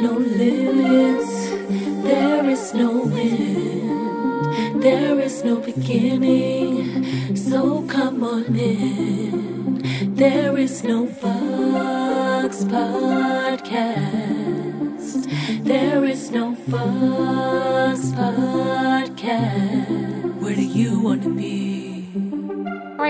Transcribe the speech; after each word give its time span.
no 0.00 0.12
limits, 0.12 1.50
there 2.02 2.44
is 2.48 2.72
no 2.74 3.02
end, 3.14 4.82
there 4.82 5.20
is 5.20 5.44
no 5.44 5.56
beginning. 5.56 7.36
So 7.36 7.82
come 7.82 8.24
on 8.24 8.56
in, 8.56 9.82
there 10.14 10.56
is 10.56 10.82
no 10.84 11.06
box 11.06 12.64
podcast, 12.64 14.00
there 15.64 16.04
is 16.04 16.30
no 16.30 16.56
box 16.68 18.00
podcast. 18.20 19.30
Where 20.40 20.54
do 20.54 20.62
you 20.64 21.00
want 21.00 21.22
to 21.24 21.34
be? 21.34 21.79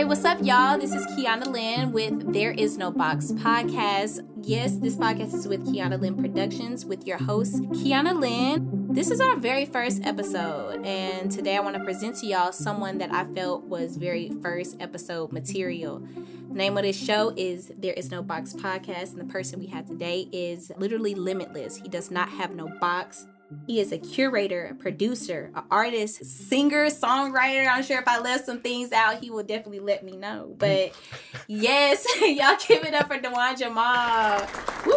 Right, 0.01 0.09
what's 0.09 0.25
up, 0.25 0.39
y'all? 0.41 0.79
This 0.79 0.95
is 0.95 1.05
Kiana 1.09 1.47
Lynn 1.47 1.93
with 1.93 2.33
There 2.33 2.53
Is 2.53 2.79
No 2.79 2.91
Box 2.91 3.33
podcast. 3.33 4.27
Yes, 4.41 4.77
this 4.77 4.97
podcast 4.97 5.35
is 5.35 5.47
with 5.47 5.67
Kiana 5.67 6.01
Lynn 6.01 6.17
Productions 6.17 6.87
with 6.87 7.07
your 7.07 7.19
host, 7.19 7.57
Kiana 7.65 8.19
Lynn. 8.19 8.95
This 8.95 9.11
is 9.11 9.21
our 9.21 9.37
very 9.37 9.67
first 9.67 10.03
episode, 10.03 10.87
and 10.87 11.31
today 11.31 11.55
I 11.55 11.61
want 11.61 11.77
to 11.77 11.85
present 11.85 12.17
to 12.21 12.27
y'all 12.27 12.51
someone 12.51 12.97
that 12.97 13.13
I 13.13 13.25
felt 13.35 13.65
was 13.65 13.99
very 13.99 14.33
first 14.41 14.79
episode 14.81 15.33
material. 15.33 15.99
The 16.48 16.55
name 16.55 16.79
of 16.79 16.85
this 16.85 16.97
show 16.97 17.35
is 17.37 17.71
There 17.77 17.93
Is 17.93 18.11
No 18.11 18.23
Box 18.23 18.55
podcast, 18.55 19.11
and 19.11 19.21
the 19.21 19.31
person 19.31 19.61
we 19.61 19.67
have 19.67 19.85
today 19.85 20.31
is 20.33 20.73
literally 20.79 21.15
limitless. 21.15 21.77
He 21.77 21.91
does 21.91 22.11
not 22.11 22.31
have 22.31 22.55
no 22.55 22.69
box. 22.81 23.27
He 23.67 23.81
is 23.81 23.93
a 23.93 23.99
curator, 23.99 24.67
a 24.67 24.75
producer, 24.75 25.51
an 25.55 25.65
artist, 25.71 26.25
singer, 26.25 26.87
songwriter. 26.87 27.69
I'm 27.69 27.83
sure 27.83 27.99
if 27.99 28.09
I 28.09 28.19
left 28.19 28.47
some 28.47 28.61
things 28.61 28.93
out, 28.93 29.19
he 29.19 29.31
will 29.31 29.43
definitely 29.43 29.81
let 29.81 30.03
me 30.05 30.17
know. 30.17 30.55
But 30.59 30.92
yes, 31.47 32.07
y'all 32.20 32.57
give 32.67 32.84
it 32.84 32.95
up 32.95 33.09
for 33.09 33.19
Dawun-Jamaal. 33.19 34.48
Woo, 34.87 34.97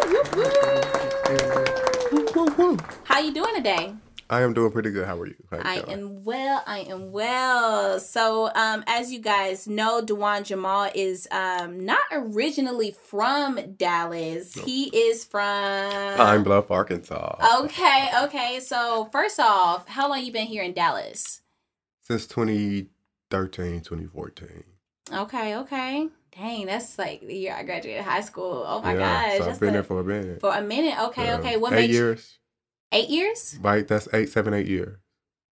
woo, 2.34 2.54
woo. 2.56 2.78
How 3.04 3.20
you 3.20 3.32
doing 3.32 3.54
today? 3.54 3.94
I 4.30 4.40
am 4.42 4.54
doing 4.54 4.72
pretty 4.72 4.90
good. 4.90 5.06
How 5.06 5.18
are 5.20 5.26
you? 5.26 5.34
How 5.50 5.58
you 5.58 5.62
I 5.64 5.74
am 5.92 6.24
well. 6.24 6.62
I 6.66 6.80
am 6.80 7.12
well. 7.12 8.00
So, 8.00 8.50
um, 8.54 8.82
as 8.86 9.12
you 9.12 9.18
guys 9.20 9.68
know, 9.68 10.02
Dawun-Jamaal 10.02 10.92
is 10.94 11.28
um 11.30 11.84
not 11.84 12.00
originally 12.10 12.90
from 12.92 13.74
Dallas. 13.76 14.54
He 14.54 14.84
is 14.96 15.24
from 15.24 16.16
Pine 16.16 16.42
Bluff, 16.42 16.70
Arkansas. 16.70 17.36
Okay, 17.64 18.08
okay. 18.24 18.60
So 18.60 19.08
first 19.12 19.38
off, 19.38 19.88
how 19.88 20.08
long 20.08 20.24
you 20.24 20.32
been 20.32 20.46
here 20.46 20.62
in 20.62 20.72
Dallas? 20.72 21.42
Since 22.00 22.26
2013, 22.26 23.80
2014. 23.82 24.64
Okay, 25.12 25.56
okay. 25.56 26.08
Dang, 26.36 26.66
that's 26.66 26.98
like 26.98 27.20
the 27.26 27.34
year 27.34 27.54
I 27.54 27.62
graduated 27.62 28.02
high 28.02 28.22
school. 28.22 28.64
Oh 28.66 28.80
my 28.82 28.94
yeah, 28.94 28.98
gosh. 29.38 29.38
so 29.44 29.50
I've 29.50 29.60
been 29.60 29.66
the- 29.68 29.72
there 29.74 29.82
for 29.84 30.00
a 30.00 30.04
minute. 30.04 30.40
for 30.40 30.50
a 30.52 30.62
minute. 30.62 30.98
Okay, 31.08 31.26
Yeah. 31.26 31.38
okay. 31.38 31.56
What 31.56 31.72
eight 31.74 31.76
made 31.76 31.90
you 31.90 31.96
years, 31.96 32.38
eight 32.94 33.10
years? 33.10 33.58
right? 33.60 33.86
That's 33.86 34.08
eight, 34.14 34.30
seven, 34.30 34.54
eight 34.54 34.66
years, 34.66 34.96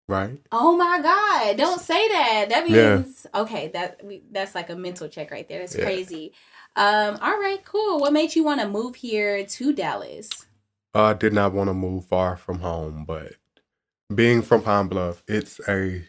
right? 0.09 0.39
Oh 0.51 0.77
my 0.77 1.01
God! 1.03 1.57
Don't 1.59 1.81
say 1.81 2.09
that. 2.09 2.47
That 2.49 2.69
Yeah. 2.71 2.97
means 2.97 3.27
okay. 3.35 3.69
That 3.75 4.01
that's 4.31 4.55
like 4.55 4.71
a 4.71 4.77
mental 4.77 5.09
check 5.09 5.31
right 5.31 5.47
there. 5.49 5.59
That's 5.61 5.77
Yeah. 5.77 5.85
crazy. 5.85 6.33
Um. 6.77 7.19
All 7.21 7.39
right. 7.39 7.63
Cool. 7.65 7.99
What 8.01 8.13
made 8.15 8.35
you 8.35 8.45
want 8.45 8.61
to 8.63 8.69
move 8.69 8.95
here 8.95 9.45
to 9.45 9.73
Dallas? 9.75 10.31
Uh, 10.95 11.05
I 11.05 11.13
did 11.15 11.33
not 11.33 11.53
want 11.53 11.69
to 11.69 11.75
move 11.75 12.05
far 12.07 12.37
from 12.37 12.61
home, 12.61 13.05
but 13.07 13.35
being 14.15 14.43
from 14.43 14.63
Pine 14.63 14.89
Bluff, 14.89 15.23
it's 15.27 15.59
a 15.69 16.05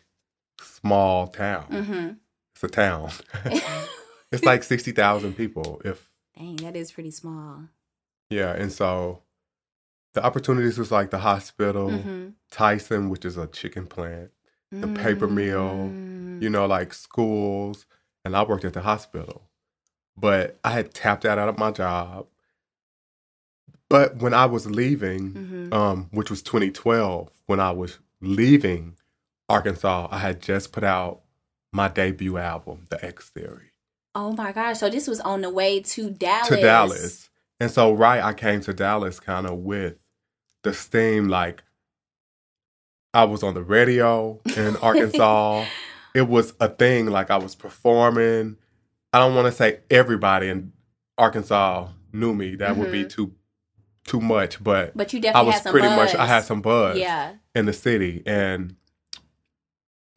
small 0.62 1.28
town. 1.28 1.66
Mm-hmm. 1.72 2.10
It's 2.56 2.64
a 2.64 2.68
town. 2.68 3.12
it's 4.32 4.44
like 4.44 4.62
60,000 4.64 5.36
people, 5.38 5.82
if 5.86 6.10
Dang, 6.38 6.58
that 6.58 6.76
is 6.76 6.92
pretty 6.92 7.12
small. 7.12 7.62
yeah. 8.30 8.52
And 8.54 8.72
so 8.74 9.22
the 10.14 10.24
opportunities 10.24 10.78
was 10.78 10.92
like 10.92 11.10
the 11.10 11.18
hospital, 11.20 11.90
Mm-hmm. 11.90 12.30
Tyson, 12.52 13.10
which 13.10 13.26
is 13.26 13.38
a 13.38 13.48
chicken 13.48 13.86
plant. 13.88 14.30
the 14.72 14.88
paper 14.88 15.28
mill, 15.28 15.70
Mm. 15.92 16.42
you 16.42 16.50
know, 16.50 16.66
like 16.66 16.96
schools, 16.96 17.86
and 18.26 18.36
I 18.36 18.42
worked 18.42 18.66
at 18.66 18.74
the 18.74 18.82
hospital. 18.82 19.44
But 20.18 20.58
I 20.64 20.72
had 20.72 20.96
tapped 20.96 21.26
out 21.26 21.38
of 21.38 21.60
my 21.60 21.70
job. 21.70 22.26
But 23.90 24.18
when 24.18 24.34
I 24.34 24.46
was 24.48 24.66
leaving, 24.70 25.34
Mhm. 25.34 25.74
um, 25.74 26.08
which 26.12 26.30
was 26.32 26.42
2012, 26.42 27.30
when 27.46 27.60
I 27.60 27.72
was 27.72 28.00
leaving 28.22 28.96
Arkansas, 29.50 30.08
I 30.10 30.18
had 30.20 30.42
just 30.42 30.72
put 30.72 30.84
out 30.84 31.22
my 31.72 31.88
debut 31.88 32.38
album, 32.38 32.86
The 32.90 33.04
X 33.06 33.30
Theory, 33.30 33.72
Oh 34.16 34.32
my 34.34 34.52
gosh! 34.52 34.78
So 34.80 34.90
this 34.90 35.08
was 35.08 35.20
on 35.22 35.42
the 35.42 35.50
way 35.50 35.80
to 35.82 36.10
Dallas. 36.12 36.48
to 36.48 36.56
Dallas. 36.58 37.30
And 37.60 37.70
so, 37.72 37.94
right, 37.94 38.24
I 38.24 38.34
came 38.34 38.62
to 38.62 38.74
Dallas 38.74 39.20
kind 39.20 39.46
of 39.48 39.60
with 39.60 39.98
the 40.64 40.74
same 40.74 41.28
like 41.28 41.64
I 43.14 43.26
was 43.26 43.44
on 43.44 43.54
the 43.54 43.64
radio 43.64 44.40
in 44.58 44.76
Arkansas. 44.82 45.66
it 46.16 46.28
was 46.28 46.54
a 46.60 46.68
thing 46.70 47.08
like 47.08 47.30
I 47.30 47.38
was 47.38 47.56
performing. 47.56 48.58
I 49.12 49.20
don't 49.20 49.36
want 49.36 49.46
to 49.48 49.52
say 49.52 49.82
everybody 49.92 50.50
in 50.50 50.74
Arkansas 51.18 51.90
knew 52.12 52.34
me. 52.34 52.56
That 52.56 52.76
would 52.78 52.92
be 52.92 53.04
Mhm. 53.04 53.10
too 53.10 53.34
too 54.06 54.20
much, 54.20 54.62
but 54.62 54.98
But 54.98 55.14
you 55.14 55.22
I 55.34 55.42
was 55.42 55.54
had 55.56 55.64
some 55.64 55.72
pretty 55.72 55.88
buzz. 55.88 55.98
much 56.14 56.16
I 56.16 56.26
had 56.28 56.44
some 56.44 56.62
buzz 56.62 56.98
Yeah. 56.98 57.36
in 57.56 57.66
the 57.66 57.72
city 57.74 58.22
and 58.26 58.76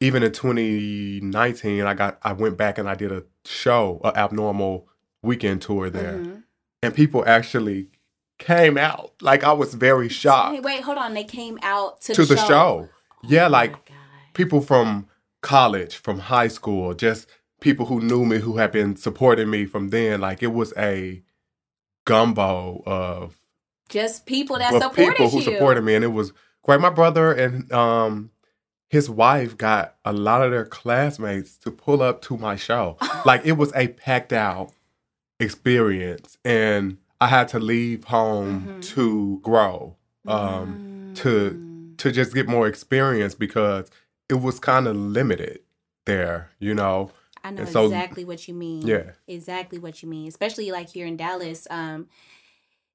even 0.01 0.23
in 0.23 0.31
2019 0.33 1.83
I 1.85 1.93
got 1.93 2.19
I 2.21 2.33
went 2.33 2.57
back 2.57 2.77
and 2.77 2.89
I 2.89 2.95
did 2.95 3.11
a 3.11 3.23
show, 3.45 4.01
a 4.03 4.15
abnormal 4.17 4.87
weekend 5.23 5.61
tour 5.61 5.89
there. 5.89 6.17
Mhm. 6.17 6.43
And 6.83 6.93
people 6.93 7.23
actually 7.25 7.89
came 8.37 8.77
out. 8.77 9.13
Like 9.21 9.43
I 9.43 9.53
was 9.53 9.73
very 9.73 10.09
shocked 10.09 10.55
Hey, 10.55 10.61
wait, 10.61 10.81
hold 10.81 10.97
on. 10.97 11.13
They 11.13 11.23
came 11.23 11.59
out 11.61 12.01
to, 12.01 12.13
to 12.13 12.25
the, 12.25 12.35
the 12.35 12.45
show. 12.47 12.89
Yeah, 13.23 13.47
Oh 13.47 13.49
like 13.49 13.91
people 14.33 14.61
from 14.61 15.07
college, 15.41 15.95
from 15.95 16.19
high 16.19 16.47
school, 16.47 16.93
just 16.93 17.27
people 17.59 17.87
who 17.87 17.99
knew 18.01 18.25
me, 18.25 18.39
who 18.39 18.57
had 18.57 18.71
been 18.71 18.95
supporting 18.95 19.49
me 19.49 19.65
from 19.65 19.89
then. 19.89 20.21
Like 20.21 20.43
it 20.43 20.53
was 20.53 20.73
a 20.77 21.23
gumbo 22.05 22.83
of, 22.85 23.35
just 23.89 24.25
people 24.25 24.57
that 24.57 24.73
supported 24.73 25.15
people 25.15 25.29
who 25.29 25.37
you. 25.37 25.43
supported 25.43 25.81
me, 25.83 25.95
and 25.95 26.03
it 26.03 26.09
was 26.09 26.33
great. 26.63 26.79
My 26.79 26.89
brother 26.89 27.31
and 27.31 27.71
um 27.71 28.31
his 28.89 29.09
wife 29.09 29.57
got 29.57 29.95
a 30.05 30.13
lot 30.13 30.41
of 30.41 30.51
their 30.51 30.65
classmates 30.65 31.57
to 31.57 31.71
pull 31.71 32.01
up 32.01 32.21
to 32.23 32.37
my 32.37 32.55
show. 32.55 32.97
like 33.25 33.45
it 33.45 33.53
was 33.53 33.73
a 33.75 33.87
packed 33.89 34.33
out 34.33 34.71
experience, 35.39 36.37
and 36.45 36.97
I 37.19 37.27
had 37.27 37.47
to 37.49 37.59
leave 37.59 38.05
home 38.05 38.67
Mhm. 38.67 38.83
to 38.95 39.39
grow. 39.41 39.95
Um, 40.27 41.13
to- 41.15 41.51
Mm. 41.51 41.97
to 41.97 42.11
just 42.11 42.33
get 42.33 42.47
more 42.47 42.67
experience 42.67 43.33
because 43.33 43.89
it 44.29 44.35
was 44.35 44.59
kind 44.59 44.87
of 44.87 44.95
limited 44.95 45.61
there, 46.05 46.51
you 46.59 46.75
know. 46.75 47.11
I 47.43 47.51
know 47.51 47.65
so- 47.65 47.85
exactly 47.85 48.25
what 48.25 48.47
you 48.47 48.53
mean. 48.53 48.85
Yeah. 48.85 49.11
exactly 49.27 49.79
what 49.79 50.03
you 50.03 50.09
mean. 50.09 50.27
Especially 50.27 50.69
like 50.71 50.89
here 50.89 51.05
in 51.07 51.15
Dallas. 51.17 51.65
Um, 51.69 52.07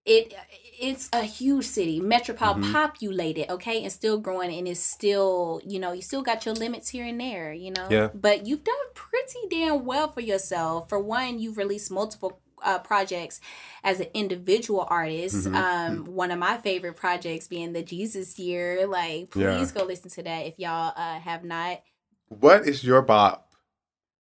it 0.05 0.35
it's 0.81 1.09
a 1.13 1.23
huge 1.23 1.65
city, 1.65 2.01
metropole 2.01 2.55
Mhm. 2.55 2.73
populated, 2.73 3.51
okay, 3.53 3.83
and 3.83 3.93
still 3.93 4.19
growing, 4.19 4.53
and 4.57 4.67
it's 4.69 4.81
still 4.81 5.61
you 5.65 5.79
know 5.79 5.93
you 5.93 6.03
still 6.03 6.23
got 6.23 6.45
your 6.45 6.55
limits 6.55 6.89
here 6.91 7.05
and 7.07 7.21
there, 7.21 7.53
you 7.53 7.71
know. 7.71 7.87
Yeah. 7.91 8.09
But 8.13 8.47
you've 8.47 8.65
done 8.65 8.87
pretty 8.95 9.47
damn 9.49 9.85
well 9.85 10.09
for 10.11 10.21
yourself. 10.21 10.89
For 10.89 10.99
one, 10.99 11.39
you've 11.39 11.57
released 11.57 11.91
multiple. 11.91 12.41
Uh, 12.63 12.79
projects 12.79 13.41
as 13.85 14.01
an 14.01 14.07
individual 14.15 14.87
artist. 14.89 15.47
Mhm. 15.47 15.55
Um, 15.55 16.05
one 16.05 16.31
of 16.31 16.39
my 16.39 16.59
favorite 16.59 16.95
projects 16.97 17.49
being 17.49 17.73
the 17.73 17.83
Jesus 17.83 18.39
Year. 18.39 18.87
Like, 18.87 19.31
please 19.31 19.43
Yeah. 19.43 19.67
go 19.75 19.85
listen 19.85 20.11
to 20.11 20.23
that 20.23 20.47
if 20.47 20.59
y'all 20.59 20.93
uh, 20.97 21.19
have 21.19 21.45
not. 21.45 21.83
What 22.29 22.67
is 22.67 22.83
your 22.85 23.03
bop 23.03 23.49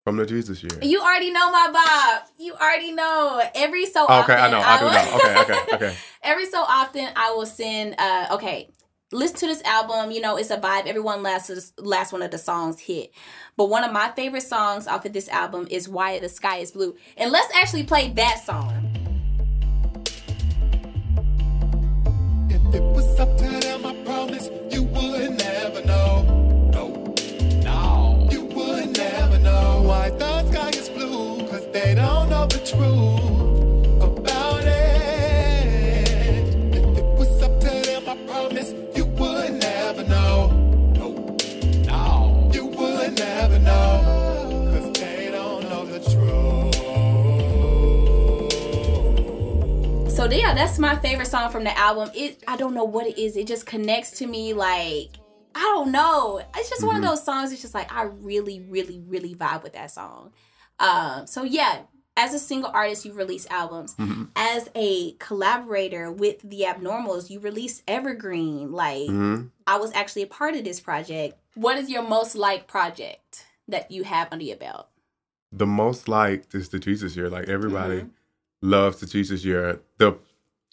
from 0.06 0.18
the 0.18 0.26
Jesus 0.26 0.64
year? 0.64 0.80
You 0.82 1.02
already 1.02 1.32
know 1.32 1.52
my 1.52 1.70
Bob. 1.72 2.30
You 2.38 2.54
already 2.54 2.92
know. 2.94 3.42
Every 3.56 3.86
so 3.86 4.06
okay, 4.06 4.14
often. 4.14 4.38
I 4.38 4.50
know, 4.50 4.62
I 4.64 4.78
do 4.80 4.86
will- 4.86 4.92
know. 4.94 5.16
Okay, 5.16 5.42
okay, 5.42 5.76
okay. 5.76 5.96
Every 6.24 6.46
so 6.46 6.62
often, 6.62 7.08
I 7.16 7.32
will 7.32 7.46
send. 7.46 7.96
Uh, 7.98 8.28
okay, 8.32 8.70
listen 9.12 9.38
to 9.38 9.48
this 9.48 9.62
album. 9.64 10.12
You 10.12 10.22
know, 10.22 10.38
it's 10.38 10.52
a 10.52 10.58
vibe. 10.58 10.86
Everyone 10.86 11.24
last 11.24 11.52
last 11.80 12.12
one 12.12 12.22
of 12.22 12.32
the 12.32 12.38
songs 12.38 12.80
hit, 12.80 13.12
but 13.58 13.70
one 13.70 13.84
of 13.84 13.92
my 13.92 14.12
favorite 14.16 14.44
songs 14.44 14.88
off 14.88 15.06
of 15.06 15.14
this 15.14 15.30
album 15.30 15.68
is 15.70 15.90
"Why 15.90 16.20
the 16.20 16.30
Sky 16.30 16.58
Is 16.58 16.72
Blue." 16.72 16.96
And 17.18 17.32
let's 17.32 17.54
actually 17.56 17.84
play 17.84 18.12
that 18.14 18.44
song. 18.44 18.86
If 22.50 22.76
it 22.76 22.84
was 22.84 23.20
up 23.20 23.36
to 23.38 23.60
them, 23.60 23.86
I 23.86 23.96
promise 24.04 24.50
you 24.70 24.84
would 24.84 25.38
never 25.38 25.84
know. 25.86 26.70
No, 26.74 27.16
no, 27.64 28.28
you 28.32 28.44
would 28.44 28.98
never 28.98 29.40
know 29.40 29.84
why 29.86 30.10
the 30.12 30.48
sky 30.52 30.70
is 30.70 30.90
blue. 30.90 31.48
Cause 31.48 31.68
they 31.72 31.96
don't 31.96 32.30
know 32.30 32.46
the 32.46 32.60
truth 32.60 33.29
So 50.20 50.26
yeah, 50.26 50.54
that's 50.54 50.78
my 50.78 50.98
favorite 50.98 51.28
song 51.28 51.50
from 51.50 51.64
the 51.64 51.78
album. 51.78 52.12
It 52.14 52.44
I 52.46 52.58
don't 52.58 52.74
know 52.74 52.84
what 52.84 53.08
it 53.08 53.18
is. 53.18 53.38
It 53.38 53.48
just 53.48 53.66
connects 53.66 54.12
to 54.18 54.28
me 54.28 54.52
like 54.52 55.12
I 55.56 55.62
don't 55.62 55.94
know. 55.94 56.42
It's 56.58 56.70
just 56.70 56.86
one 56.86 56.98
of 56.98 57.02
those 57.02 57.24
songs. 57.24 57.54
It's 57.54 57.62
just 57.62 57.74
like 57.74 57.90
I 57.90 58.04
really, 58.04 58.60
really, 58.60 59.02
really 59.08 59.34
vibe 59.34 59.64
with 59.64 59.72
that 59.74 59.92
song. 59.92 60.34
Um, 60.78 61.26
so 61.26 61.44
yeah, 61.44 61.84
as 62.18 62.34
a 62.34 62.40
single 62.40 62.70
artist, 62.74 63.06
you 63.06 63.14
release 63.14 63.48
albums. 63.50 63.96
As 64.36 64.70
a 64.76 65.14
collaborator 65.20 66.12
with 66.12 66.42
the 66.42 66.64
Abnormals, 66.68 67.30
you 67.30 67.40
release 67.40 67.82
Evergreen. 67.88 68.74
Like 68.74 69.08
hmm 69.08 69.44
I 69.66 69.78
was 69.78 69.94
actually 69.94 70.24
a 70.24 70.28
part 70.28 70.54
of 70.54 70.66
this 70.66 70.82
project. 70.82 71.38
What 71.56 71.78
is 71.78 71.90
your 71.90 72.04
most 72.04 72.36
liked 72.36 72.68
project 72.68 73.46
that 73.70 73.90
you 73.90 74.04
have 74.04 74.28
under 74.34 74.44
your 74.44 74.58
belt? 74.58 74.90
The 75.54 75.66
most 75.66 76.10
liked 76.10 76.54
is 76.54 76.68
the 76.68 76.78
Jesus 76.78 77.16
year. 77.16 77.30
Like 77.30 77.48
everybody 77.48 78.04
loves 78.62 79.00
the 79.00 79.06
Jesus 79.06 79.44
year. 79.46 79.82
The 79.98 80.18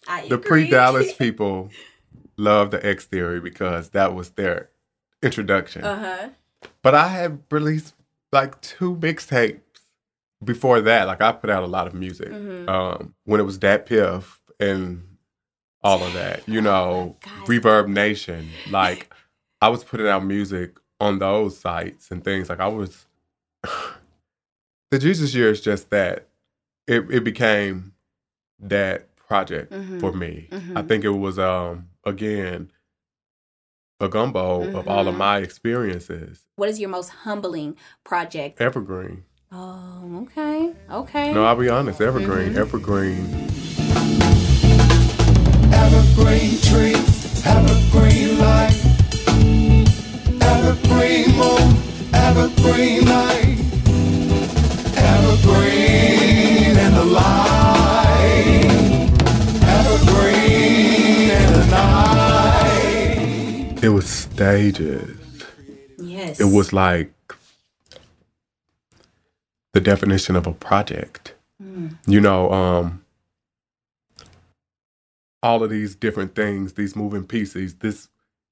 I 0.07 0.27
the 0.27 0.37
pre 0.37 0.69
Dallas 0.69 1.13
people 1.17 1.69
love 2.37 2.71
the 2.71 2.85
X 2.85 3.05
Theory 3.05 3.39
because 3.39 3.89
that 3.89 4.13
was 4.13 4.31
their 4.31 4.69
introduction. 5.23 5.83
Uh 5.83 5.99
huh. 5.99 6.29
But 6.81 6.95
I 6.95 7.07
had 7.09 7.41
released 7.51 7.93
like 8.31 8.59
two 8.61 8.95
mixtapes 8.97 9.59
before 10.43 10.81
that. 10.81 11.07
Like 11.07 11.21
I 11.21 11.31
put 11.31 11.49
out 11.49 11.63
a 11.63 11.67
lot 11.67 11.87
of 11.87 11.93
music 11.93 12.29
Mhm. 12.29 12.67
um, 12.69 13.13
when 13.25 13.39
it 13.39 13.43
was 13.43 13.57
DatPiff 13.57 14.37
and 14.59 15.03
all 15.83 16.03
of 16.03 16.13
that. 16.13 16.47
You 16.47 16.61
know, 16.61 17.15
Guys. 17.21 17.47
ReverbNation. 17.47 18.47
Like 18.69 19.11
I 19.61 19.69
was 19.69 19.83
putting 19.83 20.07
out 20.07 20.23
music 20.25 20.77
on 20.99 21.19
those 21.19 21.57
sites 21.57 22.11
and 22.11 22.23
things. 22.23 22.49
Like 22.49 22.59
I 22.59 22.67
was. 22.67 23.05
the 24.91 24.99
Jesus 24.99 25.33
year 25.33 25.49
is 25.51 25.61
just 25.61 25.89
that. 25.89 26.26
It 26.87 27.05
it 27.11 27.23
became 27.23 27.93
that 28.59 29.15
project 29.27 29.71
Mhm. 29.73 29.99
for 29.99 30.11
me. 30.13 30.47
I 30.51 30.55
Mhm. 30.55 30.87
think 30.87 31.03
it 31.03 31.09
was 31.09 31.37
um 31.37 31.89
again 32.05 32.71
a 33.99 34.07
gumbo 34.07 34.61
of 34.77 34.87
all 34.87 35.07
of 35.07 35.15
Mhm. 35.15 35.17
my 35.17 35.37
experiences. 35.39 36.45
What 36.55 36.69
is 36.69 36.79
your 36.79 36.89
most 36.89 37.09
humbling 37.25 37.75
project? 38.03 38.61
Evergreen. 38.61 39.23
Oh, 39.51 40.23
okay, 40.23 40.73
okay. 40.91 41.33
No, 41.33 41.45
I'll 41.45 41.55
be 41.55 41.69
honest. 41.69 41.99
Evergreen. 42.01 42.53
Mhm. 42.53 42.57
Evergreen. 42.57 43.25
Evergreen 45.73 46.59
trees, 46.69 47.45
evergreen 47.45 48.39
light, 48.39 48.77
evergreen 50.41 51.29
moon, 51.37 51.69
evergreen 52.13 53.05
light, 53.05 53.57
evergreen 54.95 56.56
It 63.87 63.91
was 63.91 64.05
stages. 64.09 65.17
yes. 65.97 66.41
It 66.41 66.51
was 66.53 66.73
like 66.73 67.09
the 69.71 69.79
definition 69.79 70.35
of 70.35 70.45
a 70.45 70.51
project. 70.51 71.35
Mm. 71.63 71.97
You 72.05 72.19
know, 72.19 72.51
um 72.51 73.01
all 75.41 75.63
of 75.63 75.69
these 75.69 75.95
different 75.95 76.35
things, 76.35 76.73
these 76.73 76.97
moving 76.97 77.23
pieces, 77.25 77.75
this 77.75 78.09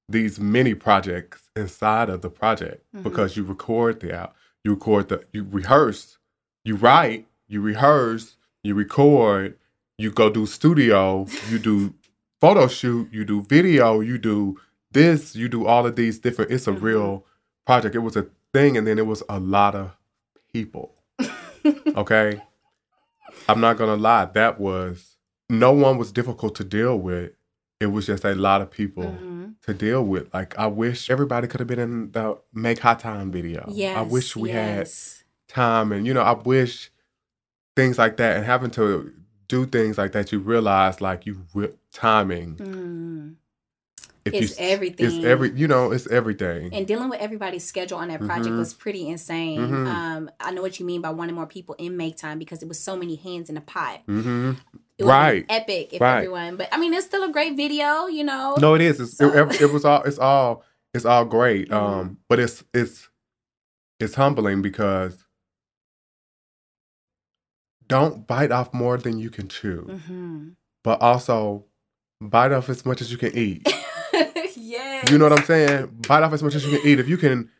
these 0.08 0.40
mini 0.40 0.72
projects 0.74 1.50
inside 1.54 2.08
of 2.08 2.22
the 2.22 2.30
project 2.30 2.82
Mhm. 2.94 3.02
because 3.02 3.36
you 3.36 3.44
record 3.44 4.00
the 4.00 4.16
out, 4.18 4.34
you 4.64 4.70
record 4.72 5.10
the 5.10 5.22
you 5.34 5.44
rehearse, 5.44 6.16
you 6.64 6.76
write, 6.76 7.26
you 7.46 7.60
rehearse, 7.60 8.36
you 8.64 8.74
record, 8.74 9.58
you 9.98 10.10
go 10.10 10.30
do 10.30 10.46
studio, 10.46 11.26
you 11.50 11.58
do 11.58 11.92
photo 12.40 12.66
shoot, 12.68 13.12
you 13.12 13.26
do 13.26 13.42
video, 13.42 14.00
you 14.00 14.16
do 14.16 14.58
this, 14.92 15.34
you 15.36 15.48
do 15.48 15.66
all 15.66 15.86
of 15.86 15.96
these 15.96 16.18
different 16.18 16.50
it's 16.50 16.66
a 16.66 16.72
Mhm. 16.72 16.82
real 16.82 17.26
project. 17.66 17.94
It 17.94 18.00
was 18.00 18.16
a 18.16 18.26
thing 18.52 18.76
and 18.76 18.86
then 18.86 18.98
it 18.98 19.06
was 19.06 19.22
a 19.28 19.38
lot 19.40 19.74
of 19.74 19.90
people. 20.52 20.94
okay? 21.96 22.40
I'm 23.48 23.60
not 23.60 23.76
gonna 23.76 23.96
lie, 23.96 24.26
that 24.34 24.58
was 24.60 25.16
no 25.48 25.72
one 25.72 25.98
was 25.98 26.10
difficult 26.12 26.54
to 26.56 26.64
deal 26.64 26.98
with. 26.98 27.32
It 27.78 27.86
was 27.86 28.06
just 28.06 28.24
a 28.24 28.34
lot 28.34 28.62
of 28.62 28.70
people 28.70 29.04
Mhm. 29.04 29.54
to 29.66 29.74
deal 29.74 30.02
with. 30.04 30.32
Like 30.32 30.58
I 30.58 30.66
wish 30.66 31.10
everybody 31.10 31.46
could 31.46 31.60
have 31.60 31.66
been 31.68 31.78
in 31.78 32.12
the 32.12 32.38
Make 32.52 32.78
Hot 32.80 32.98
Time 33.00 33.30
video. 33.30 33.64
Yes. 33.70 33.96
I 33.96 34.02
wish 34.02 34.34
we 34.34 34.50
had 34.50 34.88
time 35.48 35.92
and 35.92 36.06
you 36.06 36.14
know, 36.14 36.22
I 36.22 36.32
wish 36.32 36.90
things 37.76 37.98
like 37.98 38.16
that 38.16 38.36
and 38.36 38.46
having 38.46 38.70
to 38.72 39.12
do 39.48 39.66
things 39.66 39.96
like 39.98 40.12
that, 40.12 40.32
you 40.32 40.40
realize 40.40 41.00
like 41.00 41.26
you 41.26 41.42
re- 41.54 41.74
timing. 41.92 42.56
Mm. 42.56 43.34
If 44.26 44.34
It's 44.34 44.58
you, 44.58 44.66
everything. 44.66 45.06
It's 45.06 45.24
every 45.24 45.52
you 45.52 45.68
know, 45.68 45.92
it's 45.92 46.06
everything. 46.08 46.74
And 46.74 46.86
dealing 46.86 47.08
with 47.08 47.20
everybody's 47.20 47.64
schedule 47.64 47.98
on 47.98 48.08
that 48.08 48.20
project 48.20 48.48
Mhm. 48.54 48.58
was 48.58 48.74
pretty 48.74 49.08
insane. 49.08 49.60
Mhm. 49.60 49.86
Um, 49.86 50.30
I 50.40 50.50
know 50.50 50.62
what 50.62 50.80
you 50.80 50.84
mean 50.86 51.00
by 51.00 51.10
wanting 51.10 51.36
more 51.36 51.46
people 51.46 51.76
in 51.78 51.96
make 51.96 52.16
time 52.16 52.38
because 52.38 52.60
it 52.62 52.68
was 52.68 52.78
so 52.80 52.96
many 52.96 53.14
hands 53.14 53.48
in 53.48 53.54
the 53.54 53.60
pot. 53.60 54.00
hmm 54.06 54.52
It 54.98 55.04
would 55.04 55.10
Right. 55.10 55.44
epic 55.48 55.92
if 55.92 56.00
Right. 56.00 56.16
everyone. 56.18 56.56
But 56.56 56.68
I 56.72 56.78
mean, 56.78 56.92
it's 56.94 57.06
still 57.06 57.22
a 57.22 57.30
great 57.30 57.56
video. 57.56 58.06
You 58.06 58.24
know. 58.24 58.56
No, 58.60 58.74
it 58.74 58.80
is. 58.80 58.98
It's, 58.98 59.16
So- 59.16 59.28
it, 59.32 59.60
it 59.60 59.72
was 59.72 59.84
all. 59.84 60.02
It's 60.02 60.18
all. 60.18 60.64
It's 60.92 61.04
all 61.04 61.24
great. 61.24 61.68
Mhm. 61.70 61.74
Um, 61.76 62.18
but 62.28 62.40
it's 62.40 62.64
it's 62.74 63.08
it's 64.00 64.14
humbling 64.14 64.60
because 64.62 65.24
don't 67.86 68.26
bite 68.26 68.50
off 68.50 68.74
more 68.74 68.96
than 68.98 69.18
you 69.18 69.30
can 69.30 69.48
chew, 69.48 69.82
hmm 70.06 70.48
but 70.82 71.00
also 71.02 71.64
bite 72.20 72.52
off 72.52 72.68
as 72.68 72.84
much 72.86 73.00
as 73.00 73.10
you 73.12 73.18
can 73.18 73.36
eat. 73.36 73.66
yeah. 74.56 75.10
You 75.10 75.18
know 75.18 75.28
what 75.28 75.38
I'm 75.38 75.44
saying? 75.44 75.86
Bite 76.08 76.22
off 76.22 76.32
as 76.32 76.42
much 76.42 76.54
as 76.54 76.66
you 76.66 76.78
can 76.78 76.88
eat. 76.88 76.98
If 77.00 77.08
you 77.08 77.16
can 77.16 77.50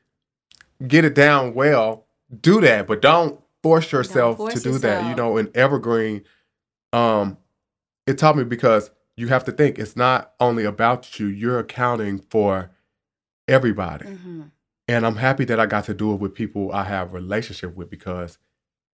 get 0.87 1.05
it 1.05 1.15
down 1.15 1.55
well, 1.55 2.07
do 2.41 2.61
that. 2.61 2.87
But 2.87 3.03
don't 3.03 3.41
force 3.63 3.93
yourself 3.93 4.39
force 4.39 4.55
to 4.55 4.61
do 4.61 4.79
that. 4.79 5.07
You 5.07 5.15
know, 5.15 5.37
in 5.37 5.51
Evergreen, 5.55 6.25
um, 6.93 7.39
it 8.07 8.19
taught 8.19 8.37
me 8.37 8.45
because 8.45 8.91
you 9.17 9.29
have 9.29 9.45
to 9.45 9.53
think 9.53 9.79
it's 9.79 9.97
not 9.97 10.33
only 10.41 10.65
about 10.65 11.19
you, 11.19 11.27
you're 11.27 11.59
accounting 11.59 12.19
for 12.19 12.71
everybody. 13.49 14.07
hmm 14.07 14.43
And 14.89 15.07
I'm 15.07 15.17
happy 15.17 15.45
that 15.47 15.59
I 15.59 15.67
got 15.67 15.85
to 15.87 15.95
do 15.95 16.13
it 16.13 16.21
with 16.21 16.35
people 16.35 16.73
I 16.73 16.85
have 16.85 17.09
a 17.09 17.13
relationship 17.13 17.75
with 17.75 17.91
because 17.91 18.39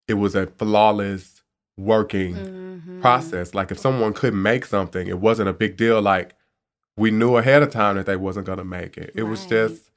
it 0.08 0.16
was 0.16 0.36
a 0.36 0.48
flawless 0.48 1.42
working 1.78 2.36
hmm 2.36 2.58
process. 3.02 3.56
Like 3.56 3.72
if 3.72 3.80
someone 3.80 4.14
couldn't 4.14 4.42
make 4.42 4.64
something, 4.64 5.08
it 5.08 5.20
wasn't 5.20 5.50
a 5.50 5.54
big 5.54 5.76
deal. 5.76 6.00
Like 6.02 6.36
we 7.02 7.10
knew 7.12 7.36
ahead 7.36 7.64
of 7.64 7.72
time 7.72 7.96
that 7.96 8.06
they 8.06 8.16
wasn't 8.16 8.46
gonna 8.46 8.64
make 8.64 8.96
it. 8.98 9.12
It 9.16 9.24
was 9.24 9.46
just 9.46 9.90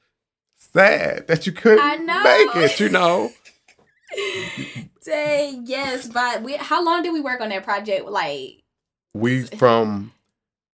sad 0.57 1.27
that 1.27 1.45
you 1.45 1.51
couldn't 1.51 2.05
make 2.05 2.55
it, 2.55 2.79
you 2.79 2.89
know. 2.89 3.31
Dang, 5.05 5.67
yes, 5.67 6.07
but 6.07 6.41
we. 6.41 6.55
How 6.55 6.83
long 6.83 7.03
did 7.03 7.13
we 7.13 7.21
work 7.21 7.41
on 7.41 7.49
that 7.49 7.63
project? 7.63 8.07
Like, 8.07 8.63
We 9.13 9.43
from 9.43 10.13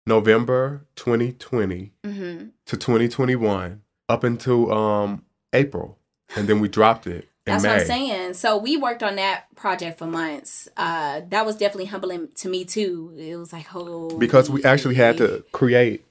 November 0.08 0.86
2020 0.96 1.92
hmm 2.04 2.46
to 2.66 2.78
2021 2.78 3.84
up 4.10 4.24
until 4.24 4.74
um 4.74 5.24
April. 5.54 6.00
And 6.36 6.50
then 6.50 6.60
we 6.60 6.68
dropped 6.68 7.06
it 7.06 7.30
in 7.46 7.54
That's 7.54 7.64
May. 7.64 7.70
what 7.70 7.82
I'm 7.82 7.86
saying. 7.86 8.34
So 8.34 8.58
we 8.58 8.78
worked 8.78 9.04
on 9.04 9.18
that 9.18 9.46
project 9.56 10.00
for 10.00 10.08
months. 10.08 10.68
Uh, 10.76 11.22
that 11.30 11.46
was 11.46 11.56
definitely 11.56 11.86
humbling 11.86 12.30
to 12.38 12.50
me 12.50 12.66
too. 12.66 13.14
It 13.16 13.36
was 13.36 13.54
like, 13.54 13.68
oh, 13.76 14.18
because 14.18 14.50
we 14.50 14.64
actually 14.64 14.96
had 14.96 15.18
to 15.18 15.44
create. 15.52 16.04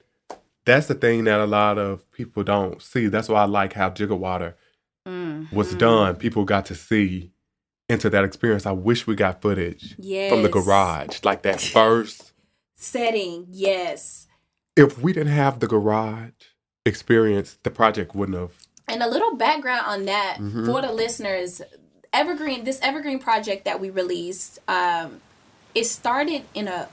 That's 0.65 0.87
the 0.87 0.95
thing 0.95 1.25
that 1.25 1.39
a 1.39 1.45
lot 1.45 1.77
of 1.77 2.09
people 2.11 2.43
don't 2.43 2.81
see. 2.81 3.07
That's 3.07 3.29
why 3.29 3.41
I 3.41 3.45
like 3.45 3.73
how 3.73 3.89
Jigger 3.89 4.15
Water 4.15 4.55
Mm, 5.07 5.51
was 5.53 5.75
done. 5.75 6.15
People 6.15 6.45
got 6.45 6.65
to 6.65 6.75
see 6.75 7.31
into 7.87 8.09
that 8.09 8.23
experience. 8.23 8.65
I 8.65 8.71
wish 8.71 9.05
we 9.05 9.13
got 9.15 9.39
footage 9.39 9.93
Yes. 9.99 10.31
from 10.31 10.41
the 10.41 10.49
garage, 10.49 11.19
like 11.23 11.43
that 11.43 11.61
first. 11.79 12.31
setting. 12.75 13.45
Yes, 13.51 14.27
If 14.75 14.97
we 14.99 15.13
didn't 15.13 15.31
have 15.33 15.59
the 15.59 15.67
garage 15.67 16.31
experience, 16.85 17.57
the 17.63 17.69
project 17.71 18.13
wouldn't 18.15 18.37
have. 18.37 18.51
and 18.87 19.01
a 19.01 19.07
little 19.07 19.35
background 19.35 19.83
on 19.87 20.05
that 20.05 20.37
Mhm. 20.39 20.65
for 20.65 20.81
the 20.81 20.91
listeners. 20.91 21.61
Evergreen, 22.13 22.63
this 22.65 22.79
Evergreen 22.81 23.19
project 23.19 23.65
that 23.65 23.79
we 23.79 23.89
released, 23.89 24.59
um, 24.67 25.21
it 25.75 25.85
started 25.85 26.43
in 26.53 26.67
a 26.67 26.87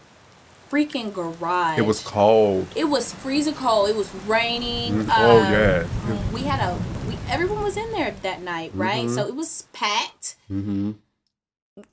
freaking 0.72 1.12
garage. 1.12 1.78
It 1.78 1.82
was 1.82 2.00
cold. 2.00 2.66
It 2.74 2.84
was 2.84 3.12
freezing 3.12 3.54
cold. 3.54 3.90
It 3.90 3.96
was 3.96 4.12
raining. 4.26 5.04
Mm, 5.04 5.10
oh 5.14 5.40
um, 5.42 5.52
yeah. 5.52 5.86
We 6.32 6.40
had 6.42 6.60
a 6.60 6.78
we 7.06 7.18
everyone 7.28 7.62
was 7.62 7.76
in 7.76 7.90
there 7.92 8.14
that 8.22 8.40
night, 8.42 8.72
right? 8.74 9.04
Mhm. 9.06 9.14
So 9.14 9.26
it 9.26 9.34
was 9.34 9.66
packed 9.74 10.36
Mm-hmm. 10.50 10.92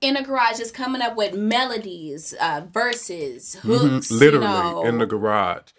in 0.01 0.15
a 0.17 0.23
garage, 0.23 0.57
just 0.57 0.73
coming 0.73 1.01
up 1.01 1.15
with 1.15 1.33
melodies, 1.35 2.33
uh, 2.41 2.61
verses, 2.71 3.57
Mhm. 3.61 3.77
hooks, 3.79 4.11
Literally 4.11 4.45
you 4.47 4.51
know. 4.51 4.85
in 4.85 4.97
the 4.97 5.05
garage. 5.05 5.71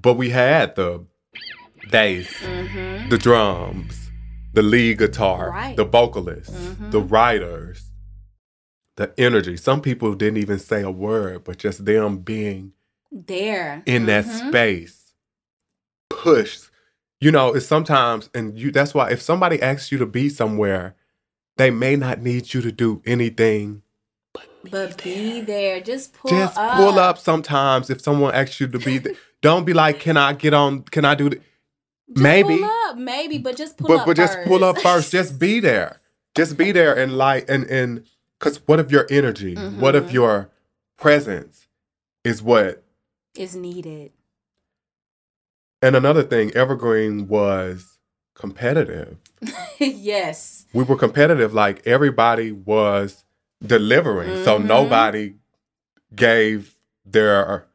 But 0.00 0.14
we 0.14 0.30
had 0.30 0.74
the 0.76 1.04
bass, 1.90 2.28
Mhm. 2.42 3.10
the 3.10 3.18
drums, 3.18 4.10
the 4.54 4.62
lead 4.62 4.98
guitar, 4.98 5.50
Right. 5.50 5.76
the 5.76 5.84
vocalists, 5.84 6.54
Mhm. 6.54 6.90
the 6.92 7.00
writers, 7.00 7.82
the 8.96 9.12
energy. 9.18 9.56
Some 9.56 9.80
people 9.80 10.14
didn't 10.14 10.38
even 10.38 10.58
say 10.58 10.82
a 10.82 10.90
word, 10.90 11.44
but 11.44 11.58
just 11.58 11.84
them 11.84 12.18
being 12.18 12.72
There. 13.12 13.82
in 13.86 14.06
that 14.06 14.24
Mhm. 14.24 14.48
space 14.48 15.12
pushed. 16.10 16.70
You 17.20 17.30
know, 17.30 17.54
it's 17.54 17.66
sometimes, 17.66 18.28
and 18.34 18.58
you. 18.58 18.70
That's 18.70 18.92
why 18.94 19.10
if 19.10 19.22
somebody 19.22 19.60
asks 19.62 19.90
you 19.90 19.98
to 19.98 20.06
be 20.06 20.28
somewhere, 20.28 20.94
they 21.56 21.70
may 21.70 21.96
not 21.96 22.20
need 22.20 22.52
you 22.52 22.60
to 22.60 22.70
do 22.70 23.02
anything. 23.06 23.82
But 24.70 25.02
be 25.02 25.40
there. 25.40 25.80
Just 25.80 26.12
pull 26.12 26.30
Just 26.30 26.58
up. 26.58 26.76
pull 26.76 26.98
up 26.98 27.18
sometimes. 27.18 27.88
If 27.88 28.00
someone 28.02 28.34
asks 28.34 28.60
you 28.60 28.66
to 28.68 28.78
be 28.78 28.98
there, 28.98 29.14
don't 29.42 29.64
be 29.64 29.72
like, 29.72 30.00
"Can 30.00 30.16
I 30.16 30.32
get 30.34 30.52
on? 30.52 30.82
Can 30.82 31.04
I 31.04 31.14
do?" 31.14 31.30
Th-? 31.30 31.42
Just 32.10 32.22
Maybe. 32.22 32.58
Pull 32.58 32.64
up. 32.88 32.96
Maybe, 32.98 33.38
but 33.38 33.56
just 33.56 33.78
pull 33.78 33.88
but 33.88 34.00
up 34.00 34.06
but 34.06 34.16
just 34.16 34.34
first. 34.34 34.48
pull 34.48 34.64
up 34.64 34.78
first. 34.80 35.10
Just 35.12 35.38
be 35.38 35.60
there. 35.60 36.00
Just 36.36 36.56
be 36.58 36.70
there 36.72 36.94
and 36.96 37.16
like 37.16 37.48
and 37.48 37.64
and 37.70 38.04
because 38.38 38.58
what 38.66 38.80
if 38.80 38.90
your 38.90 39.06
energy? 39.10 39.54
What 39.54 39.94
if 39.94 40.04
Mhm. 40.06 40.12
your 40.12 40.50
presence 40.96 41.66
is 42.24 42.42
what? 42.42 42.82
is 43.34 43.54
needed. 43.54 44.12
And 45.82 45.94
another 45.94 46.22
thing, 46.22 46.50
Evergreen 46.56 47.28
was 47.28 47.98
competitive. 48.34 49.18
yes. 49.78 50.64
We 50.72 50.84
were 50.84 50.96
competitive. 50.96 51.52
Like 51.52 51.86
everybody 51.86 52.50
was 52.52 53.24
delivering, 53.64 54.42
so 54.44 54.58
Mhm. 54.58 54.64
nobody 54.64 55.34
gave 56.14 56.76
their 57.04 57.66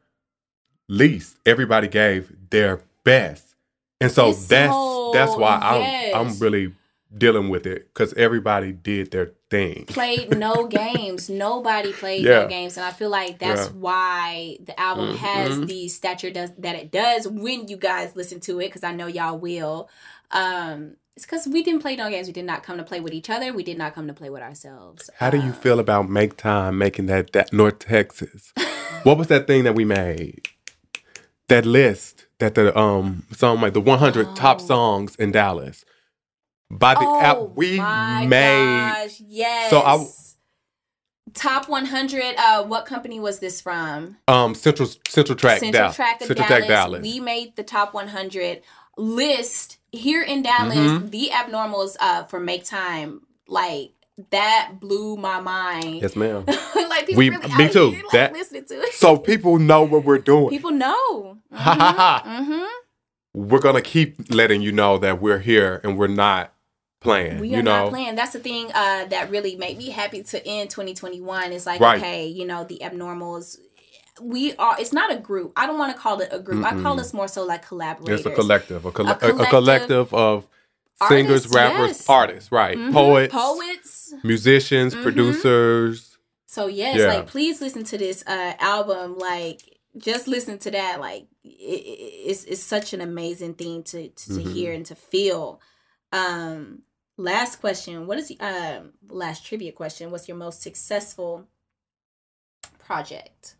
least. 0.88 1.36
Everybody 1.46 1.86
gave 1.86 2.34
their 2.50 2.80
best, 3.04 3.54
and 4.00 4.10
so 4.10 4.30
It's 4.30 4.48
that's 4.48 4.72
so- 4.72 5.10
that's 5.14 5.36
why 5.36 5.58
I'm. 5.62 6.14
I'm 6.26 6.38
really 6.40 6.74
dealing 7.16 7.48
with 7.50 7.66
it 7.66 7.88
because 7.92 8.12
everybody 8.14 8.72
did 8.72 9.10
their 9.10 9.32
thing. 9.50 9.84
Played 9.86 10.36
no 10.38 10.66
games. 10.68 11.28
Nobody 11.28 11.92
played 11.92 12.24
Yeah. 12.24 12.42
no 12.42 12.48
games, 12.48 12.76
and 12.76 12.86
I 12.86 12.90
feel 12.90 13.10
like 13.10 13.38
that's 13.38 13.66
Yeah. 13.66 13.72
why 13.72 14.56
the 14.64 14.78
album 14.80 15.16
has 15.16 15.50
Mhm. 15.58 15.66
the 15.66 15.88
stature 15.88 16.30
does 16.30 16.50
that 16.58 16.74
it 16.76 16.90
does 16.90 17.28
when 17.28 17.68
you 17.68 17.76
guys 17.76 18.16
listen 18.16 18.40
to 18.40 18.60
it. 18.60 18.66
Because 18.68 18.84
I 18.84 18.92
know 18.92 19.06
y'all 19.06 19.38
will. 19.38 19.88
Um, 20.30 20.96
it's 21.14 21.26
because 21.26 21.46
we 21.46 21.62
didn't 21.62 21.82
play 21.82 21.94
no 21.96 22.08
games. 22.08 22.26
We 22.26 22.32
did 22.32 22.46
not 22.46 22.62
come 22.62 22.78
to 22.78 22.82
play 22.84 23.00
with 23.00 23.12
each 23.12 23.28
other. 23.28 23.52
We 23.52 23.62
did 23.62 23.76
not 23.76 23.94
come 23.94 24.06
to 24.06 24.14
play 24.14 24.30
with 24.30 24.40
ourselves. 24.42 25.10
How 25.16 25.28
do 25.28 25.36
you 25.36 25.42
Um, 25.44 25.52
feel 25.52 25.78
about 25.78 26.08
make 26.08 26.36
time 26.38 26.78
making 26.78 27.06
that 27.06 27.32
that 27.32 27.52
North 27.52 27.80
Texas? 27.80 28.52
what 29.02 29.18
was 29.18 29.26
that 29.26 29.46
thing 29.46 29.64
that 29.64 29.74
we 29.74 29.84
made? 29.84 30.48
That 31.48 31.66
list 31.66 32.24
that 32.38 32.54
the 32.54 32.76
um 32.78 33.24
song 33.32 33.60
like 33.60 33.74
the 33.74 33.80
100 33.80 34.34
top 34.34 34.60
Oh. 34.62 34.66
songs 34.66 35.14
in 35.16 35.32
Dallas. 35.32 35.84
By 36.72 36.94
the 36.94 37.00
oh 37.04 37.20
app 37.20 37.38
we 37.54 37.76
my 37.78 38.26
made 38.26 38.90
gosh, 39.06 39.20
yes. 39.26 39.70
So 39.70 39.80
I- 39.80 40.06
top 41.34 41.68
100. 41.68 42.34
Uh, 42.38 42.64
what 42.64 42.86
company 42.86 43.20
was 43.20 43.38
this 43.40 43.60
from? 43.60 44.16
um 44.28 44.54
Central 44.54 44.88
Central 45.08 45.36
Track 45.36 45.60
Central 45.60 45.72
Dallas. 45.82 45.96
Track 45.96 46.20
of 46.20 46.26
Central 46.28 46.48
Dallas. 46.48 46.66
Track 46.66 46.68
Dallas. 46.68 47.02
We 47.02 47.20
made 47.20 47.56
the 47.56 47.62
top 47.62 47.94
100 47.94 48.62
list 48.96 49.78
here 49.90 50.22
in 50.22 50.42
Dallas. 50.42 50.76
Mhm. 50.76 51.10
The 51.10 51.30
abnormals 51.32 51.96
uh, 52.00 52.24
for 52.24 52.40
Make 52.40 52.64
Time, 52.64 53.22
like 53.46 53.92
that 54.30 54.72
blew 54.80 55.16
my 55.16 55.40
mind. 55.40 56.02
yes, 56.02 56.16
ma'am. 56.16 56.44
like 56.74 57.06
people 57.06 57.18
We- 57.18 57.30
really 57.30 57.54
me 57.56 57.64
out 57.66 57.72
too. 57.72 57.90
here, 57.90 58.02
like, 58.04 58.12
That- 58.12 58.32
listening 58.32 58.64
to 58.66 58.74
it. 58.82 58.92
so 58.94 59.16
people 59.18 59.58
know 59.58 59.82
what 59.82 60.04
we're 60.04 60.18
doing. 60.18 60.48
people 60.50 60.70
know. 60.70 61.38
Ha, 61.52 61.74
ha, 61.78 62.22
ha. 62.24 62.44
hmm 62.44 62.64
we're 63.34 63.60
gonna 63.60 63.80
keep 63.80 64.16
letting 64.30 64.60
you 64.60 64.72
know 64.72 64.98
that 64.98 65.22
we're 65.22 65.38
here 65.38 65.80
and 65.84 65.96
we're 65.98 66.06
not 66.06 66.52
playing. 67.02 67.38
We 67.40 67.48
you 67.50 67.58
are 67.58 67.62
know, 67.62 67.84
not 67.84 67.90
playing. 67.90 68.14
That's 68.14 68.32
the 68.32 68.38
thing 68.38 68.66
uh, 68.72 69.06
that 69.06 69.30
really 69.30 69.56
made 69.56 69.76
me 69.78 69.90
happy 69.90 70.22
to 70.22 70.46
end 70.46 70.70
2021. 70.70 71.52
It's 71.52 71.66
like, 71.66 71.80
Right. 71.80 71.98
okay, 71.98 72.26
you 72.26 72.44
know, 72.46 72.64
the 72.64 72.78
abnormals. 72.82 73.58
We 74.20 74.54
are. 74.56 74.76
It's 74.78 74.92
not 74.92 75.10
a 75.12 75.16
group. 75.16 75.52
I 75.56 75.66
don't 75.66 75.78
want 75.78 75.94
to 75.94 75.98
call 76.00 76.20
it 76.20 76.28
a 76.30 76.38
group. 76.38 76.64
I 76.64 76.70
call 76.82 76.96
Mm-mm. 76.96 77.00
us 77.00 77.14
more 77.14 77.28
so 77.28 77.44
like 77.44 77.66
collaborators. 77.66 78.20
it's 78.20 78.26
a 78.26 78.30
collective, 78.30 78.84
a, 78.84 78.92
coll- 78.92 79.06
A 79.08 79.10
a, 79.10 79.14
a 79.14 79.18
collective 79.18 79.48
collective 79.50 80.14
of 80.14 80.46
singers, 81.08 81.30
Artists, 81.46 81.54
rappers, 81.54 81.88
yes. 81.88 82.08
artists, 82.08 82.52
right? 82.52 82.76
Mhm. 82.76 82.92
Poets, 82.92 83.32
poets. 83.34 84.14
musicians, 84.22 84.94
Mhm. 84.94 85.02
producers. 85.02 86.18
So 86.46 86.66
yes, 86.66 86.98
Yeah. 86.98 87.06
like 87.06 87.26
please 87.26 87.60
listen 87.62 87.84
to 87.84 87.96
this 87.98 88.22
uh 88.26 88.52
album. 88.60 89.16
Like 89.18 89.62
just 89.96 90.28
listen 90.28 90.58
to 90.58 90.70
that. 90.70 91.00
Like 91.00 91.26
it, 91.42 91.48
it- 91.48 92.28
it's 92.30 92.44
it's 92.44 92.62
such 92.62 92.92
an 92.92 93.00
amazing 93.00 93.54
thing 93.54 93.82
to 93.84 94.08
to, 94.08 94.26
to 94.34 94.40
Mhm. 94.44 94.52
hear 94.52 94.72
and 94.74 94.84
to 94.86 94.94
feel. 94.94 95.60
Um, 96.12 96.82
last 97.22 97.60
question. 97.60 98.06
What 98.06 98.18
is 98.18 98.28
the 98.28 98.38
um 98.40 98.92
last 99.08 99.44
trivia 99.46 99.72
question? 99.72 100.10
What's 100.10 100.28
your 100.28 100.36
most 100.36 100.62
successful 100.62 101.46
project? 102.78 103.56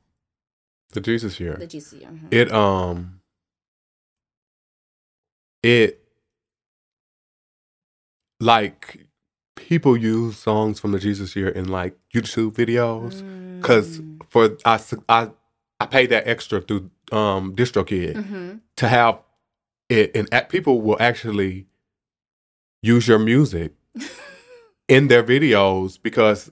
The 0.93 1.01
Jesus 1.01 1.39
year. 1.41 1.55
The 1.55 1.67
GC. 1.67 2.01
mhm. 2.05 2.33
It 2.33 2.53
um 2.53 3.21
it 5.63 6.01
like 8.41 9.07
people 9.57 9.97
use 9.97 10.37
songs 10.37 10.81
from 10.81 10.93
the 10.93 10.99
Jesus 10.99 11.37
year 11.37 11.49
in 11.49 11.69
like 11.69 11.97
YouTube 12.15 12.53
videos 12.53 13.23
because 13.61 13.99
Mm. 14.01 14.21
for 14.29 14.57
I 15.81 15.87
paid 15.87 16.09
that 16.11 16.27
extra 16.27 16.61
through 16.61 16.91
um 17.13 17.55
DistroKid 17.55 18.15
Mhm. 18.17 18.61
to 18.77 18.89
have 18.89 19.21
it 19.89 20.17
and 20.17 20.29
people 20.49 20.81
will 20.81 20.97
actually 21.01 21.67
use 22.83 23.07
your 23.09 23.19
music 23.19 23.73
in 24.89 25.09
their 25.09 25.23
videos 25.23 25.99
because 26.03 26.51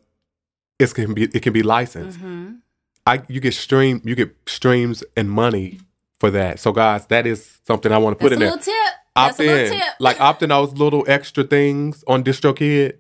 it 0.79 0.95
can 0.95 1.13
be 1.15 1.25
it 1.25 1.43
can 1.43 1.53
be 1.53 1.63
licensed. 1.63 2.19
Mhm. 2.21 2.59
I 3.07 3.23
you 3.29 3.41
get 3.41 3.55
stream 3.55 4.01
you 4.05 4.15
get 4.15 4.35
streams 4.47 5.03
and 5.17 5.31
money 5.31 5.81
for 6.19 6.31
that. 6.31 6.59
So 6.61 6.73
guys, 6.73 7.07
that 7.07 7.27
is 7.27 7.59
something 7.67 7.93
I 7.93 7.99
want 7.99 8.19
to 8.19 8.23
put 8.23 8.31
That's 8.31 8.37
in 8.41 8.43
a 8.43 8.51
there. 8.51 8.57
little 8.57 8.65
tip. 8.65 8.95
That's 9.17 9.33
Opt 9.35 9.41
a 9.41 9.43
little 9.43 9.67
in, 9.67 9.73
tip. 9.81 9.95
like 9.99 10.21
opt 10.21 10.43
in 10.43 10.49
those 10.51 10.73
little 10.75 11.05
extra 11.09 11.45
things 11.45 12.05
on 12.07 12.23
DistroKid. 12.25 12.95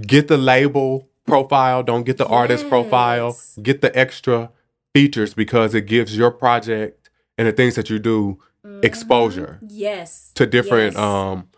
Get 0.00 0.28
the 0.28 0.38
label 0.38 1.08
profile. 1.26 1.82
Don't 1.82 2.04
get 2.04 2.16
the 2.18 2.26
artist 2.26 2.68
profile. 2.68 3.36
Get 3.62 3.80
the 3.82 3.96
extra 3.96 4.50
features 4.94 5.34
because 5.34 5.74
it 5.74 5.82
gives 5.86 6.16
your 6.16 6.30
project 6.30 7.10
and 7.38 7.46
the 7.48 7.52
things 7.52 7.74
that 7.76 7.88
you 7.90 7.98
do 7.98 8.38
Mhm. 8.66 8.84
exposure 8.84 9.58
Yes. 9.68 10.30
to 10.34 10.46
different 10.46 10.94
Yes. 10.94 11.02
um 11.02 11.48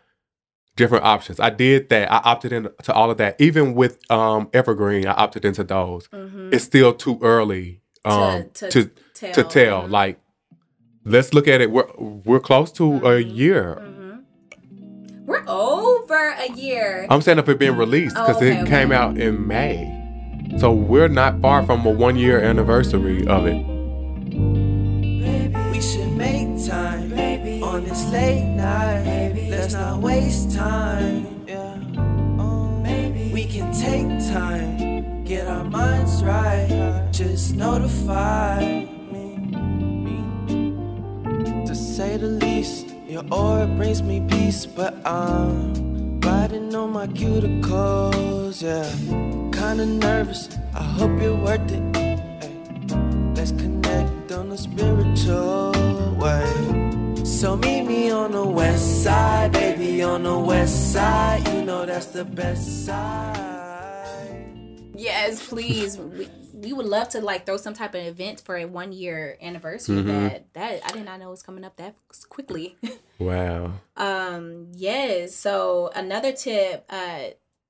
different 0.77 1.05
options. 1.05 1.39
I 1.41 1.51
did 1.51 1.89
that. 1.91 2.11
I 2.13 2.19
opted 2.25 2.53
into 2.53 2.93
all 2.93 3.11
of 3.11 3.17
that. 3.19 3.41
Even 3.41 3.75
with 3.75 3.99
um 4.11 4.49
Evergreen, 4.53 5.07
I 5.07 5.13
opted 5.13 5.45
into 5.45 5.65
those. 5.65 6.09
Mhm. 6.09 6.53
It's 6.53 6.65
still 6.65 6.93
too 6.93 7.19
early 7.23 7.81
um 8.05 8.51
to, 8.55 8.69
to 8.71 8.91
tell. 9.15 9.33
to 9.33 9.45
tell. 9.45 9.83
Mhm. 9.85 9.91
Like, 9.91 10.19
let's 11.05 11.33
look 11.35 11.49
at 11.49 11.61
it. 11.61 11.71
We're 11.71 11.87
we're 11.99 12.41
close 12.41 12.73
to 12.73 12.85
a 12.97 13.23
Mhm. 13.23 13.37
year. 13.37 13.79
Mhm. 13.83 14.21
We're 15.27 15.45
over 15.49 16.35
a 16.39 16.51
year. 16.53 17.07
I'm 17.09 17.23
saying 17.23 17.39
if 17.39 17.49
it 17.49 17.59
been 17.59 17.77
released 17.77 18.15
because 18.17 18.37
Oh, 18.37 18.39
okay, 18.41 18.59
it 18.59 18.63
okay. 18.63 18.71
came 18.71 18.93
out 18.93 19.17
in 19.17 19.47
May, 19.47 19.89
so 20.59 20.71
we're 20.73 21.09
not 21.09 21.41
far 21.41 21.65
from 21.65 21.87
a 21.87 21.91
one 21.91 22.17
year 22.17 22.41
anniversary 22.41 23.27
of 23.27 23.47
it. 23.47 23.65
We 25.73 25.81
should 25.81 26.13
make 26.13 26.49
time 26.67 27.13
on 27.63 27.85
this 27.85 28.05
late 28.13 28.45
night. 28.45 29.34
Let's 29.65 29.77
not 29.77 30.03
waste 30.03 30.51
time. 30.51 31.43
Yeah. 31.49 31.77
Maybe 32.83 33.33
we 33.33 33.47
can 33.47 33.73
take 33.73 34.07
time, 34.31 35.25
get 35.25 35.47
our 35.47 35.65
minds 35.65 36.23
right. 36.23 37.09
Just 37.11 37.57
notify 37.57 38.61
me. 39.11 39.57
To 41.65 41.75
say 41.75 42.19
the 42.19 42.27
least, 42.27 42.95
your 43.09 43.25
aura 43.33 43.67
brings 43.67 44.03
me 44.03 44.21
peace, 44.29 44.67
but 44.67 44.95
I'm 45.07 46.21
riding 46.21 46.75
on 46.75 46.93
my 46.93 47.07
cuticles. 47.07 48.61
Yeah, 48.61 48.85
kinda 49.51 49.87
nervous. 49.87 50.51
I 50.75 50.83
hope 50.83 51.19
you're 51.23 51.41
worth 51.43 51.73
it. 51.73 51.83
Ay. 51.97 52.21
Let's 53.35 53.53
connect 53.53 54.31
on 54.31 54.53
a 54.53 54.59
spiritual 54.59 55.73
way. 56.21 56.74
So 57.45 57.59
meet 57.59 57.83
me 57.83 58.11
on 58.11 58.33
the 58.33 58.43
west 58.43 59.03
side, 59.05 59.53
baby, 59.53 60.03
on 60.03 60.23
the 60.23 60.39
west 60.39 60.95
side. 60.95 61.47
You 61.49 61.63
know 61.63 61.85
that's 61.85 62.07
the 62.07 62.25
best 62.25 62.87
side. 62.87 63.37
Yes, 64.95 65.47
please. 65.47 65.99
we, 65.99 66.27
we 66.55 66.73
would 66.73 66.87
love 66.87 67.11
to 67.11 67.21
like 67.21 67.45
throw 67.45 67.59
some 67.59 67.75
type 67.75 67.95
of 67.95 68.01
event 68.01 68.41
for 68.41 68.57
a 68.57 68.65
one 68.65 68.93
year 68.93 69.37
anniversary. 69.43 69.97
Mhm. 69.97 70.07
That 70.07 70.55
that 70.55 70.81
I 70.87 70.93
did 70.93 71.05
not 71.05 71.21
know 71.21 71.29
was 71.29 71.43
coming 71.43 71.65
up 71.65 71.77
that 71.77 71.97
quickly. 72.31 72.79
Wow. 73.19 73.73
um. 73.99 74.69
Yes. 74.73 75.37
So 75.37 75.91
another 75.95 76.33
tip. 76.33 76.87
Uh. 76.89 77.25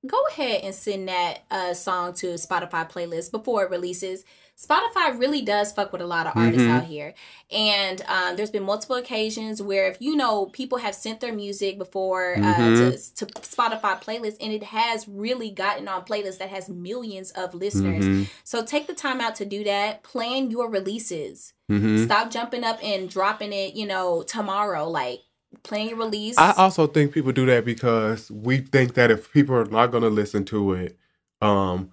Go 0.07 0.23
ahead 0.29 0.61
and 0.63 0.75
send 0.75 1.09
that 1.09 1.45
uh, 1.51 1.73
song 1.73 2.13
to 2.17 2.27
Spotify 2.35 2.89
playlist 2.89 3.31
before 3.31 3.65
it 3.65 3.71
releases, 3.71 4.23
Spotify 4.61 5.19
really 5.19 5.43
does 5.43 5.73
fuck 5.73 5.93
with 5.93 6.01
a 6.01 6.07
lot 6.07 6.27
of 6.27 6.33
artists 6.37 6.63
Mhm. 6.63 6.71
out 6.71 6.85
here. 6.85 7.13
And 7.51 8.01
um, 8.07 8.37
there's 8.37 8.51
been 8.53 8.63
multiple 8.63 8.97
occasions 8.97 9.61
where 9.61 9.89
if 9.91 9.97
you 10.01 10.15
know 10.17 10.47
people 10.47 10.79
have 10.79 10.95
sent 10.95 11.21
their 11.21 11.33
music 11.35 11.77
before 11.77 12.35
uh, 12.37 12.41
Mhm. 12.41 13.15
to, 13.17 13.27
to 13.27 13.33
Spotify 13.41 14.01
playlists 14.01 14.37
and 14.41 14.53
it 14.53 14.63
has 14.65 15.09
really 15.09 15.51
gotten 15.51 15.89
on 15.89 16.05
playlists 16.05 16.39
that 16.39 16.51
has 16.51 16.69
millions 16.69 17.33
of 17.33 17.55
listeners. 17.55 18.05
Mhm. 18.05 18.29
So 18.45 18.65
take 18.65 18.87
the 18.87 18.95
time 18.95 19.21
out 19.21 19.35
to 19.37 19.45
do 19.45 19.65
that. 19.65 20.03
Plan 20.05 20.51
your 20.51 20.71
releases. 20.71 21.53
Mhm. 21.71 22.05
Stop 22.05 22.31
jumping 22.31 22.63
up 22.65 22.79
and 22.83 23.11
dropping 23.11 23.53
it, 23.53 23.75
you 23.75 23.87
know, 23.87 24.23
tomorrow. 24.23 24.89
Like 24.89 25.21
plan 25.65 25.89
your 25.89 25.99
release. 25.99 26.39
I 26.39 26.53
also 26.57 26.87
think 26.87 27.13
people 27.13 27.33
do 27.33 27.47
that 27.47 27.65
because 27.65 28.31
we 28.31 28.59
think 28.59 28.95
that 28.95 29.11
if 29.11 29.33
people 29.33 29.55
are 29.57 29.65
not 29.65 29.91
going 29.91 30.03
to 30.05 30.11
listen 30.11 30.45
to 30.47 30.73
it, 30.75 30.97
um, 31.43 31.93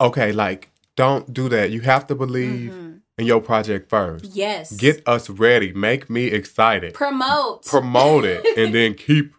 okay, 0.00 0.32
like 0.32 0.70
don't 0.96 1.32
do 1.32 1.48
that. 1.50 1.70
You 1.70 1.82
have 1.82 2.06
to 2.08 2.14
believe 2.14 2.70
Mhm. 2.72 3.00
in 3.18 3.26
your 3.26 3.40
project 3.40 3.88
first. 3.90 4.24
Yes. 4.34 4.72
Get 4.76 5.06
us 5.06 5.28
ready. 5.30 5.72
Make 5.72 6.08
me 6.10 6.26
excited. 6.26 6.94
promote. 6.94 7.64
promote 7.64 8.24
it 8.24 8.44
and 8.58 8.74
then 8.74 8.94
keep 8.94 9.32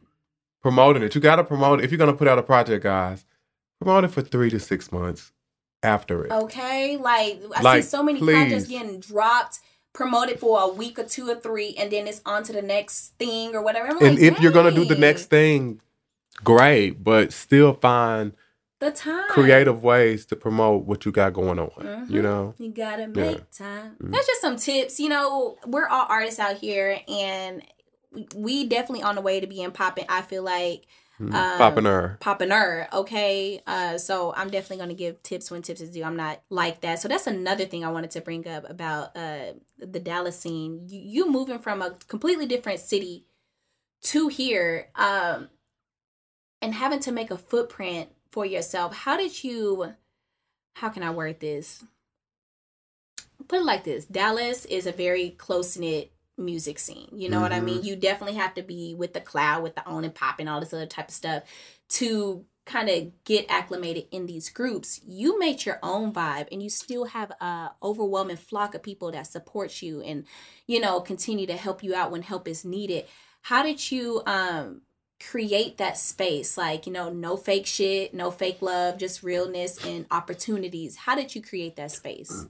promoting 0.61 1.03
it. 1.03 1.15
You 1.15 1.21
got 1.21 1.37
to 1.37 1.43
promote 1.43 1.79
it. 1.79 1.85
If 1.85 1.91
you're 1.91 1.97
going 1.97 2.11
to 2.11 2.17
put 2.17 2.27
out 2.27 2.37
a 2.39 2.43
project, 2.43 2.83
guys, 2.83 3.25
promote 3.81 4.03
it 4.03 4.09
for 4.09 4.21
three 4.21 4.49
to 4.51 4.59
six 4.59 4.91
months 4.91 5.31
after 5.83 6.25
it. 6.25 6.31
Okay, 6.31 6.97
like 6.97 7.41
I 7.55 7.61
Like, 7.61 7.83
see 7.83 7.89
so 7.89 8.03
many 8.03 8.19
please. 8.19 8.33
projects 8.35 8.67
getting 8.67 8.99
dropped, 8.99 9.59
promoted 9.93 10.39
for 10.39 10.59
a 10.61 10.67
week 10.67 10.99
or 10.99 11.03
two 11.03 11.29
or 11.29 11.35
three, 11.35 11.73
and 11.77 11.91
then 11.91 12.07
it's 12.07 12.21
on 12.25 12.43
to 12.43 12.53
the 12.53 12.61
next 12.61 13.13
thing 13.19 13.55
or 13.55 13.61
whatever. 13.61 13.95
And 14.03 14.19
if 14.19 14.39
you're 14.41 14.51
going 14.51 14.71
to 14.73 14.79
do 14.79 14.85
the 14.85 14.99
next 14.99 15.25
thing, 15.27 15.79
great, 16.43 17.03
but 17.03 17.31
still 17.33 17.73
find 17.73 18.33
the 18.79 18.91
time 18.91 19.27
creative 19.29 19.84
ways 19.84 20.25
to 20.27 20.36
promote 20.36 20.86
what 20.86 21.05
you 21.05 21.12
got 21.12 21.34
going 21.34 21.57
on. 21.60 21.69
Mhm. 21.69 22.10
You 22.10 22.22
know? 22.22 22.53
You 22.57 22.69
gotta 22.69 23.03
Yeah. 23.03 23.07
make 23.07 23.50
time. 23.51 23.96
Mhm. 24.01 24.12
That's 24.12 24.27
just 24.27 24.41
some 24.41 24.55
tips. 24.57 25.00
You 25.00 25.10
know, 25.10 25.57
we're 25.65 25.88
all 25.88 26.05
artists 26.10 26.39
out 26.39 26.57
here, 26.57 27.00
and 27.07 27.63
we- 28.36 28.65
definitely 28.67 29.03
on 29.03 29.15
the 29.15 29.22
way 29.22 29.39
to 29.39 29.48
being 29.48 29.72
popping. 29.72 30.05
I 30.10 30.22
feel 30.22 30.43
like 30.43 30.86
Mm. 31.19 31.34
Um, 31.34 31.57
Popping 31.57 31.86
her. 31.86 32.17
poppiner. 32.22 32.93
Okay, 32.93 33.60
uh, 33.65 33.98
so 33.98 34.36
I'm 34.36 34.51
definitely 34.51 34.77
gonna 34.77 34.93
give 34.93 35.24
tips 35.24 35.50
when 35.50 35.63
tips 35.63 35.81
is 35.81 35.89
due. 35.89 36.03
I'm 36.03 36.15
not 36.15 36.43
like 36.51 36.81
that. 36.81 37.00
So 37.00 37.07
that's 37.07 37.25
another 37.25 37.65
thing 37.65 37.84
I 37.84 37.89
wanted 37.91 38.12
to 38.12 38.22
bring 38.22 38.48
up 38.48 38.69
about 38.69 39.17
uh 39.17 39.53
the 39.79 40.00
Dallas 40.00 40.39
scene. 40.39 40.86
You, 40.88 41.00
you 41.25 41.31
moving 41.31 41.57
from 41.57 41.81
a 41.81 41.96
completely 42.07 42.46
different 42.46 42.81
city 42.81 43.25
to 44.03 44.27
here, 44.27 44.89
um, 44.93 45.50
and 46.62 46.75
having 46.75 47.00
to 47.00 47.12
make 47.12 47.31
a 47.31 47.38
footprint 47.39 48.10
for 48.38 48.46
yourself. 48.46 48.94
How 48.94 49.17
did 49.17 49.44
you? 49.44 49.94
How 50.75 50.89
can 50.89 51.01
I 51.01 51.10
word 51.10 51.39
this? 51.39 51.84
Put 53.48 53.62
it 53.62 53.65
like 53.65 53.84
this: 53.84 54.06
Dallas 54.06 54.63
is 54.65 54.86
a 54.86 54.91
very 54.91 55.32
close 55.32 55.75
knit 55.75 56.12
music 56.38 56.77
scene. 56.77 57.10
You 57.12 57.29
know 57.29 57.41
what 57.41 57.51
I 57.51 57.62
mean? 57.62 57.82
You 57.82 57.96
definitely 57.96 58.36
have 58.36 58.53
to 58.53 58.62
be 58.62 58.94
with 58.94 59.13
the 59.13 59.22
cloud, 59.22 59.63
with 59.63 59.74
the 59.74 59.84
on 59.88 60.03
and 60.03 60.13
pop 60.13 60.39
and 60.39 60.48
all 60.48 60.60
this 60.60 60.72
other 60.72 60.86
type 60.86 61.08
of 61.08 61.15
stuff 61.15 61.44
to 61.89 62.46
kind 62.63 62.89
of 62.89 63.12
get 63.24 63.48
acclimated 63.50 64.06
in 64.12 64.27
these 64.27 64.50
groups. 64.50 65.01
You 65.03 65.39
made 65.39 65.65
your 65.65 65.79
own 65.82 66.13
vibe 66.13 66.50
and 66.51 66.62
you 66.62 66.70
still 66.70 67.06
have 67.06 67.32
a 67.41 67.72
overwhelming 67.82 68.38
flock 68.38 68.75
of 68.75 68.84
people 68.84 69.12
that 69.13 69.25
support 69.25 69.82
you 69.82 70.01
and 70.01 70.25
you 70.67 70.79
know 70.79 71.00
continue 71.00 71.48
to 71.48 71.58
help 71.58 71.82
you 71.82 71.96
out 71.96 72.12
when 72.12 72.22
help 72.22 72.48
is 72.48 72.63
needed. 72.63 73.06
How 73.41 73.63
did 73.63 73.89
you 73.91 74.22
um 74.27 74.82
create 75.19 75.77
that 75.77 75.97
space 75.97 76.57
like 76.57 76.86
you 76.86 76.93
know 76.93 77.09
no 77.09 77.36
fake 77.36 77.65
shit 77.65 78.13
no 78.13 78.29
fake 78.29 78.62
love 78.62 78.97
just 78.97 79.24
realness 79.24 79.83
and 79.86 80.05
opportunities 80.12 80.95
how 80.95 81.15
did 81.15 81.33
you 81.33 81.41
create 81.41 81.75
that 81.75 81.91
space 81.91 82.45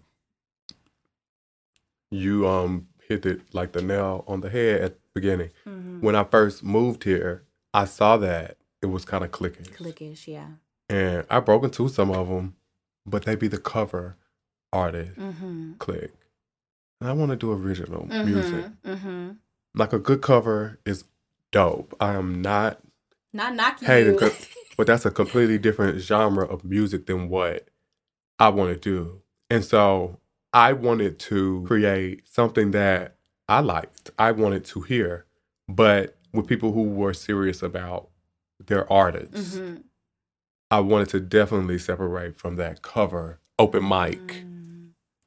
You 2.11 2.47
um 2.47 2.87
hit 3.07 3.25
it 3.25 3.41
like 3.53 3.71
the 3.73 3.81
nail 3.81 4.23
on 4.27 4.41
the 4.41 4.49
head 4.49 4.81
at 4.81 4.93
the 4.95 4.99
beginning. 5.13 5.49
mm-hmm. 5.65 6.01
When 6.01 6.15
I 6.15 6.23
first 6.23 6.63
moved 6.63 7.03
here, 7.03 7.43
I 7.73 7.85
saw 7.85 8.17
that 8.17 8.57
it 8.81 8.87
was 8.87 9.05
kind 9.05 9.23
of 9.23 9.31
clicking. 9.31 9.65
clickish 9.65 10.27
yeah 10.27 10.47
And 10.89 11.25
I 11.29 11.39
broke 11.39 11.63
into 11.63 11.87
some 11.89 12.11
of 12.11 12.27
them, 12.29 12.55
but 13.05 13.23
they 13.25 13.35
be 13.35 13.47
the 13.47 13.57
cover 13.57 14.15
artist 14.71 15.17
mm-hmm. 15.17 15.73
click. 15.79 16.13
And 16.99 17.09
I 17.09 17.13
want 17.13 17.31
to 17.31 17.37
do 17.37 17.51
original 17.51 18.05
music. 18.07 18.65
mm-hmm. 18.85 19.31
Like 19.75 19.93
a 19.93 19.99
good 19.99 20.21
cover 20.21 20.79
is 20.85 21.03
dope. 21.51 21.95
I 21.99 22.13
am 22.13 22.41
not 22.41 22.79
not 23.33 23.55
knocking 23.55 23.87
hating, 23.87 24.19
you 24.19 24.31
but 24.77 24.87
that's 24.87 25.05
a 25.05 25.11
completely 25.11 25.57
different 25.57 25.99
genre 25.99 26.45
of 26.45 26.63
music 26.63 27.05
than 27.05 27.29
what 27.29 27.67
I 28.39 28.49
want 28.49 28.73
to 28.73 28.79
do. 28.79 29.21
And 29.49 29.63
so 29.63 30.19
I 30.53 30.73
wanted 30.73 31.19
to 31.19 31.63
create 31.67 32.27
something 32.27 32.71
that 32.71 33.15
I 33.47 33.59
liked. 33.61 34.09
I 34.17 34.31
wanted 34.31 34.65
to 34.65 34.81
hear, 34.81 35.25
but 35.67 36.17
with 36.33 36.47
people 36.47 36.73
who 36.73 36.83
were 36.83 37.13
serious 37.13 37.61
about 37.63 38.09
their 38.65 38.91
artists. 38.91 39.57
Mhm. 39.57 39.83
I 40.69 40.79
wanted 40.81 41.09
to 41.09 41.19
definitely 41.21 41.77
separate 41.79 42.37
from 42.37 42.57
that 42.57 42.81
cover 42.81 43.39
open 43.57 43.87
mic 43.87 44.19
Mm. 44.19 44.46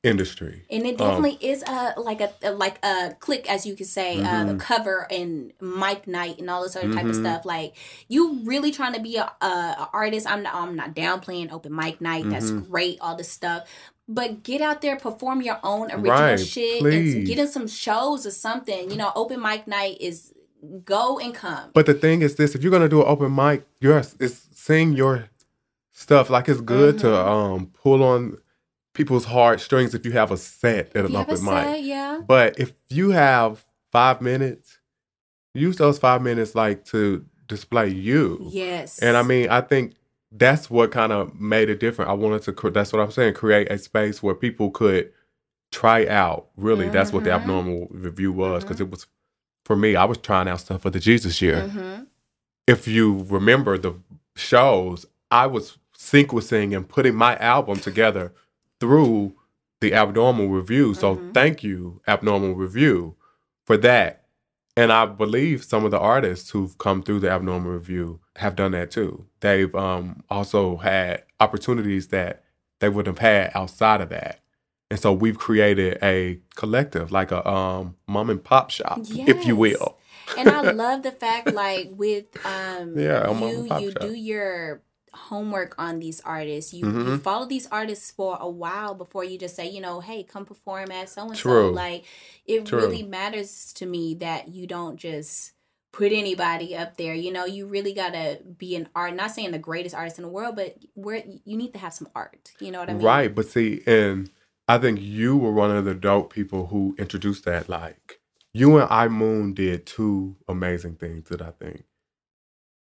Industry. 0.02 0.64
And 0.70 0.86
it 0.86 0.98
Um, 1.00 1.08
definitely 1.22 1.38
is 1.46 1.62
a 1.66 1.94
like 1.98 2.20
a, 2.20 2.32
a- 2.42 2.52
like 2.52 2.78
a 2.84 3.14
click, 3.20 3.50
as 3.50 3.66
you 3.66 3.74
could 3.76 3.86
say, 3.86 4.20
uh, 4.22 4.44
the 4.44 4.54
Mhm. 4.54 4.58
cover 4.60 5.06
and 5.10 5.52
mic 5.60 6.06
night 6.06 6.38
and 6.38 6.48
all 6.48 6.62
this 6.62 6.74
other 6.76 6.92
type 6.92 7.04
of 7.04 7.12
Mhm. 7.16 7.20
stuff. 7.20 7.44
Like 7.44 7.74
you 8.08 8.40
really 8.44 8.70
trying 8.70 8.94
to 8.94 9.00
be 9.00 9.16
a, 9.16 9.30
a, 9.42 9.46
a 9.46 9.90
artist. 9.92 10.26
I'm 10.30 10.42
not, 10.42 10.54
I'm 10.54 10.74
not 10.74 10.94
downplaying 10.94 11.52
open 11.52 11.74
mic 11.74 12.00
night. 12.00 12.24
That's 12.30 12.50
Mhm. 12.50 12.68
great, 12.70 12.98
all 13.00 13.14
this 13.16 13.28
stuff. 13.30 13.68
But 14.08 14.42
get 14.42 14.60
out 14.60 14.80
there, 14.80 14.96
perform 14.96 15.42
your 15.42 15.58
own 15.62 15.90
original 15.92 16.10
Right, 16.10 16.40
shit, 16.40 16.80
please. 16.80 17.14
and 17.14 17.26
get 17.26 17.38
in 17.38 17.46
some 17.46 17.68
shows 17.68 18.26
or 18.26 18.30
something. 18.32 18.90
You 18.90 18.96
know, 18.96 19.12
open 19.14 19.40
mic 19.40 19.66
night 19.68 19.98
is 20.00 20.32
go 20.84 21.18
and 21.18 21.34
come. 21.34 21.70
But 21.74 21.86
the 21.86 21.94
thing 21.94 22.22
is 22.22 22.36
this, 22.36 22.54
if 22.54 22.62
you're 22.62 22.72
gonna 22.72 22.88
do 22.88 23.02
an 23.02 23.06
open 23.08 23.34
mic, 23.34 23.66
yours 23.80 24.16
it's 24.18 24.48
sing 24.52 24.94
your 24.94 25.28
stuff. 25.92 26.30
Like 26.30 26.48
it's 26.48 26.60
good 26.62 26.98
to 27.00 27.06
Mhm. 27.06 27.26
um 27.28 27.66
pull 27.82 28.02
on 28.02 28.38
people's 29.00 29.24
heartstrings 29.24 29.94
if 29.94 30.04
you 30.04 30.12
have 30.12 30.30
a 30.30 30.36
set 30.36 30.94
at 30.94 31.06
an 31.06 31.16
open 31.16 31.42
mic. 31.42 31.82
yeah, 31.82 32.20
But 32.26 32.60
if 32.60 32.74
you 32.90 33.12
have 33.12 33.64
five 33.90 34.20
minutes, 34.20 34.78
use 35.54 35.76
those 35.78 35.98
five 35.98 36.20
minutes 36.20 36.54
like 36.54 36.84
to 36.86 37.24
display 37.48 37.88
you. 37.88 38.50
yes, 38.52 38.98
And 39.00 39.16
I 39.16 39.22
mean, 39.22 39.48
I 39.48 39.62
think 39.62 39.94
that's 40.30 40.68
what 40.68 40.90
kind 40.92 41.12
of 41.12 41.34
made 41.40 41.70
it 41.70 41.80
different. 41.80 42.10
I 42.10 42.14
wanted 42.14 42.42
to, 42.42 42.70
that's 42.70 42.92
what 42.92 43.00
I'm 43.00 43.10
saying, 43.10 43.32
create 43.32 43.72
a 43.72 43.78
space 43.78 44.22
where 44.22 44.34
people 44.34 44.70
could 44.70 45.10
try 45.72 46.06
out. 46.06 46.48
Really, 46.58 46.90
that's 46.90 47.10
what 47.10 47.24
the 47.24 47.30
Mhm. 47.30 47.36
abnormal 47.36 47.88
review 47.90 48.32
was 48.32 48.64
because 48.64 48.82
it 48.82 48.90
was 48.90 49.06
for 49.64 49.76
me. 49.76 49.96
I 49.96 50.04
was 50.04 50.18
trying 50.18 50.46
out 50.46 50.60
stuff 50.60 50.82
for 50.82 50.90
the 50.90 51.00
Jesus 51.00 51.40
year. 51.40 51.62
hmm 51.62 52.02
If 52.66 52.86
you 52.86 53.24
remember 53.30 53.78
the 53.78 53.94
shows, 54.36 55.06
I 55.30 55.46
was 55.46 55.78
sequencing 55.96 56.76
and 56.76 56.86
putting 56.86 57.14
my 57.14 57.36
album 57.38 57.78
together 57.80 58.32
through 58.80 59.34
the 59.80 59.94
abnormal 59.94 60.48
review. 60.48 60.94
So 60.94 61.16
Mhm. 61.16 61.34
thank 61.34 61.62
you, 61.62 62.00
abnormal 62.08 62.54
review, 62.54 63.16
for 63.64 63.76
that. 63.78 64.24
And 64.76 64.92
I 64.92 65.06
believe 65.06 65.64
some 65.64 65.84
of 65.84 65.90
the 65.90 65.98
artists 65.98 66.50
who've 66.50 66.76
come 66.78 67.02
through 67.02 67.20
the 67.20 67.30
abnormal 67.30 67.72
review 67.72 68.20
have 68.36 68.56
done 68.56 68.72
that 68.72 68.90
too. 68.90 69.26
They've 69.40 69.74
um, 69.74 70.22
also 70.30 70.78
had 70.78 71.24
opportunities 71.40 72.08
that 72.08 72.44
they 72.78 72.88
would 72.88 73.06
have 73.06 73.18
had 73.18 73.50
outside 73.54 74.00
of 74.00 74.08
that. 74.10 74.40
And 74.90 74.98
so 74.98 75.12
we've 75.12 75.38
created 75.38 75.98
a 76.02 76.40
collective, 76.56 77.12
like 77.12 77.30
a 77.30 77.46
um, 77.48 77.96
mom 78.08 78.30
and 78.30 78.42
pop 78.42 78.70
shop, 78.70 78.98
if 79.26 79.46
you 79.46 79.54
will. 79.56 79.98
and 80.36 80.48
I 80.50 80.60
love 80.72 81.02
the 81.02 81.12
fact 81.12 81.48
like 81.50 81.88
with 81.92 82.24
um 82.44 82.98
Yeah, 82.98 83.28
you 83.30 83.64
pop 83.68 83.82
you 83.82 83.90
shop. 83.90 84.00
do 84.00 84.12
your 84.14 84.82
homework 85.12 85.74
on 85.78 85.98
these 85.98 86.20
artists. 86.22 86.72
You 86.72 86.86
you 86.86 86.92
Mhm. 86.92 87.22
follow 87.22 87.46
these 87.46 87.66
artists 87.68 88.10
for 88.10 88.36
a 88.40 88.48
while 88.48 88.94
before 88.94 89.24
you 89.24 89.38
just 89.38 89.56
say, 89.56 89.68
you 89.68 89.80
know, 89.80 90.00
hey, 90.00 90.22
come 90.22 90.44
perform 90.44 90.90
at 90.90 91.08
so 91.08 91.26
and 91.28 91.36
so. 91.36 91.70
Like 91.70 92.04
it 92.46 92.66
True. 92.66 92.78
really 92.80 93.02
matters 93.02 93.72
to 93.74 93.86
me 93.86 94.14
that 94.16 94.48
you 94.48 94.66
don't 94.66 94.96
just 94.96 95.52
put 95.92 96.12
anybody 96.12 96.76
up 96.76 96.96
there. 96.96 97.14
You 97.14 97.32
know, 97.32 97.44
you 97.44 97.66
really 97.66 97.92
gotta 97.92 98.40
be 98.58 98.76
an 98.76 98.88
art. 98.94 99.14
Not 99.14 99.32
saying 99.32 99.50
the 99.50 99.58
greatest 99.58 99.94
artist 99.94 100.18
in 100.18 100.22
the 100.22 100.30
world, 100.30 100.54
but 100.56 100.76
where 100.94 101.24
you 101.44 101.56
need 101.56 101.72
to 101.72 101.80
have 101.80 101.92
some 101.92 102.08
art. 102.14 102.52
You 102.60 102.70
know 102.70 102.78
what 102.78 102.90
I 102.90 102.94
mean? 102.94 103.02
Right, 103.02 103.34
but 103.34 103.48
see, 103.48 103.82
and 103.86 104.30
I 104.68 104.78
think 104.78 105.00
you 105.00 105.36
were 105.36 105.52
one 105.52 105.74
of 105.74 105.84
the 105.84 105.94
dope 105.94 106.32
people 106.32 106.66
who 106.68 106.94
introduced 106.98 107.44
that. 107.46 107.68
Like 107.68 108.20
you 108.54 108.76
and 108.78 108.88
I 108.90 109.08
Moon 109.08 109.52
did 109.54 109.86
two 109.86 110.36
amazing 110.48 110.96
things 110.96 111.28
that 111.28 111.42
I 111.42 111.50
think. 111.50 111.84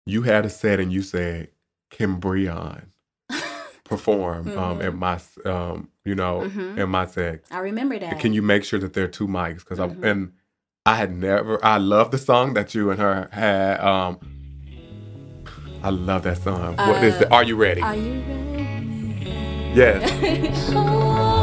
You 0.06 0.22
had 0.22 0.44
a 0.44 0.50
set 0.50 0.80
and 0.80 0.92
you 0.92 1.02
said, 1.02 1.48
"Can 1.90 2.20
Breon 2.20 2.86
perform 3.84 4.56
um, 4.58 4.80
at 4.82 4.94
my, 4.94 5.18
um, 5.44 5.88
you 6.04 6.14
know, 6.14 6.42
Mhm. 6.44 6.78
in 6.78 6.88
my 6.88 7.06
set? 7.06 7.44
I 7.50 7.58
remember 7.58 7.98
that. 7.98 8.20
Can 8.20 8.32
you 8.32 8.42
make 8.42 8.64
sure 8.64 8.78
that 8.80 8.92
there 8.94 9.04
are 9.04 9.08
two 9.08 9.26
mics? 9.28 9.58
Because 9.60 9.78
Mhm. 9.78 10.04
I 10.04 10.08
and 10.08 10.32
I 10.86 10.96
had 10.96 11.16
never. 11.16 11.64
I 11.64 11.78
love 11.78 12.10
the 12.10 12.18
song 12.18 12.54
that 12.54 12.74
you 12.74 12.90
and 12.90 13.00
her 13.00 13.28
had. 13.32 13.80
Um, 13.80 14.18
I 15.82 15.90
love 15.90 16.22
that 16.24 16.38
song. 16.42 16.76
what 16.76 17.02
is 17.02 17.14
Uh, 17.20 17.24
it? 17.26 17.32
Are 17.32 17.42
you 17.44 17.56
ready? 17.56 17.82
Are 17.82 17.94
you 17.94 18.22
ready? 18.26 19.72
yes. 19.74 21.30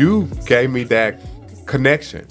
you 0.00 0.26
gave 0.46 0.70
me 0.70 0.82
that 0.84 1.20
connection, 1.66 2.26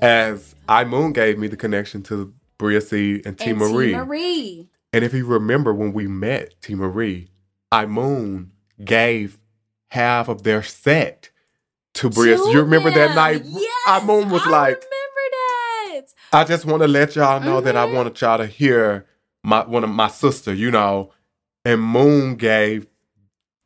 as 0.00 0.54
I 0.68 0.84
Moon 0.84 1.12
gave 1.12 1.36
me 1.36 1.48
the 1.48 1.56
connection 1.56 2.02
to 2.04 2.32
Bria 2.58 2.80
C 2.80 3.20
and 3.26 3.36
T 3.36 3.50
And 3.50 3.58
Marie. 3.58 3.88
T 3.88 3.96
Marie. 3.96 4.68
And 4.92 5.04
if 5.04 5.12
you 5.12 5.26
remember 5.26 5.74
when 5.74 5.92
we 5.92 6.06
met 6.06 6.54
T 6.62 6.76
Marie, 6.76 7.28
I 7.72 7.86
Moon 7.86 8.52
gave 8.84 9.38
half 9.90 10.28
of 10.28 10.44
their 10.44 10.62
set 10.62 11.30
to 11.94 12.08
Bria. 12.08 12.36
To 12.36 12.50
you 12.50 12.60
remember 12.60 12.90
that 12.92 13.16
night? 13.16 13.42
Yes, 13.46 13.72
I 13.86 14.04
Moon 14.04 14.30
was 14.30 14.42
I 14.46 14.50
like, 14.50 14.68
remember 14.76 14.86
that. 15.32 16.02
I 16.32 16.44
just 16.44 16.64
want 16.64 16.82
to 16.82 16.88
let 16.88 17.16
y'all 17.16 17.40
know 17.40 17.60
that 17.60 17.76
I 17.76 17.84
Mhm. 17.86 17.94
wanted 17.94 18.20
y'all 18.20 18.38
to 18.38 18.46
hear 18.46 19.06
my 19.42 19.66
one 19.66 19.82
of 19.82 19.90
my 19.90 20.06
sister, 20.08 20.54
you 20.54 20.70
know, 20.70 21.12
and 21.64 21.82
Moon 21.82 22.36
gave 22.36 22.86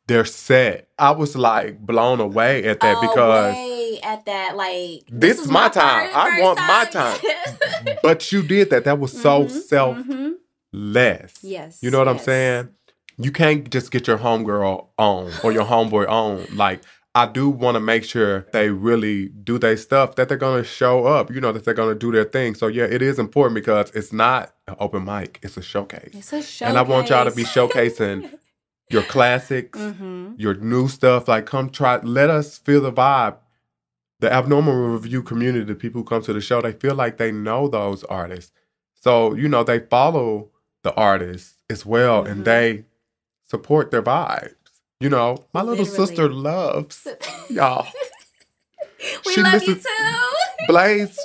their 0.07 0.25
set. 0.25 0.87
I 0.97 1.11
was 1.11 1.35
like 1.35 1.79
blown 1.79 2.19
away 2.19 2.63
at 2.63 2.79
that 2.79 2.99
because 3.01 3.53
Away 3.55 3.99
at 4.01 4.25
that, 4.25 4.55
like 4.55 5.03
This 5.11 5.37
was 5.37 5.45
is 5.47 5.51
my 5.51 5.69
time. 5.69 6.09
I 6.13 6.41
want 6.41 6.59
my 6.59 6.85
time. 6.85 7.19
but 8.03 8.31
you 8.31 8.41
did 8.41 8.69
that. 8.71 8.85
That 8.85 8.99
was 8.99 9.11
so 9.19 9.45
Mhm, 9.45 9.51
selfless. 9.51 10.05
mhm. 10.07 10.33
Yes. 11.41 11.79
You 11.81 11.91
know 11.91 11.99
what 11.99 12.07
I'm 12.07 12.19
saying? 12.19 12.69
You 13.17 13.31
can't 13.31 13.69
just 13.69 13.91
get 13.91 14.07
your 14.07 14.17
homegirl 14.17 14.87
on 14.97 15.31
or 15.43 15.51
your 15.51 15.65
homeboy 15.65 16.07
on. 16.07 16.45
Like, 16.55 16.81
I 17.15 17.25
do 17.25 17.49
want 17.49 17.75
to 17.75 17.79
make 17.79 18.03
sure 18.03 18.45
they 18.53 18.69
really 18.69 19.29
do 19.29 19.57
their 19.57 19.75
stuff, 19.75 20.15
that 20.15 20.29
they're 20.29 20.37
going 20.37 20.61
to 20.61 20.67
show 20.69 21.05
up, 21.05 21.31
you 21.33 21.41
know, 21.41 21.51
that 21.51 21.65
they're 21.65 21.73
going 21.73 21.89
to 21.93 21.97
do 21.99 22.11
their 22.11 22.25
thing. 22.25 22.53
So, 22.53 22.67
yeah, 22.67 22.83
it 22.83 23.01
is 23.01 23.17
important 23.17 23.55
because 23.55 23.89
it's 23.95 24.13
not 24.13 24.53
an 24.67 24.75
open 24.79 25.03
mic, 25.03 25.39
it's 25.41 25.57
a 25.57 25.63
showcase. 25.63 26.11
It's 26.13 26.31
a 26.31 26.43
show. 26.43 26.67
And 26.67 26.77
I 26.77 26.83
want 26.83 27.09
y'all 27.09 27.25
to 27.27 27.35
be 27.35 27.43
showcasing 27.43 28.29
your 28.89 29.03
classics, 29.03 29.79
hmm 29.79 30.33
your 30.39 30.53
new 30.53 30.87
stuff. 30.87 31.27
Like, 31.27 31.47
come 31.47 31.69
try, 31.71 31.97
let 31.97 32.29
us 32.29 32.59
feel 32.59 32.81
the 32.81 32.91
vibe. 32.91 33.37
The 34.19 34.31
abnormal 34.31 34.73
review 34.75 35.23
community, 35.23 35.65
the 35.65 35.73
people 35.75 36.01
who 36.01 36.05
come 36.05 36.21
to 36.23 36.33
the 36.33 36.41
show, 36.41 36.61
they 36.61 36.73
feel 36.73 36.93
like 36.95 37.17
they 37.17 37.31
know 37.31 37.67
those 37.67 38.03
artists. 38.03 38.51
So, 38.93 39.33
you 39.33 39.47
know, 39.49 39.63
they 39.63 39.79
follow 39.79 40.49
the 40.83 40.93
artists 40.93 41.55
as 41.71 41.85
well 41.85 42.23
Mhm. 42.23 42.31
and 42.31 42.45
they 42.45 42.85
support 43.45 43.89
their 43.91 44.03
vibes. 44.03 44.53
You 44.99 45.09
know, 45.09 45.45
my 45.53 45.61
little 45.61 45.85
Literally. 45.85 46.07
sister 46.07 46.29
loves 46.29 47.07
y'all. 47.49 47.87
we 49.25 49.33
She 49.33 49.41
love 49.41 49.63
you 49.63 49.75
too. 49.75 50.15
Blaze 50.67 51.19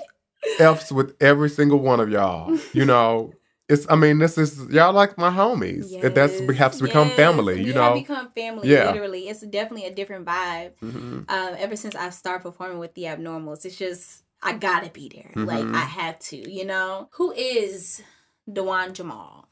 F's 0.59 0.90
with 0.92 1.14
every 1.20 1.48
single 1.51 1.79
one 1.81 2.01
of 2.01 2.11
y'all. 2.11 2.59
You 2.72 2.85
know, 2.92 3.35
it's, 3.73 3.87
I 3.91 3.97
mean, 3.97 4.19
this 4.19 4.37
is, 4.39 4.59
y'all 4.71 4.93
like 4.93 5.17
my 5.19 5.31
homies. 5.31 5.93
And 6.05 6.15
That's, 6.15 6.41
we 6.41 6.57
have 6.57 6.73
to 6.77 6.83
become 6.85 7.09
yes. 7.09 7.17
family, 7.17 7.55
We 7.55 7.61
you 7.67 7.73
have 7.73 7.95
know? 7.95 8.01
become 8.01 8.31
family, 8.33 8.69
Yeah. 8.69 8.91
literally. 8.93 9.29
It's 9.29 9.41
definitely 9.41 9.87
a 9.87 9.95
different 9.95 10.27
vibe. 10.27 10.73
Mhm. 10.83 11.25
um, 11.29 11.55
ever 11.59 11.77
since 11.77 11.95
I 11.95 12.11
started 12.11 12.43
performing 12.43 12.79
with 12.79 12.95
the 12.95 13.05
Abnormals. 13.05 13.65
It's 13.65 13.77
just 13.77 14.25
I 14.43 14.55
gotta 14.55 14.91
be 14.91 15.09
there. 15.09 15.33
Like 15.37 15.65
Mhm. 15.65 15.75
I 15.75 15.85
have 15.85 16.19
to, 16.31 16.37
you 16.37 16.65
know. 16.65 17.09
Who 17.13 17.33
is 17.33 18.03
Dawun-Jamaal? 18.51 19.45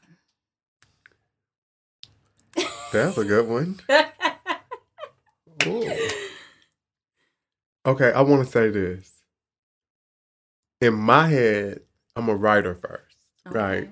That's 2.91 3.17
a 3.17 3.23
good 3.23 3.47
one. 3.47 3.79
Ooh. 5.67 5.91
Okay, 7.85 8.11
I 8.11 8.21
want 8.21 8.45
to 8.45 8.51
say 8.51 8.69
this. 8.69 9.23
In 10.81 10.93
my 10.95 11.27
head, 11.27 11.81
I'm 12.15 12.27
a 12.29 12.35
writer 12.35 12.75
first, 12.75 13.17
right? 13.49 13.89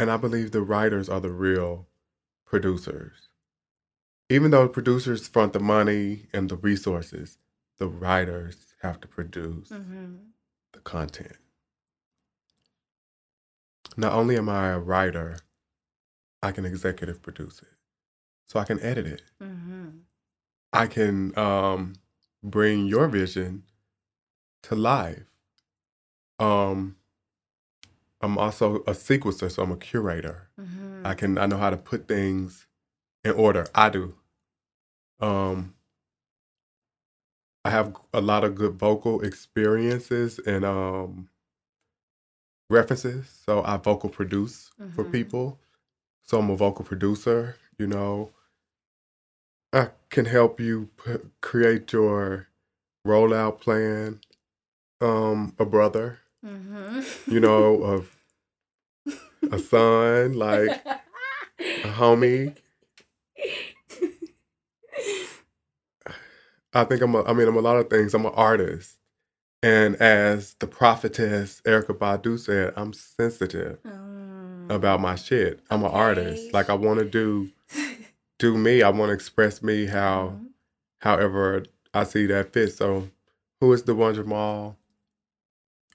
And 0.00 0.10
I 0.10 0.16
believe 0.16 0.50
the 0.52 0.62
writers 0.62 1.10
are 1.10 1.20
the 1.20 1.30
real 1.30 1.86
producers. 2.46 3.28
Even 4.30 4.50
though 4.50 4.66
producers 4.66 5.28
front 5.28 5.52
the 5.52 5.60
money 5.60 6.26
and 6.32 6.48
the 6.48 6.56
resources, 6.56 7.36
the 7.76 7.86
writers 7.86 8.74
have 8.80 8.98
to 9.02 9.08
produce 9.08 9.68
Mm-hmm. 9.68 10.14
the 10.72 10.78
content. 10.80 11.36
Not 13.98 14.14
only 14.14 14.38
am 14.38 14.48
I 14.48 14.68
a 14.68 14.78
writer, 14.78 15.36
I 16.42 16.52
can 16.52 16.64
executive 16.64 17.20
produce 17.20 17.60
it. 17.60 17.68
So 18.46 18.58
I 18.58 18.64
can 18.64 18.80
edit 18.80 19.06
it. 19.06 19.22
Mm-hmm. 19.42 19.88
I 20.72 20.86
can 20.86 21.36
um, 21.38 21.96
bring 22.42 22.86
your 22.86 23.06
vision 23.06 23.64
to 24.62 24.74
life. 24.74 25.26
Um, 26.38 26.96
I'm 28.20 28.36
also 28.38 28.76
a 28.86 28.92
sequencer, 28.92 29.50
so 29.50 29.62
I'm 29.62 29.72
a 29.72 29.76
curator. 29.76 30.48
Mm-hmm. 30.60 31.06
I 31.06 31.14
can 31.14 31.38
I 31.38 31.46
know 31.46 31.56
how 31.56 31.70
to 31.70 31.76
put 31.76 32.06
things 32.08 32.66
in 33.24 33.32
order. 33.32 33.66
I 33.74 33.88
do. 33.90 34.14
Um, 35.20 35.74
I 37.64 37.70
have 37.70 37.96
a 38.14 38.20
lot 38.20 38.44
of 38.44 38.54
good 38.54 38.74
vocal 38.78 39.20
experiences 39.22 40.38
and 40.38 40.64
um, 40.64 41.28
references. 42.70 43.28
So 43.44 43.62
I 43.64 43.76
vocal 43.76 44.08
produce 44.10 44.70
for 44.94 45.04
Mhm. 45.04 45.12
people. 45.12 45.58
So 46.22 46.38
I'm 46.38 46.50
a 46.50 46.56
vocal 46.56 46.84
producer. 46.84 47.56
You 47.78 47.86
know, 47.86 48.32
I 49.72 49.90
can 50.10 50.24
help 50.26 50.60
you 50.60 50.90
p- 51.04 51.30
create 51.40 51.92
your 51.92 52.48
rollout 53.06 53.60
plan. 53.60 54.20
Um, 55.02 55.54
a 55.58 55.64
brother, 55.64 56.18
Mm-hmm. 56.44 57.00
you 57.32 57.40
know, 57.40 57.82
of 57.82 58.16
a 59.52 59.58
son, 59.58 60.32
like 60.34 60.70
a 60.86 61.88
homie. 61.88 62.56
I 66.72 66.84
think 66.84 67.02
I'm 67.02 67.14
a, 67.14 67.24
I 67.24 67.32
mean, 67.32 67.48
I'm 67.48 67.56
a 67.56 67.60
lot 67.60 67.76
of 67.76 67.90
things. 67.90 68.14
I'm 68.14 68.24
an 68.26 68.32
artist. 68.34 68.96
And 69.62 69.96
as 69.96 70.54
the 70.60 70.66
prophetess 70.66 71.60
Erykah 71.66 71.98
Badu 71.98 72.38
said, 72.38 72.72
I'm 72.76 72.92
sensitive 72.92 73.78
Mm. 73.84 74.70
about 74.70 75.00
my 75.00 75.16
shit. 75.16 75.60
I'm 75.70 75.84
an 75.84 75.90
artist. 75.90 76.52
Like 76.54 76.70
I 76.70 76.74
want 76.74 77.00
to 77.00 77.04
do 77.04 77.50
do 78.38 78.56
me. 78.56 78.82
I 78.82 78.88
want 78.88 79.10
to 79.10 79.14
express 79.14 79.62
me 79.62 79.86
how 79.86 80.38
Mhm. 80.38 80.46
however 81.02 81.64
I 81.92 82.04
see 82.04 82.26
that 82.26 82.52
fit. 82.52 82.72
So 82.72 83.08
who 83.60 83.72
is 83.72 83.82
Dawun-Jamaal? 83.82 84.76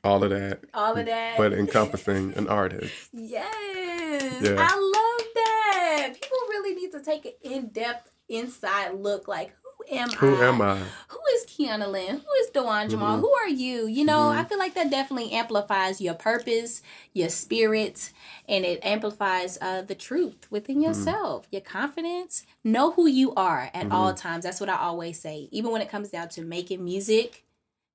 All 0.06 0.24
of 0.24 0.30
that. 0.30 0.62
All 0.74 0.96
of 0.96 1.06
that. 1.06 1.38
But 1.38 1.54
encompassing 1.54 2.34
an 2.36 2.48
artist. 2.48 2.94
Yes. 3.14 4.42
Yeah. 4.42 4.56
I 4.58 4.76
love 4.76 5.28
that. 5.36 6.14
People 6.22 6.38
really 6.50 6.76
need 6.76 6.92
to 6.92 7.02
take 7.02 7.26
an 7.26 7.34
in-depth 7.44 8.12
inside 8.30 8.94
look 8.96 9.28
like 9.28 9.54
who 9.64 9.96
am 9.98 10.10
Who 10.12 10.28
I? 10.28 10.30
Who 10.36 10.44
am 10.44 10.62
I? 10.62 10.78
Who 11.10 11.20
is 11.36 11.46
Kiana 11.46 11.90
Lynn? 11.92 12.18
Who 12.18 12.34
is 12.42 12.50
Dawun-Jamaal? 12.54 13.18
Mhm. 13.18 13.20
Who 13.20 13.32
are 13.34 13.48
you? 13.50 13.88
You 13.88 14.04
know, 14.06 14.32
Mhm. 14.32 14.40
I 14.40 14.44
feel 14.46 14.58
like 14.58 14.74
that 14.74 14.90
definitely 14.90 15.32
amplifies 15.32 16.02
your 16.02 16.14
purpose, 16.16 16.82
your 17.14 17.30
spirit, 17.30 18.12
and 18.50 18.66
it 18.66 18.80
amplifies 18.84 19.58
uh, 19.62 19.82
the 19.84 19.96
truth 19.96 20.48
within 20.50 20.78
Mm-hmm. 20.78 20.84
yourself, 20.86 21.48
your 21.52 21.62
confidence. 21.62 22.44
Know 22.64 22.92
who 22.92 23.06
you 23.08 23.34
are 23.36 23.70
at 23.74 23.92
all 23.92 24.10
Mm-hmm. 24.12 24.18
times. 24.28 24.44
That's 24.44 24.60
what 24.60 24.70
I 24.70 24.78
always 24.78 25.20
say. 25.20 25.50
Even 25.52 25.72
when 25.72 25.82
it 25.82 25.90
comes 25.90 26.10
down 26.10 26.30
to 26.30 26.42
making 26.42 26.84
music, 26.84 27.45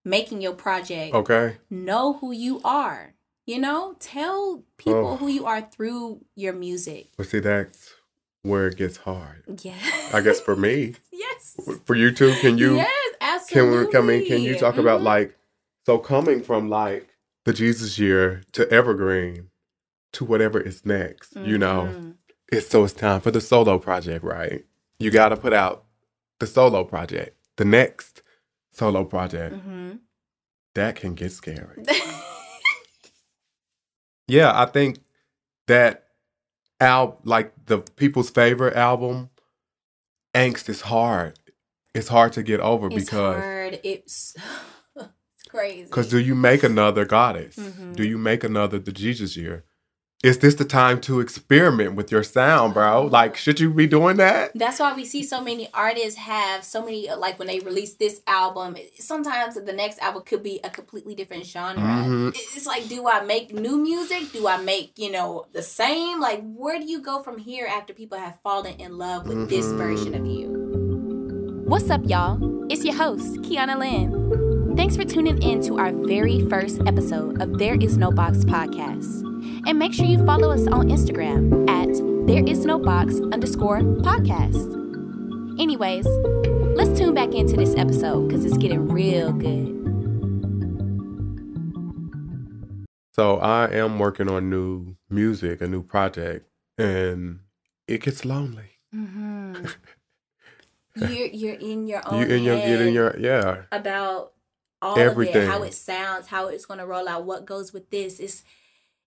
making 0.04 0.40
your 0.40 0.54
project, 0.54 1.14
Okay. 1.14 1.56
know 1.68 2.14
who 2.14 2.32
you 2.32 2.60
are. 2.64 3.14
You 3.46 3.58
know, 3.58 3.96
tell 3.98 4.64
people 4.78 5.08
Oh. 5.08 5.16
who 5.16 5.28
you 5.28 5.44
are 5.46 5.60
through 5.60 6.24
your 6.36 6.52
music. 6.52 7.08
But 7.16 7.26
see, 7.26 7.40
that's 7.40 7.94
where 8.42 8.68
it 8.68 8.76
gets 8.76 8.98
hard. 8.98 9.42
Yeah. 9.62 9.74
I 10.12 10.20
guess 10.20 10.40
for 10.40 10.56
me, 10.56 10.94
yes. 11.12 11.56
for 11.84 11.94
you 11.96 12.10
too. 12.12 12.32
Can 12.40 12.58
you? 12.58 12.76
Yes, 12.76 13.14
absolutely. 13.20 13.76
Can 13.76 13.86
we? 13.86 13.92
Come 13.92 14.10
in? 14.10 14.26
Can 14.26 14.42
you 14.42 14.56
talk 14.58 14.76
about 14.76 15.00
Mhm. 15.00 15.04
like 15.04 15.36
so 15.84 15.98
coming 15.98 16.42
from 16.42 16.68
like 16.68 17.08
the 17.44 17.52
Jesus 17.52 17.98
year 17.98 18.42
to 18.52 18.70
Evergreen 18.70 19.50
to 20.12 20.24
whatever 20.24 20.60
is 20.60 20.86
next? 20.86 21.34
You 21.36 21.58
know, 21.58 21.88
Mhm. 21.92 22.14
it's 22.52 22.68
so 22.68 22.84
it's 22.84 22.92
time 22.94 23.20
for 23.20 23.30
the 23.30 23.40
solo 23.40 23.78
project, 23.78 24.24
right? 24.24 24.64
You 24.98 25.10
got 25.10 25.30
to 25.30 25.36
put 25.36 25.52
out 25.52 25.84
the 26.38 26.46
solo 26.46 26.84
project, 26.84 27.36
the 27.56 27.64
next 27.64 28.22
solo 28.72 29.04
project. 29.04 29.54
Mhm. 29.56 29.98
That 30.74 30.96
can 30.96 31.14
get 31.14 31.32
scary. 31.32 31.84
Yeah, 34.28 34.52
I 34.54 34.66
think 34.66 34.98
that 35.66 36.04
al 36.78 37.18
like 37.24 37.52
the 37.66 37.78
people's 37.78 38.30
favorite 38.30 38.76
album, 38.76 39.30
Angst 40.34 40.68
is 40.68 40.82
hard. 40.82 41.38
It's 41.94 42.08
hard 42.08 42.32
to 42.34 42.42
get 42.44 42.60
over 42.60 42.86
it's 42.86 42.94
because 43.06 43.42
hard. 43.42 43.80
It's, 43.82 44.36
it's 44.96 45.44
crazy. 45.48 45.82
because 45.82 46.08
do 46.10 46.18
you 46.20 46.36
make 46.36 46.62
another 46.62 47.04
goddess? 47.04 47.56
Mhm. 47.56 47.96
Do 47.96 48.04
you 48.04 48.18
make 48.18 48.44
another 48.44 48.78
the 48.78 48.92
Jesus 48.92 49.36
year? 49.36 49.64
Is 50.22 50.36
this 50.40 50.56
the 50.56 50.66
time 50.66 51.00
to 51.02 51.20
experiment 51.20 51.94
with 51.94 52.12
your 52.12 52.22
sound, 52.22 52.74
bro? 52.74 53.06
Like, 53.06 53.36
should 53.36 53.58
you 53.58 53.72
be 53.72 53.86
doing 53.86 54.18
that? 54.18 54.50
That's 54.54 54.78
why 54.78 54.92
we 54.92 55.06
see 55.06 55.22
so 55.22 55.40
many 55.40 55.70
artists 55.72 56.18
have 56.20 56.62
so 56.62 56.84
many 56.84 57.08
like 57.14 57.38
when 57.38 57.48
they 57.48 57.60
release 57.60 57.94
this 57.94 58.20
album. 58.26 58.76
Sometimes 58.98 59.54
the 59.54 59.72
next 59.72 59.98
album 60.00 60.22
could 60.26 60.42
be 60.42 60.60
a 60.62 60.68
completely 60.68 61.14
different 61.14 61.46
genre. 61.46 61.80
Mhm. 61.82 62.34
It's 62.36 62.66
like, 62.66 62.86
do 62.86 63.08
I 63.08 63.22
make 63.24 63.54
new 63.54 63.78
music? 63.78 64.30
Do 64.30 64.46
I 64.46 64.58
make 64.58 64.98
you 64.98 65.10
know 65.10 65.46
the 65.54 65.62
same? 65.62 66.20
Like, 66.20 66.42
where 66.54 66.78
do 66.78 66.84
you 66.84 67.00
go 67.00 67.22
from 67.22 67.38
here 67.38 67.66
after 67.66 67.94
people 67.94 68.18
have 68.18 68.36
fallen 68.42 68.74
in 68.74 68.98
love 68.98 69.26
with 69.26 69.48
this 69.48 69.64
Mhm. 69.68 69.76
version 69.78 70.14
of 70.14 70.26
you? 70.26 71.64
What's 71.64 71.88
up, 71.88 72.02
y'all? 72.04 72.38
It's 72.70 72.84
your 72.84 72.94
host, 72.94 73.36
Kiana 73.40 73.78
Lynn. 73.78 74.76
Thanks 74.76 74.96
for 74.96 75.04
tuning 75.04 75.40
in 75.42 75.62
to 75.62 75.78
our 75.78 75.92
very 75.92 76.46
first 76.50 76.82
episode 76.84 77.40
of 77.40 77.56
There 77.56 77.76
Is 77.76 77.96
No 77.96 78.10
Box 78.10 78.44
podcast. 78.44 79.24
And 79.66 79.78
make 79.78 79.92
sure 79.92 80.06
you 80.06 80.24
follow 80.24 80.50
us 80.50 80.66
on 80.66 80.88
Instagram 80.88 81.68
at 81.68 81.88
There 82.26 82.42
Is 82.46 82.64
No 82.64 82.78
Box 82.78 83.20
underscore 83.32 83.80
podcast. 83.80 84.78
Anyways, 85.60 86.06
let's 86.76 86.98
tune 86.98 87.14
back 87.14 87.34
into 87.34 87.56
this 87.56 87.74
episode 87.76 88.28
because 88.28 88.44
it's 88.44 88.56
getting 88.56 88.88
real 88.88 89.32
good. 89.32 89.76
So 93.12 93.38
I 93.38 93.70
am 93.70 93.98
working 93.98 94.30
on 94.30 94.48
new 94.48 94.96
music, 95.10 95.60
a 95.60 95.66
new 95.66 95.82
project, 95.82 96.48
and 96.78 97.40
it 97.86 98.02
gets 98.02 98.24
lonely. 98.24 98.78
Mm-hmm. 98.94 99.66
you're, 101.12 101.26
you're 101.26 101.54
in 101.54 101.86
your 101.86 102.02
own 102.06 102.20
You're 102.20 102.30
in 102.30 102.42
your 102.44 102.56
get 102.56 102.80
in 102.80 102.94
your 102.94 103.16
yeah. 103.18 103.62
about 103.70 104.32
all 104.80 104.94
of 104.94 104.98
Everything. 104.98 105.42
it, 105.42 105.48
how 105.48 105.62
it 105.62 105.74
sounds, 105.74 106.28
how 106.28 106.48
it's 106.48 106.64
going 106.64 106.78
to 106.78 106.86
roll 106.86 107.08
out, 107.08 107.24
what 107.24 107.44
goes 107.44 107.72
with 107.72 107.90
this. 107.90 108.18
It's 108.18 108.42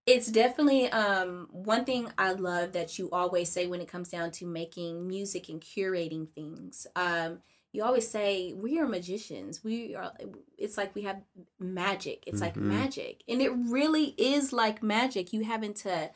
it's 0.06 0.28
definitely 0.28 0.90
um 0.92 1.48
one 1.52 1.86
thing 1.86 2.12
I 2.18 2.34
love 2.34 2.74
that 2.74 2.98
you 3.00 3.10
always 3.12 3.50
say 3.50 3.68
when 3.68 3.82
it 3.82 3.88
comes 3.88 4.10
down 4.10 4.32
to 4.32 4.46
making 4.46 5.08
music 5.08 5.50
and 5.50 5.62
curating 5.62 6.28
things. 6.30 6.88
Um 6.96 7.40
you 7.72 7.84
always 7.84 8.08
say 8.08 8.54
we 8.54 8.80
are 8.80 8.88
magicians. 8.88 9.64
We 9.64 9.96
are 9.96 10.12
it's 10.58 10.78
like 10.78 10.94
we 10.94 11.04
have 11.04 11.22
magic. 11.60 12.24
It's 12.28 12.42
like 12.42 12.56
Mhm. 12.56 12.62
magic. 12.62 13.24
And 13.28 13.42
it 13.42 13.52
really 13.52 14.14
is 14.18 14.54
like 14.54 14.84
magic. 14.84 15.34
You 15.34 15.44
having 15.44 15.74
to 15.76 16.12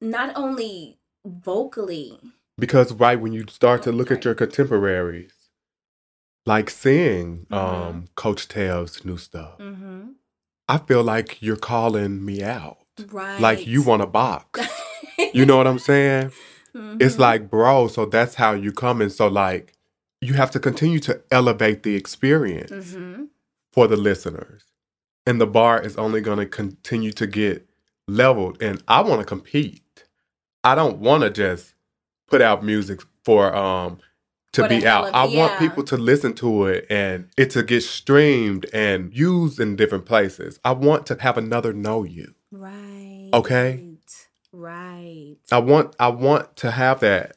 not 0.00 0.36
only 0.36 0.98
vocally 1.24 2.18
Because 2.58 2.92
right 2.92 3.18
when 3.20 3.32
you 3.32 3.46
start 3.48 3.82
to 3.84 3.92
look 3.92 4.10
at 4.10 4.24
your 4.24 4.34
contemporaries, 4.34 5.32
like 6.46 6.68
seeing 6.70 7.46
Mhm. 7.46 7.56
um 7.56 8.08
Coach 8.16 8.48
Tev's 8.48 9.04
new 9.04 9.16
stuff, 9.16 9.58
mhm, 9.58 10.14
I 10.68 10.78
feel 10.78 11.02
like 11.02 11.40
you're 11.42 11.56
calling 11.56 12.22
me 12.24 12.42
out. 12.42 12.79
Right 13.04 13.40
Like 13.40 13.66
you 13.66 13.82
want 13.82 14.02
a 14.02 14.06
box. 14.06 14.60
You 15.34 15.44
know 15.44 15.58
what 15.58 15.66
I'm 15.66 15.78
saying? 15.78 16.32
It's 16.74 17.16
Mhm. 17.16 17.18
like, 17.18 17.50
bro, 17.50 17.88
so 17.88 18.06
that's 18.06 18.36
how 18.36 18.52
you 18.54 18.72
come 18.72 19.02
in. 19.02 19.10
So 19.10 19.28
like 19.28 19.74
you 20.22 20.32
have 20.34 20.50
to 20.52 20.58
continue 20.60 20.98
to 21.00 21.20
elevate 21.30 21.82
the 21.82 21.94
experience 21.94 22.70
Mhm. 22.94 23.28
for 23.72 23.86
the 23.86 23.96
listeners. 23.98 24.62
And 25.26 25.38
the 25.40 25.46
bar 25.46 25.80
is 25.82 25.96
only 25.96 26.20
gonna 26.22 26.46
continue 26.46 27.12
to 27.12 27.26
get 27.26 27.68
leveled. 28.08 28.62
And 28.62 28.82
I 28.88 29.02
wanna 29.02 29.24
compete. 29.24 30.04
I 30.64 30.74
don't 30.74 30.98
wanna 30.98 31.28
just 31.30 31.74
put 32.28 32.40
out 32.40 32.64
music 32.64 33.00
for 33.24 33.54
um 33.54 33.98
to 34.52 34.62
the 34.62 34.68
be 34.68 34.86
out. 34.86 35.08
of- 35.08 35.14
I 35.14 35.26
yeah. 35.26 35.38
want 35.38 35.58
people 35.58 35.84
to 35.84 35.96
listen 35.98 36.32
to 36.36 36.64
it 36.64 36.86
and 36.88 37.28
it 37.36 37.50
to 37.50 37.62
get 37.62 37.82
streamed 37.82 38.64
and 38.72 39.14
used 39.14 39.60
in 39.60 39.76
different 39.76 40.06
places. 40.06 40.58
I 40.64 40.72
want 40.72 41.04
to 41.06 41.16
have 41.20 41.36
another 41.36 41.72
know 41.74 42.04
you. 42.04 42.34
Right. 42.52 43.30
Okay. 43.32 43.84
Right. 44.52 45.36
I 45.52 45.58
want 45.58 45.94
I 46.00 46.08
want 46.08 46.56
to 46.56 46.70
have 46.70 47.00
that 47.00 47.36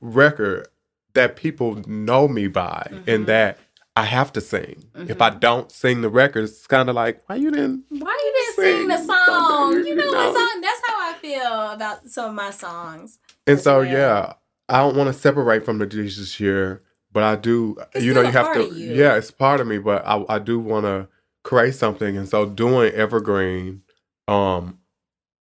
record 0.00 0.68
that 1.14 1.36
people 1.36 1.76
know 1.86 2.26
me 2.26 2.48
by 2.48 2.88
Mhm. 2.90 3.02
and 3.06 3.26
that 3.26 3.58
I 3.96 4.04
have 4.04 4.32
to 4.32 4.40
sing. 4.40 4.90
If 4.96 5.22
I 5.22 5.30
Mhm. 5.30 5.40
don't 5.40 5.70
sing 5.70 6.00
the 6.00 6.08
record, 6.08 6.44
it's 6.44 6.66
kind 6.66 6.88
of 6.88 6.96
like, 6.96 7.22
why 7.26 7.36
you 7.36 7.52
didn't? 7.52 7.84
Why 7.90 8.20
you 8.24 8.32
didn't 8.34 8.56
sing 8.56 8.88
the 8.88 8.98
song? 8.98 9.72
something, 9.72 9.86
You 9.86 9.94
know 9.94 10.10
know. 10.10 10.34
song. 10.34 10.60
That's 10.60 10.80
how 10.84 11.10
I 11.10 11.14
feel 11.20 11.70
about 11.70 12.08
some 12.08 12.30
of 12.30 12.34
my 12.34 12.50
songs. 12.50 13.20
And 13.46 13.60
so, 13.60 13.78
well. 13.78 13.86
yeah, 13.86 14.32
I 14.68 14.78
don't 14.78 14.96
want 14.96 15.14
to 15.14 15.18
separate 15.18 15.64
from 15.64 15.78
the 15.78 15.86
Jesus 15.86 16.40
year, 16.40 16.82
but 17.12 17.22
I 17.22 17.36
do. 17.36 17.76
It's 17.94 18.04
you 18.04 18.12
know, 18.12 18.22
you 18.22 18.32
have 18.32 18.52
to. 18.54 18.64
you. 18.64 18.94
Yeah, 18.94 19.14
it's 19.14 19.30
part 19.30 19.60
of 19.60 19.68
me, 19.68 19.78
but 19.78 20.04
I, 20.04 20.24
I 20.28 20.38
do 20.40 20.58
want 20.58 20.86
to 20.86 21.06
create 21.44 21.76
something, 21.76 22.16
and 22.16 22.28
so 22.28 22.46
doing 22.46 22.92
Evergreen, 22.94 23.82
um, 24.28 24.78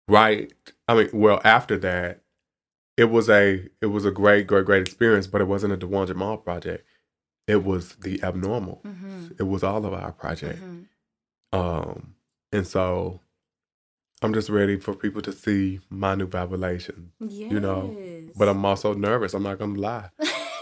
right. 0.08 0.52
I 0.88 0.94
mean, 0.94 1.10
well, 1.12 1.40
after 1.44 1.76
that, 1.78 2.20
it 2.96 3.04
was 3.04 3.28
a 3.30 3.66
it 3.80 3.86
was 3.86 4.04
a 4.04 4.10
great, 4.10 4.46
great, 4.46 4.66
great 4.66 4.82
experience, 4.82 5.26
but 5.26 5.40
it 5.40 5.48
wasn't 5.48 5.72
a 5.72 5.76
Dawun-Jamaal 5.76 6.44
project. 6.44 6.86
It 7.46 7.64
was 7.64 7.94
the 7.96 8.22
abnormal. 8.22 8.82
Mm-hmm. 8.84 9.28
It 9.38 9.44
was 9.44 9.62
all 9.62 9.84
of 9.84 9.92
our 9.92 10.12
project. 10.12 10.60
Um, 11.52 12.14
and 12.52 12.66
so 12.66 13.20
I'm 14.22 14.34
just 14.34 14.50
ready 14.50 14.78
for 14.78 14.94
people 14.94 15.22
to 15.22 15.32
see 15.32 15.80
my 15.88 16.14
new 16.14 16.26
revelation. 16.26 17.12
Yes. 17.20 17.50
You 17.50 17.60
know, 17.60 17.96
But 18.36 18.48
I'm 18.48 18.64
also 18.64 18.94
nervous. 18.94 19.34
I'm 19.34 19.42
not 19.42 19.58
gonna 19.58 19.78
lie. 19.78 20.10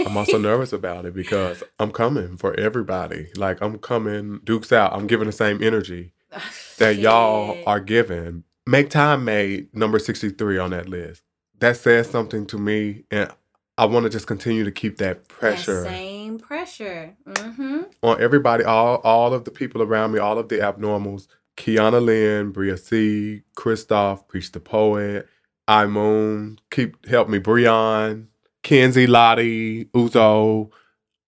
I'm 0.06 0.16
also 0.16 0.38
nervous 0.50 0.72
about 0.72 1.04
it 1.06 1.14
because 1.14 1.62
I'm 1.78 1.90
coming 1.90 2.36
for 2.36 2.58
everybody. 2.58 3.28
Like 3.36 3.60
I'm 3.60 3.78
coming 3.78 4.40
Dukes 4.44 4.72
out. 4.72 4.92
I'm 4.92 5.06
giving 5.06 5.26
the 5.26 5.32
same 5.32 5.62
energy 5.62 6.12
that 6.78 6.96
y'all 6.96 7.58
are 7.66 7.80
giving. 7.80 8.44
Make 8.66 8.90
time 8.90 9.24
made 9.24 9.74
number 9.74 9.98
63 9.98 10.58
on 10.58 10.70
that 10.70 10.88
list. 10.88 11.22
That 11.60 11.76
says 11.76 12.08
something 12.08 12.46
to 12.46 12.58
me 12.58 13.04
and 13.10 13.30
I 13.76 13.84
want 13.84 14.04
to 14.04 14.10
just 14.10 14.26
continue 14.26 14.64
to 14.64 14.72
keep 14.72 14.98
that 14.98 15.28
That 15.28 15.28
pressure 15.28 15.84
same 15.84 16.38
pressure. 16.38 17.16
Mm-hmm. 17.26 17.82
on 18.02 18.20
everybody, 18.20 18.64
all 18.64 18.96
all 19.04 19.32
of 19.32 19.44
the 19.44 19.52
people 19.52 19.82
around 19.82 20.12
me, 20.12 20.18
all 20.18 20.38
of 20.38 20.48
the 20.48 20.56
abnormals. 20.56 21.28
Kiana 21.56 22.00
Lynn, 22.04 22.52
Bria 22.52 22.76
C, 22.76 23.42
Christoph, 23.56 24.28
Preach 24.28 24.52
the 24.52 24.60
Poet, 24.60 25.28
I 25.66 25.86
Moon, 25.86 26.60
keep 26.70 27.04
help 27.08 27.28
me, 27.28 27.40
Breon, 27.40 28.26
Kenzie, 28.62 29.08
Lottie, 29.08 29.86
Uzo, 29.86 30.70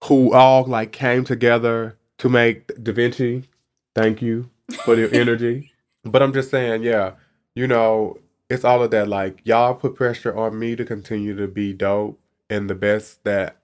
who 0.05 0.33
all 0.33 0.65
like 0.65 0.93
came 0.93 1.25
together 1.25 1.99
to 2.19 2.29
make 2.29 2.69
Da 2.83 2.93
Vinci. 2.93 3.45
Thank 3.97 4.23
you 4.23 4.51
for 4.85 4.95
your 4.97 5.13
energy. 5.13 5.73
But 6.05 6.23
I'm 6.23 6.33
just 6.33 6.51
saying, 6.51 6.83
yeah, 6.83 7.13
you 7.55 7.67
know, 7.67 8.19
it's 8.49 8.65
all 8.65 8.83
of 8.83 8.91
that. 8.91 9.09
Like 9.09 9.41
y'all 9.45 9.75
put 9.75 9.95
pressure 9.95 10.37
on 10.37 10.59
me 10.59 10.77
to 10.77 10.85
continue 10.85 11.37
to 11.37 11.47
be 11.47 11.73
dope 11.73 12.19
and 12.49 12.69
the 12.69 12.75
best 12.75 13.23
that 13.25 13.57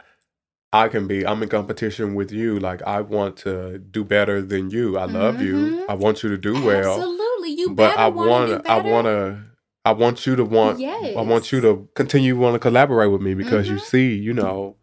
I 0.73 0.89
can 0.89 1.07
be. 1.07 1.27
I'm 1.27 1.43
in 1.43 1.49
competition 1.49 2.15
with 2.15 2.31
you. 2.31 2.59
Like 2.59 2.83
I 2.83 3.01
want 3.01 3.37
to 3.39 3.79
do 3.79 4.05
better 4.05 4.43
than 4.43 4.71
you. 4.71 4.99
I 4.99 5.07
love 5.07 5.41
you. 5.41 5.55
Mhm. 5.55 5.85
I 5.89 5.95
want 5.95 6.23
you 6.23 6.29
to 6.31 6.39
do 6.39 6.53
well. 6.65 6.97
Absolutely. 6.99 7.51
You 7.51 7.71
But 7.71 7.91
better 7.97 8.01
I 8.01 8.11
do 8.11 8.17
to 8.63 8.71
I 8.71 8.77
want 8.83 9.07
to 9.07 9.39
I 9.85 9.93
want 9.93 10.27
you 10.27 10.37
to 10.37 10.45
want 10.45 10.81
I 10.83 11.23
want 11.23 11.53
you 11.53 11.61
to 11.61 11.89
continue 11.95 12.37
want 12.37 12.55
to 12.55 12.59
collaborate 12.59 13.11
with 13.11 13.23
me 13.23 13.35
because 13.35 13.69
you 13.69 13.77
Mhm. 13.77 13.81
see, 13.81 14.15
you 14.15 14.35
know, 14.35 14.77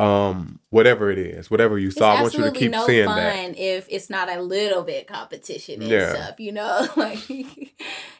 um 0.00 0.60
whatever 0.70 1.10
it 1.10 1.18
is, 1.18 1.50
whatever 1.50 1.78
you 1.78 1.90
saw, 1.90 2.14
I 2.14 2.22
want 2.22 2.34
you 2.34 2.44
to 2.44 2.50
keep 2.52 2.70
no 2.70 2.86
seeing 2.86 3.06
fun 3.06 3.16
that. 3.16 3.58
if 3.58 3.86
it's 3.90 4.08
not 4.08 4.28
a 4.30 4.40
little 4.40 4.82
bit 4.82 5.06
competition 5.06 5.82
and 5.82 5.90
Yeah. 5.90 6.14
stuff, 6.14 6.40
you 6.40 6.52
know. 6.52 6.86
Like 6.96 7.28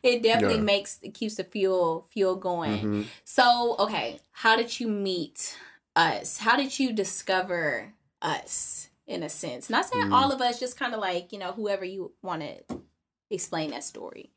it 0.02 0.22
definitely 0.22 0.56
Yeah. 0.56 0.62
makes 0.62 0.98
it 1.02 1.14
keeps 1.14 1.36
the 1.36 1.44
fuel 1.44 2.06
fuel 2.12 2.36
going. 2.36 2.80
Mhm. 2.80 3.06
So, 3.24 3.76
okay, 3.78 4.18
how 4.32 4.56
did 4.56 4.78
you 4.80 4.88
meet 4.88 5.56
us? 5.96 6.38
How 6.38 6.56
did 6.56 6.78
you 6.78 6.92
discover 6.92 7.92
us 8.22 8.88
in 9.06 9.22
a 9.22 9.28
sense? 9.28 9.70
Not 9.70 9.86
saying 9.86 10.06
Mm. 10.08 10.12
all 10.12 10.32
of 10.32 10.40
us, 10.40 10.58
just 10.60 10.78
kind 10.78 10.94
of 10.94 11.00
like, 11.00 11.32
you 11.32 11.38
know, 11.38 11.52
whoever 11.52 11.84
you 11.84 12.12
want 12.22 12.42
to 12.42 12.76
explain 13.30 13.70
that 13.70 13.84
story. 13.84 14.30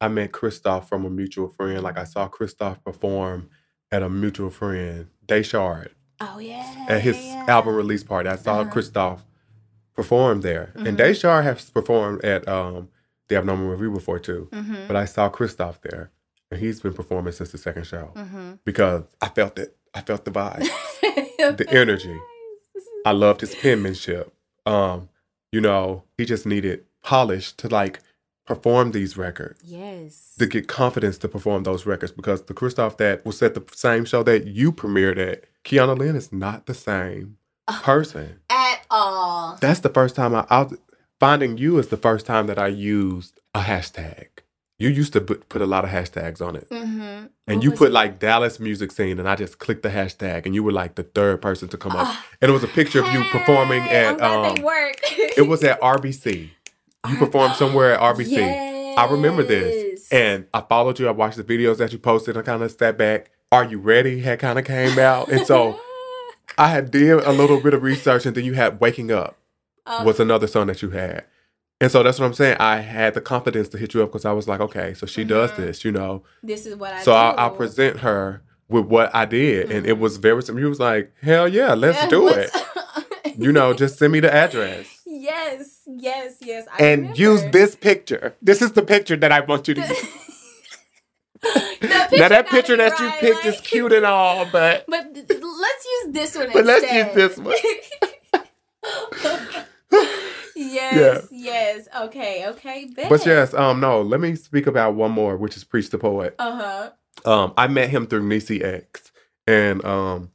I 0.00 0.08
met 0.08 0.32
Christoph 0.32 0.88
from 0.88 1.04
a 1.04 1.10
mutual 1.10 1.48
friend. 1.48 1.82
Like 1.82 1.98
I 1.98 2.04
saw 2.04 2.26
Christoph 2.28 2.82
perform 2.84 3.50
at 3.92 4.02
a 4.02 4.08
mutual 4.08 4.50
friend, 4.50 5.08
Dayshard, 5.26 5.90
Oh, 6.20 6.38
yeah. 6.38 6.86
at 6.88 7.00
his 7.00 7.16
yeah. 7.16 7.44
album 7.48 7.74
release 7.74 8.02
party. 8.04 8.28
I 8.28 8.36
saw 8.36 8.60
Uh-huh. 8.60 8.70
Christoph 8.70 9.24
perform 9.94 10.40
there. 10.42 10.72
And 10.74 10.86
Mhm. 10.86 10.96
Dayshard 10.98 11.44
has 11.44 11.70
performed 11.70 12.24
at 12.24 12.46
um 12.48 12.88
the 13.28 13.36
Abnormal 13.36 13.68
Review 13.70 13.90
before 13.92 14.18
too. 14.18 14.48
Mm-hmm. 14.52 14.86
But 14.88 14.96
I 14.96 15.04
saw 15.04 15.28
Christoph 15.28 15.80
there. 15.82 16.10
And 16.50 16.58
he's 16.60 16.80
been 16.80 16.94
performing 16.94 17.32
since 17.32 17.52
the 17.52 17.58
second 17.58 17.84
show. 17.86 18.10
mm-hmm. 18.16 18.52
Because 18.64 19.04
I 19.20 19.28
felt 19.28 19.58
it. 19.58 19.76
I 19.94 20.00
felt 20.00 20.24
the 20.24 20.30
vibe. 20.32 20.68
the 21.56 21.66
energy. 21.70 22.16
I 23.06 23.12
loved 23.12 23.40
his 23.40 23.54
penmanship. 23.54 24.32
Um, 24.66 25.08
you 25.52 25.60
know, 25.60 26.04
he 26.18 26.24
just 26.24 26.44
needed 26.46 26.84
polish 27.02 27.52
to 27.54 27.68
like 27.68 28.00
perform 28.46 28.92
these 28.92 29.16
records. 29.16 29.60
Yes. 29.64 30.34
To 30.38 30.46
get 30.46 30.66
confidence 30.68 31.18
to 31.18 31.28
perform 31.28 31.62
those 31.62 31.86
records 31.86 32.12
because 32.12 32.42
the 32.42 32.54
Christoph 32.54 32.96
that 32.98 33.24
was 33.24 33.40
at 33.42 33.54
the 33.54 33.64
same 33.74 34.04
show 34.04 34.22
that 34.24 34.46
you 34.46 34.72
premiered 34.72 35.18
at, 35.18 35.44
Kiana 35.64 35.96
Lynn 35.96 36.16
is 36.16 36.32
not 36.32 36.66
the 36.66 36.74
same 36.74 37.36
person. 37.82 38.40
At 38.50 38.82
all. 38.90 39.56
That's 39.60 39.80
the 39.80 39.88
first 39.90 40.16
time 40.16 40.34
I, 40.34 40.46
I 40.50 40.66
finding 41.20 41.58
you 41.58 41.78
is 41.78 41.88
the 41.88 41.96
first 41.96 42.26
time 42.26 42.46
that 42.48 42.58
I 42.58 42.68
used 42.68 43.38
a 43.54 43.60
hashtag. 43.60 44.26
You 44.78 44.88
used 44.88 45.12
to 45.12 45.20
put, 45.20 45.50
put 45.50 45.60
a 45.60 45.66
lot 45.66 45.84
of 45.84 45.90
hashtags 45.90 46.40
on 46.40 46.56
it. 46.56 46.66
Mm-hmm. 46.70 47.26
And 47.46 47.62
you 47.62 47.70
put 47.70 47.92
like 47.92 48.18
Dallas 48.18 48.58
music 48.58 48.90
scene, 48.92 49.18
and 49.18 49.28
I 49.28 49.36
just 49.36 49.58
clicked 49.58 49.82
the 49.82 49.90
hashtag, 49.90 50.46
and 50.46 50.54
you 50.54 50.62
were 50.62 50.72
like 50.72 50.94
the 50.94 51.02
third 51.02 51.42
person 51.42 51.68
to 51.68 51.76
come 51.76 51.92
up. 51.92 52.06
Ah, 52.06 52.26
And 52.40 52.48
it 52.50 52.52
was 52.54 52.64
a 52.64 52.68
picture 52.68 53.04
of 53.04 53.12
you 53.12 53.22
performing 53.24 53.82
Hey, 53.82 54.06
at 54.06 54.20
um, 54.22 54.62
work. 54.62 54.96
it 55.36 55.46
was 55.46 55.62
at 55.64 55.78
RBC. 55.82 56.48
You 57.08 57.16
performed 57.16 57.54
somewhere 57.54 57.94
at 57.94 58.00
RBC. 58.16 58.30
Yes. 58.32 58.98
I 58.98 59.10
remember 59.10 59.42
this. 59.42 60.10
And 60.12 60.46
I 60.52 60.60
followed 60.60 60.98
you. 60.98 61.08
I 61.08 61.12
watched 61.12 61.36
the 61.36 61.44
videos 61.44 61.78
that 61.78 61.92
you 61.92 61.98
posted. 61.98 62.36
I 62.36 62.42
kind 62.42 62.62
of 62.62 62.70
stepped 62.70 62.98
back. 62.98 63.30
Are 63.52 63.64
you 63.64 63.78
ready? 63.78 64.20
Had 64.20 64.38
kind 64.38 64.58
of 64.58 64.64
came 64.64 64.98
out. 64.98 65.28
And 65.28 65.46
so 65.46 65.80
I 66.58 66.68
had 66.68 66.90
did 66.90 67.12
a 67.20 67.32
little 67.32 67.60
bit 67.60 67.74
of 67.74 67.82
research, 67.82 68.26
and 68.26 68.36
then 68.36 68.44
you 68.44 68.52
had 68.54 68.80
"Waking 68.80 69.10
Up" 69.12 69.36
Uh, 69.86 70.02
was 70.04 70.20
another 70.20 70.46
song 70.46 70.66
that 70.66 70.82
you 70.82 70.90
had, 70.90 71.24
and 71.80 71.90
so 71.90 72.02
that's 72.02 72.18
what 72.18 72.26
I'm 72.26 72.34
saying. 72.34 72.56
I 72.60 72.78
had 72.80 73.14
the 73.14 73.20
confidence 73.20 73.68
to 73.70 73.78
hit 73.78 73.94
you 73.94 74.02
up 74.02 74.10
because 74.10 74.24
I 74.24 74.32
was 74.32 74.46
like, 74.46 74.60
okay, 74.60 74.92
so 74.94 75.06
she 75.06 75.24
does 75.24 75.50
Mhm. 75.52 75.56
this, 75.56 75.84
you 75.84 75.90
know. 75.92 76.22
this 76.42 76.66
is 76.66 76.76
what 76.76 76.92
I 76.92 76.98
so 77.02 77.12
do. 77.12 77.16
I'll, 77.16 77.34
I'll 77.38 77.50
present 77.50 78.00
her 78.00 78.42
with 78.68 78.84
what 78.86 79.12
I 79.14 79.24
did, 79.24 79.70
and 79.72 79.86
it 79.86 79.98
was 79.98 80.18
very 80.18 80.42
simple. 80.42 80.62
He 80.62 80.68
was 80.68 80.78
like, 80.80 81.12
hell 81.22 81.48
yeah, 81.48 81.74
let's 81.74 81.98
Yeah, 82.02 82.08
do 82.10 82.28
it. 82.28 82.50
You 83.38 83.52
know, 83.52 83.72
just 83.72 83.98
send 83.98 84.12
me 84.12 84.20
the 84.20 84.32
address. 84.32 84.86
Yes, 85.20 85.80
yes, 85.86 86.36
yes. 86.40 86.66
I 86.72 86.84
and 86.84 87.00
remember. 87.02 87.20
use 87.20 87.44
this 87.52 87.74
picture. 87.76 88.36
This 88.42 88.62
is 88.62 88.72
the 88.72 88.82
picture 88.82 89.16
that 89.16 89.32
I 89.32 89.40
want 89.40 89.68
you 89.68 89.74
to 89.74 89.80
use. 89.80 90.06
Now 92.12 92.28
that 92.28 92.48
picture 92.48 92.76
that 92.76 92.98
you 92.98 93.10
picked 93.18 93.46
is 93.46 93.60
cute 93.62 93.92
and 93.92 94.04
all, 94.04 94.44
but 94.52 94.84
But 94.88 95.06
let's 95.14 95.84
use 95.86 96.12
this 96.12 96.36
one 96.36 96.50
But 96.52 96.66
let's 96.66 96.82
instead. 96.82 97.16
use 97.16 97.36
this 97.36 97.38
one. 97.38 97.56
yes, 100.56 101.28
yes. 101.30 101.88
Okay, 102.02 102.46
okay. 102.48 102.86
Bet. 102.94 103.08
but 103.08 103.24
yes, 103.24 103.54
um, 103.54 103.80
no. 103.80 104.02
Let 104.02 104.20
me 104.20 104.34
speak 104.34 104.66
about 104.66 104.94
one 104.94 105.12
more, 105.12 105.36
which 105.36 105.56
is 105.56 105.64
Preach 105.64 105.90
the 105.90 105.98
Poet. 105.98 106.34
Uh 106.38 106.90
huh. 107.24 107.30
Um, 107.30 107.54
I 107.56 107.68
met 107.68 107.88
him 107.90 108.06
through 108.06 108.26
Nisi 108.26 108.62
X, 108.62 109.12
and 109.46 109.84
um, 109.84 110.30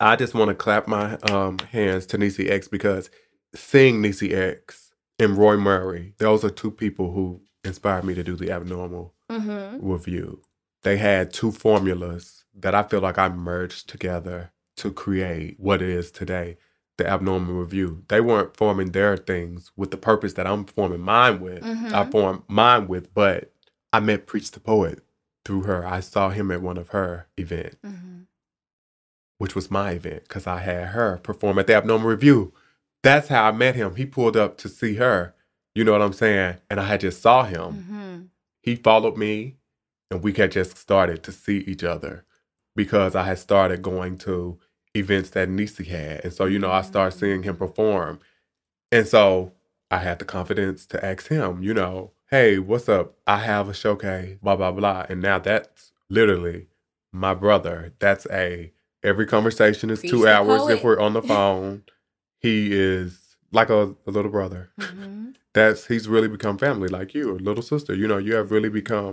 I 0.00 0.16
just 0.16 0.34
want 0.34 0.48
to 0.48 0.54
clap 0.54 0.86
my 0.88 1.16
um 1.30 1.58
hands 1.58 2.06
to 2.06 2.18
Nisi 2.18 2.48
X 2.48 2.68
because 2.68 3.10
seeing 3.56 4.00
Nisi 4.00 4.34
X 4.34 4.92
and 5.18 5.36
Roy 5.36 5.56
Murray, 5.56 6.14
those 6.18 6.44
are 6.44 6.50
two 6.50 6.70
people 6.70 7.12
who 7.12 7.40
inspired 7.64 8.04
me 8.04 8.14
to 8.14 8.22
do 8.22 8.36
the 8.36 8.50
abnormal 8.50 9.12
Mm-hmm. 9.30 9.84
review. 9.84 10.40
They 10.84 10.98
had 10.98 11.32
two 11.32 11.50
formulas 11.50 12.44
that 12.54 12.76
I 12.76 12.84
feel 12.84 13.00
like 13.00 13.18
I 13.18 13.28
merged 13.28 13.88
together 13.88 14.52
to 14.76 14.92
create 14.92 15.58
what 15.58 15.82
it 15.82 15.88
is 15.88 16.12
today, 16.12 16.58
the 16.96 17.08
abnormal 17.08 17.54
review. 17.54 18.04
They 18.06 18.20
weren't 18.20 18.56
forming 18.56 18.92
their 18.92 19.16
things 19.16 19.72
with 19.76 19.90
the 19.90 19.96
purpose 19.96 20.34
that 20.34 20.46
I'm 20.46 20.64
forming 20.64 21.00
mine 21.00 21.40
with. 21.40 21.64
I 21.64 22.04
Mhm. 22.04 22.12
formed 22.12 22.42
mine 22.46 22.86
with, 22.86 23.12
but 23.14 23.52
I 23.92 23.98
met 23.98 24.28
Preach 24.28 24.52
the 24.52 24.60
Poet 24.60 25.02
through 25.44 25.62
her. 25.62 25.84
I 25.84 25.98
saw 25.98 26.28
him 26.30 26.52
at 26.52 26.62
one 26.62 26.76
of 26.78 26.90
her 26.90 27.26
events, 27.36 27.78
Mm-hmm. 27.84 28.20
which 29.38 29.56
was 29.56 29.72
my 29.72 29.90
event 29.92 30.22
because 30.22 30.46
I 30.46 30.60
had 30.60 30.88
her 30.88 31.18
perform 31.18 31.58
at 31.58 31.66
the 31.66 31.74
abnormal 31.74 32.08
review. 32.08 32.52
That's 33.06 33.28
how 33.28 33.44
I 33.44 33.52
met 33.52 33.76
him. 33.76 33.94
He 33.96 34.04
pulled 34.04 34.36
up 34.36 34.58
to 34.58 34.68
see 34.68 34.94
her. 34.96 35.34
You 35.74 35.84
know 35.84 35.92
what 35.92 36.02
I'm 36.02 36.12
saying? 36.12 36.56
And 36.70 36.80
I 36.80 36.84
had 36.86 37.00
just 37.00 37.22
saw 37.22 37.44
him 37.44 37.60
Mm-hmm. 37.88 38.22
he 38.62 38.74
followed 38.76 39.16
me 39.16 39.56
and 40.10 40.22
we 40.22 40.32
had 40.32 40.50
just 40.52 40.76
started 40.76 41.22
to 41.24 41.32
see 41.32 41.58
each 41.58 41.84
other 41.84 42.24
because 42.74 43.14
I 43.14 43.24
had 43.24 43.38
started 43.38 43.82
going 43.82 44.18
to 44.18 44.58
events 44.94 45.30
that 45.30 45.48
Nisi 45.48 45.84
had. 45.84 46.24
And 46.24 46.32
so, 46.32 46.46
you 46.46 46.58
know, 46.58 46.70
I 46.70 46.82
started 46.82 47.16
seeing 47.18 47.42
him 47.42 47.56
perform. 47.56 48.18
And 48.90 49.06
so 49.06 49.52
I 49.90 49.98
had 49.98 50.18
the 50.18 50.24
confidence 50.24 50.86
to 50.86 51.04
ask 51.04 51.28
him, 51.28 51.62
you 51.62 51.74
know, 51.74 52.12
hey, 52.30 52.58
what's 52.58 52.88
up? 52.88 53.14
I 53.26 53.38
have 53.38 53.68
a 53.68 53.74
showcase, 53.74 54.36
blah, 54.42 54.56
blah, 54.56 54.72
blah. 54.72 55.06
And 55.08 55.20
now 55.22 55.38
that's 55.38 55.92
literally 56.10 56.66
my 57.12 57.34
brother. 57.34 57.92
That's 57.98 58.26
a, 58.32 58.72
every 59.02 59.26
conversation 59.26 59.90
is 59.90 60.02
two 60.02 60.26
hours 60.26 60.62
poet. 60.62 60.74
if 60.78 60.84
we're 60.84 61.00
on 61.00 61.12
the 61.12 61.22
phone. 61.32 61.84
He 62.46 62.56
is 62.72 63.08
like 63.58 63.70
a, 63.70 63.82
a 64.08 64.10
little 64.16 64.30
brother 64.38 64.62
Mm-hmm. 64.80 65.30
that's 65.58 65.80
he's 65.90 66.06
really 66.14 66.28
become 66.36 66.56
family 66.58 66.88
like 66.98 67.10
you 67.18 67.24
a 67.38 67.40
little 67.48 67.62
sister 67.72 67.92
you 68.00 68.06
know 68.10 68.18
you 68.26 68.32
have 68.38 68.48
really 68.56 68.68
become 68.82 69.12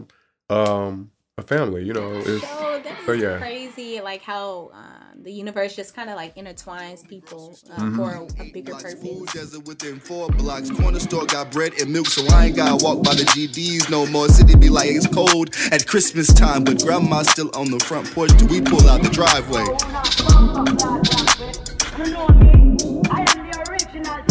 um 0.49 0.93
a 1.37 1.43
family 1.53 1.81
you 1.89 1.93
know 1.93 2.09
it's 2.31 2.43
So 2.47 2.79
that 2.83 2.99
is 2.99 3.05
so, 3.05 3.11
yeah. 3.25 3.37
crazy, 3.39 3.91
like 4.01 4.21
how 4.33 4.69
uh, 4.81 5.07
the 5.25 5.31
universe 5.43 5.71
just 5.75 5.91
kind 5.97 6.09
of 6.11 6.15
like 6.21 6.31
intertwines 6.41 6.99
people 7.13 7.41
uh, 7.71 7.81
Mm-hmm. 7.81 7.95
for 7.97 8.09
a, 8.21 8.23
a 8.43 8.45
bigger 8.55 8.75
purpose. 8.75 9.33
desert 9.33 9.65
within 9.71 9.95
four 10.09 10.25
blocks. 10.41 10.69
Corner 10.79 10.99
store 11.07 11.25
got 11.25 11.45
bread 11.55 11.71
and 11.81 11.89
milk, 11.95 12.07
so 12.15 12.21
I 12.35 12.45
ain't 12.47 12.55
gotta 12.61 12.77
walk 12.85 12.97
by 13.07 13.13
the 13.15 13.25
GDs 13.35 13.89
no 13.89 14.05
more. 14.13 14.27
City 14.29 14.55
be 14.65 14.69
like 14.69 14.89
it's 14.97 15.07
cold 15.07 15.47
at 15.75 15.81
Christmas 15.91 16.27
time, 16.43 16.63
but 16.67 16.75
grandma's 16.85 17.29
still 17.35 17.51
on 17.61 17.67
the 17.75 17.79
front 17.89 18.05
porch 18.13 18.31
Do 18.37 18.45
we 18.53 18.59
pull 18.61 18.85
out 18.91 19.01
the 19.01 19.11
driveway. 19.19 19.65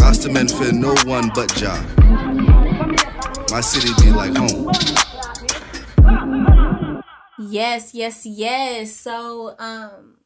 Rastaman 0.02 0.50
fear 0.58 0.72
no 0.72 0.94
one 1.10 1.30
but 1.34 1.54
Jah. 1.54 1.80
My 3.50 3.60
city 3.60 3.92
be 4.02 4.10
like 4.10 4.36
home. 4.36 4.72
Yes, 7.38 7.94
yes, 7.94 8.26
yes. 8.26 8.96
So, 8.96 9.54
um, 9.58 10.18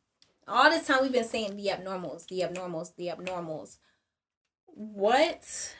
all 0.48 0.70
this 0.70 0.86
time 0.86 0.98
we've 1.02 1.12
been 1.12 1.24
saying 1.24 1.56
the 1.56 1.66
abnormals, 1.66 2.26
the 2.28 2.40
abnormals, 2.40 2.96
the 2.96 3.08
abnormals. 3.08 3.76
What 4.66 5.74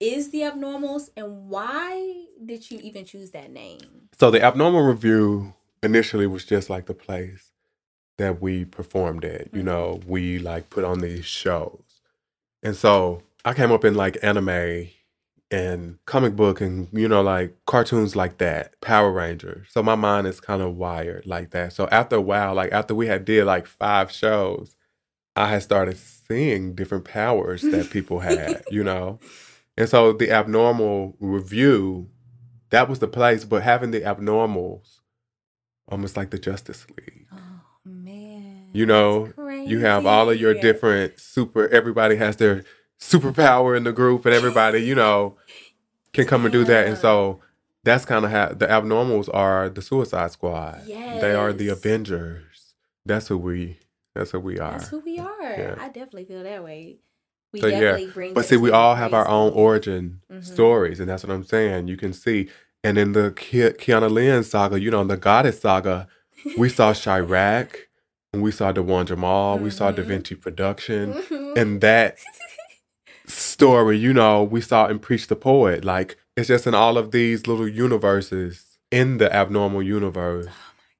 is 0.00 0.30
the 0.30 0.40
abnormals, 0.40 1.10
and 1.16 1.48
why 1.48 2.24
did 2.44 2.70
you 2.70 2.78
even 2.82 3.04
choose 3.04 3.30
that 3.32 3.50
name? 3.50 4.08
so 4.18 4.30
the 4.30 4.42
abnormal 4.42 4.82
review 4.82 5.54
initially 5.82 6.26
was 6.26 6.44
just 6.44 6.70
like 6.70 6.86
the 6.86 6.94
place 6.94 7.50
that 8.16 8.40
we 8.40 8.64
performed 8.64 9.24
at 9.24 9.52
you 9.52 9.62
know 9.62 10.00
we 10.06 10.38
like 10.38 10.70
put 10.70 10.84
on 10.84 11.00
these 11.00 11.24
shows 11.24 12.00
and 12.62 12.76
so 12.76 13.22
i 13.44 13.52
came 13.54 13.72
up 13.72 13.84
in 13.84 13.94
like 13.94 14.16
anime 14.22 14.88
and 15.54 15.98
comic 16.06 16.34
book 16.34 16.60
and 16.60 16.88
you 16.92 17.06
know 17.06 17.22
like 17.22 17.54
cartoons 17.66 18.16
like 18.16 18.38
that 18.38 18.80
power 18.80 19.12
rangers. 19.12 19.68
So 19.70 19.82
my 19.82 19.94
mind 19.94 20.26
is 20.26 20.40
kind 20.40 20.62
of 20.62 20.76
wired 20.76 21.26
like 21.26 21.50
that. 21.50 21.72
So 21.72 21.86
after 21.92 22.16
a 22.16 22.20
while 22.20 22.54
like 22.54 22.72
after 22.72 22.94
we 22.94 23.06
had 23.06 23.24
did 23.24 23.44
like 23.44 23.66
five 23.66 24.10
shows 24.10 24.76
i 25.36 25.48
had 25.48 25.62
started 25.62 25.96
seeing 25.96 26.74
different 26.74 27.04
powers 27.04 27.62
that 27.62 27.90
people 27.92 28.20
had 28.20 28.64
you 28.70 28.82
know? 28.82 29.20
And 29.76 29.88
so 29.88 30.12
the 30.12 30.30
abnormal 30.30 31.16
review 31.20 32.08
that 32.70 32.88
was 32.88 32.98
the 32.98 33.08
place 33.08 33.44
but 33.44 33.62
having 33.62 33.90
the 33.90 34.00
abnormals 34.00 35.00
almost 35.88 36.16
like 36.16 36.30
the 36.30 36.38
justice 36.38 36.86
league. 36.96 37.26
Oh 37.32 37.60
man, 37.84 38.70
you 38.72 38.86
know 38.86 39.32
you 39.66 39.80
have 39.80 40.06
all 40.06 40.30
of 40.30 40.40
your 40.40 40.54
different 40.54 41.20
super 41.20 41.68
everybody 41.68 42.16
has 42.16 42.36
their 42.36 42.64
superpower 43.08 43.76
in 43.76 43.84
the 43.84 43.92
group 43.92 44.24
and 44.24 44.34
everybody 44.34 44.78
you 44.82 44.94
know 44.94 45.36
can 46.12 46.26
come 46.26 46.44
and 46.46 46.52
do 46.52 46.64
that 46.64 46.86
and 46.86 46.96
so 46.96 47.40
that's 47.82 48.04
kind 48.06 48.24
of 48.24 48.30
how 48.30 48.48
the 48.48 48.66
abnormals 48.66 49.28
are 49.34 49.68
the 49.68 49.82
suicide 49.82 50.30
squad 50.30 50.80
they 50.86 51.34
are 51.34 51.52
the 51.52 51.68
avengers 51.68 52.74
that's 53.04 53.28
who 53.28 53.36
we 53.36 53.78
that's 54.14 54.30
who 54.30 54.40
we 54.40 54.58
are 54.58 54.72
That's 54.78 54.88
who 54.88 55.00
we 55.00 55.18
are. 55.18 55.42
Yeah. 55.42 55.74
I 55.78 55.88
definitely 55.88 56.24
feel 56.26 56.44
that 56.44 56.62
way. 56.62 56.98
We 57.52 57.60
So, 57.60 57.66
yeah. 57.66 57.80
definitely 57.80 58.12
bring. 58.12 58.32
but 58.34 58.44
see 58.46 58.56
we 58.56 58.70
all 58.70 58.94
have 58.94 59.12
our 59.12 59.26
own 59.28 59.52
origin 59.52 60.20
Mhm. 60.32 60.44
stories 60.44 60.98
and 61.00 61.08
that's 61.08 61.22
what 61.24 61.32
i'm 61.34 61.44
saying 61.44 61.88
you 61.88 61.96
can 61.96 62.12
see 62.12 62.48
and 62.82 62.96
in 62.96 63.12
the 63.12 63.32
Ki- 63.36 63.74
Kiana 63.82 64.10
Lynn 64.10 64.42
saga 64.44 64.80
you 64.80 64.90
know 64.90 65.02
in 65.02 65.08
the 65.08 65.16
goddess 65.18 65.60
saga 65.60 66.08
we 66.56 66.68
saw 66.68 66.92
Chirac 67.02 67.70
and 68.32 68.42
we 68.42 68.50
saw 68.50 68.72
Dawun-Jamaal 68.72 69.60
we 69.60 69.70
saw 69.70 69.90
Da 69.90 70.02
Mhm. 70.02 70.06
Vinci 70.06 70.34
production 70.36 71.12
Mhm. 71.14 71.58
and 71.60 71.80
that 71.80 72.18
story, 73.34 73.98
you 73.98 74.12
know, 74.12 74.42
we 74.42 74.60
saw 74.60 74.86
in 74.86 74.98
Preach 74.98 75.26
the 75.28 75.36
Poet. 75.36 75.84
Like 75.84 76.16
it's 76.36 76.48
just 76.48 76.66
in 76.66 76.74
all 76.74 76.98
of 76.98 77.10
these 77.10 77.46
little 77.46 77.68
universes 77.68 78.78
in 78.90 79.18
the 79.18 79.32
abnormal 79.34 79.82
universe. 79.82 80.46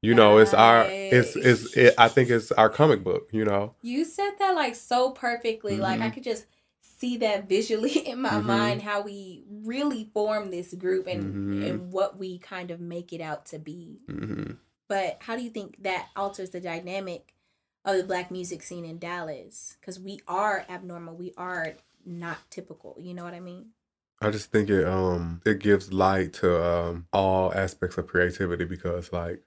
You 0.02 0.14
know, 0.14 0.36
it's 0.38 0.52
our 0.52 0.86
it's 0.90 1.34
it's 1.36 1.74
it, 1.76 1.94
I 1.96 2.08
think 2.08 2.28
it's 2.30 2.52
our 2.52 2.68
comic 2.68 3.02
book, 3.02 3.28
you 3.32 3.44
know. 3.44 3.74
You 3.82 4.04
said 4.04 4.32
that 4.38 4.54
like 4.54 4.74
so 4.74 5.10
perfectly. 5.12 5.78
Like 5.78 6.00
I 6.00 6.10
Mhm. 6.10 6.14
could 6.14 6.24
just 6.24 6.46
see 6.82 7.16
that 7.18 7.48
visually 7.48 7.98
in 8.06 8.20
my 8.20 8.32
Mhm. 8.32 8.44
mind 8.44 8.82
how 8.82 9.00
we 9.02 9.44
really 9.48 10.10
form 10.12 10.50
this 10.50 10.74
group 10.74 11.06
and 11.06 11.34
Mhm. 11.34 11.66
and 11.66 11.92
what 11.92 12.18
we 12.18 12.38
kind 12.38 12.70
of 12.70 12.80
make 12.80 13.12
it 13.12 13.20
out 13.22 13.46
to 13.46 13.58
be. 13.58 14.00
hmm 14.08 14.52
But 14.88 15.16
how 15.20 15.36
do 15.36 15.42
you 15.42 15.48
think 15.50 15.82
that 15.82 16.08
alters 16.14 16.50
the 16.50 16.60
dynamic 16.60 17.32
of 17.86 17.96
the 17.96 18.04
black 18.04 18.30
music 18.30 18.62
scene 18.62 18.84
in 18.84 18.98
Dallas? 18.98 19.76
Because 19.80 19.98
we 19.98 20.20
are 20.28 20.66
abnormal. 20.68 21.16
We 21.16 21.32
are 21.38 21.76
not 22.06 22.38
typical. 22.50 22.96
You 22.98 23.14
know 23.14 23.24
what 23.24 23.34
I 23.34 23.40
mean? 23.40 23.70
I 24.20 24.30
just 24.30 24.50
think 24.50 24.70
it 24.70 24.86
um 24.86 25.42
it 25.44 25.58
gives 25.58 25.92
light 25.92 26.32
to 26.34 26.64
um 26.64 27.06
all 27.12 27.52
aspects 27.54 27.98
of 27.98 28.06
creativity 28.06 28.64
because 28.64 29.12
like 29.12 29.42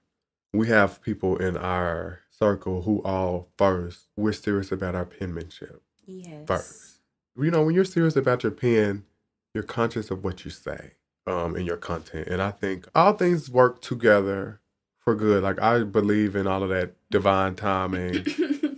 we 0.52 0.68
have 0.68 1.02
people 1.02 1.36
in 1.36 1.56
our 1.56 2.20
circle 2.30 2.82
who 2.82 3.02
all 3.02 3.48
first 3.58 4.08
we're 4.16 4.32
serious 4.32 4.70
about 4.72 4.94
our 4.94 5.04
penmanship. 5.04 5.82
Yes. 6.06 6.46
First. 6.46 7.00
you 7.36 7.50
know, 7.50 7.64
when 7.64 7.74
you're 7.74 7.84
serious 7.84 8.16
about 8.16 8.42
your 8.42 8.52
pen, 8.52 9.04
you're 9.54 9.64
conscious 9.64 10.10
of 10.10 10.24
what 10.24 10.44
you 10.44 10.50
say 10.50 10.92
um, 11.26 11.56
in 11.56 11.66
your 11.66 11.76
content. 11.76 12.28
And 12.28 12.40
I 12.40 12.50
think 12.50 12.86
all 12.94 13.12
things 13.12 13.50
work 13.50 13.82
together 13.82 14.60
for 15.00 15.14
good. 15.14 15.42
Like 15.42 15.60
I 15.60 15.82
believe 15.82 16.36
in 16.36 16.46
all 16.46 16.62
of 16.62 16.68
that 16.70 16.94
divine 17.10 17.54
timing. 17.54 18.24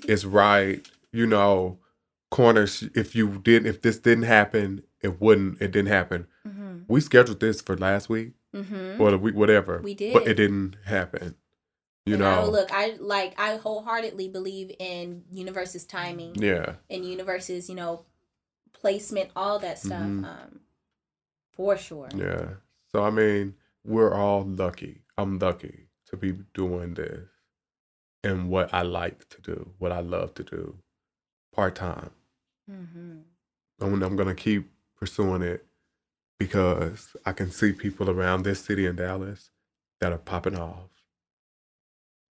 it's 0.09 0.25
right. 0.25 0.89
You 1.13 1.27
know, 1.27 1.79
corners. 2.31 2.85
If 2.95 3.15
you 3.15 3.39
didn't, 3.39 3.67
if 3.69 3.83
this 3.83 3.99
didn't 3.99 4.25
happen, 4.25 4.83
it 5.01 5.21
wouldn't. 5.21 5.61
It 5.61 5.71
didn't 5.73 5.89
happen. 5.89 6.27
mm-hmm. 6.47 6.79
We 6.89 7.01
scheduled 7.01 7.41
this 7.41 7.61
for 7.61 7.77
last 7.77 8.09
week 8.09 8.33
Mm-hmm. 8.55 9.01
or 9.01 9.13
the 9.13 9.19
week, 9.19 9.37
whatever. 9.37 9.81
We 9.81 9.95
did 9.95 10.13
but 10.13 10.27
it 10.27 10.35
didn't 10.35 10.75
happen. 10.85 11.37
You 12.05 12.15
And 12.15 12.23
know. 12.25 12.31
I, 12.31 12.45
look, 12.47 12.73
I 12.73 12.97
like 12.99 13.39
I 13.39 13.57
wholeheartedly 13.59 14.27
believe 14.29 14.73
in 14.81 15.23
universe's 15.31 15.85
timing 15.85 16.35
yeah. 16.35 16.73
and 16.89 17.05
universe's, 17.05 17.69
you 17.69 17.77
know, 17.77 18.07
placement, 18.73 19.31
all 19.37 19.61
that 19.61 19.79
stuff. 19.79 20.01
Mhm. 20.03 20.25
Um, 20.25 20.61
for 21.53 21.77
sure. 21.77 22.09
Yeah. 22.17 22.55
So 22.91 23.05
I 23.05 23.11
mean, 23.11 23.55
we're 23.85 24.13
all 24.13 24.43
lucky. 24.43 25.03
I'm 25.17 25.39
lucky 25.39 25.87
to 26.07 26.17
be 26.17 26.33
doing 26.55 26.95
this 26.95 27.29
and 28.25 28.49
what 28.49 28.75
I 28.75 28.83
like 28.83 29.29
to 29.29 29.41
do, 29.41 29.71
what 29.79 29.93
I 29.93 30.01
love 30.01 30.35
to 30.35 30.43
do, 30.43 30.79
part 31.55 31.77
time. 31.77 32.11
Mm-hmm. 32.71 33.19
And 33.81 34.03
I'm 34.03 34.17
gonna 34.17 34.35
keep 34.35 34.71
pursuing 34.99 35.43
it 35.43 35.65
because 36.39 37.17
I 37.27 37.33
can 37.33 37.51
see 37.51 37.73
people 37.73 38.09
around 38.11 38.43
this 38.45 38.61
city 38.65 38.87
in 38.87 38.97
Dallas 38.97 39.51
that 40.01 40.13
are 40.13 40.19
popping 40.19 40.59
off, 40.59 40.89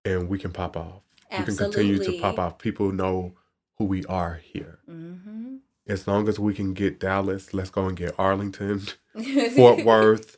and 0.06 0.30
we 0.30 0.38
can 0.40 0.52
pop 0.52 0.76
off. 0.78 1.02
We 1.32 1.44
can 1.46 1.56
continue 1.58 2.04
to 2.04 2.20
pop 2.20 2.40
off. 2.40 2.58
People 2.58 2.92
know 2.92 3.34
who 3.78 3.86
we 3.86 4.04
are 4.06 4.42
here. 4.44 4.80
Mm-hmm. 4.90 5.58
As 5.88 6.08
long 6.08 6.28
as 6.28 6.40
we 6.40 6.54
can 6.54 6.74
get 6.74 7.00
Dallas, 7.00 7.54
let's 7.54 7.70
go 7.70 7.88
and 7.88 7.96
get 7.98 8.14
Arlington, 8.18 8.82
Fort 9.56 9.84
Worth, 9.86 10.38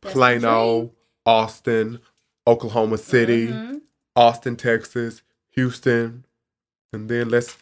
Plano. 0.00 0.92
Austin, 1.24 2.00
Oklahoma 2.48 2.98
City, 2.98 3.46
Mhm. 3.46 3.82
Austin, 4.16 4.56
Texas, 4.56 5.22
Houston, 5.50 6.24
and 6.92 7.08
then 7.08 7.28
let's 7.28 7.56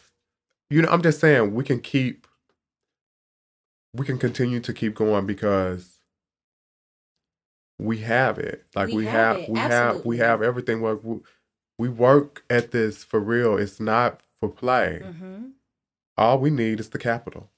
you 0.71 0.81
know, 0.81 0.87
I'm 0.89 1.01
just 1.01 1.19
saying 1.19 1.53
we 1.53 1.63
can 1.63 1.79
keep 1.79 2.25
we 3.93 4.05
can 4.05 4.17
continue 4.17 4.61
to 4.61 4.73
keep 4.73 4.95
going 4.95 5.25
because 5.25 5.99
we 7.77 7.97
have 7.99 8.39
it. 8.39 8.63
Like 8.75 8.87
We 8.87 8.95
we, 8.97 9.05
have 9.05 9.39
have, 9.39 9.49
we 9.49 9.59
have 9.59 10.05
we 10.05 10.17
have 10.19 10.41
everything 10.41 10.81
work 10.81 11.01
we, 11.03 11.19
we 11.77 11.89
work 11.89 12.43
at 12.49 12.71
this 12.71 13.03
for 13.03 13.19
real. 13.19 13.57
It's 13.57 13.79
not 13.79 14.21
for 14.39 14.49
play. 14.49 15.01
Mhm. 15.03 15.51
All 16.17 16.39
we 16.39 16.49
need 16.49 16.79
is 16.79 16.89
the 16.89 16.99
capital. 16.99 17.49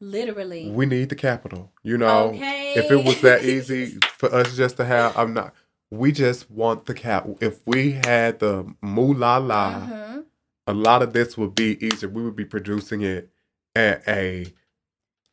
Literally. 0.00 0.70
We 0.70 0.86
need 0.86 1.08
the 1.08 1.14
capital. 1.16 1.72
You 1.82 1.96
know, 1.98 2.28
okay. 2.30 2.74
if 2.76 2.90
it 2.90 3.04
was 3.04 3.20
that 3.22 3.44
easy 3.44 3.98
for 4.18 4.32
us 4.32 4.56
just 4.56 4.76
to 4.76 4.84
have, 4.84 5.16
I'm 5.16 5.32
not. 5.34 5.54
We 5.90 6.12
just 6.12 6.50
want 6.50 6.86
the 6.86 6.94
cap. 6.94 7.26
If 7.40 7.66
we 7.66 7.92
had 7.92 8.38
the 8.38 8.72
moolah 8.82 9.38
la, 9.40 9.80
Mhm. 9.80 10.24
A 10.66 10.72
lot 10.74 11.02
of 11.02 11.12
this 11.12 11.36
would 11.36 11.54
be 11.54 11.84
easier. 11.84 12.08
We 12.08 12.22
would 12.22 12.36
be 12.36 12.44
producing 12.44 13.02
it 13.02 13.30
at 13.74 14.06
a 14.08 14.46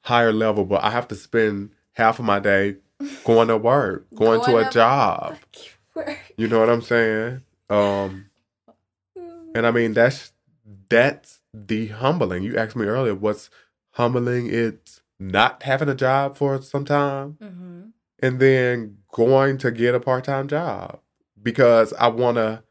higher 0.04 0.34
level. 0.34 0.66
But 0.66 0.84
I 0.84 0.92
have 0.92 1.08
to 1.10 1.16
spend 1.16 1.72
half 1.94 2.20
of 2.20 2.26
my 2.26 2.40
day 2.40 2.78
going 3.26 3.48
to 3.50 3.58
work, 3.58 4.08
going, 4.16 4.40
Going 4.42 4.62
to 4.62 4.68
a 4.68 4.72
job. 4.72 5.38
You 6.38 6.48
know 6.48 6.60
what 6.62 6.70
I'm 6.70 6.82
saying? 6.82 7.42
Um, 7.70 8.30
and 9.54 9.68
I 9.68 9.72
mean 9.72 9.94
that's 9.94 10.32
that's 10.88 11.40
the 11.54 11.88
humbling. 11.88 12.44
You 12.44 12.56
asked 12.56 12.78
me 12.78 12.86
earlier, 12.86 13.14
what's 13.14 13.50
humbling? 13.92 14.48
It's 14.50 15.02
not 15.20 15.64
having 15.64 15.90
a 15.90 15.96
job 15.96 16.38
for 16.38 16.62
some 16.62 16.86
time 16.86 17.38
Mhm. 17.42 17.92
and 18.24 18.40
then 18.40 19.00
going 19.12 19.58
to 19.58 19.72
get 19.72 19.94
a 19.96 20.00
part-time 20.00 20.48
job 20.48 21.02
because 21.44 21.92
I 22.00 22.08
want 22.08 22.38
to 22.38 22.64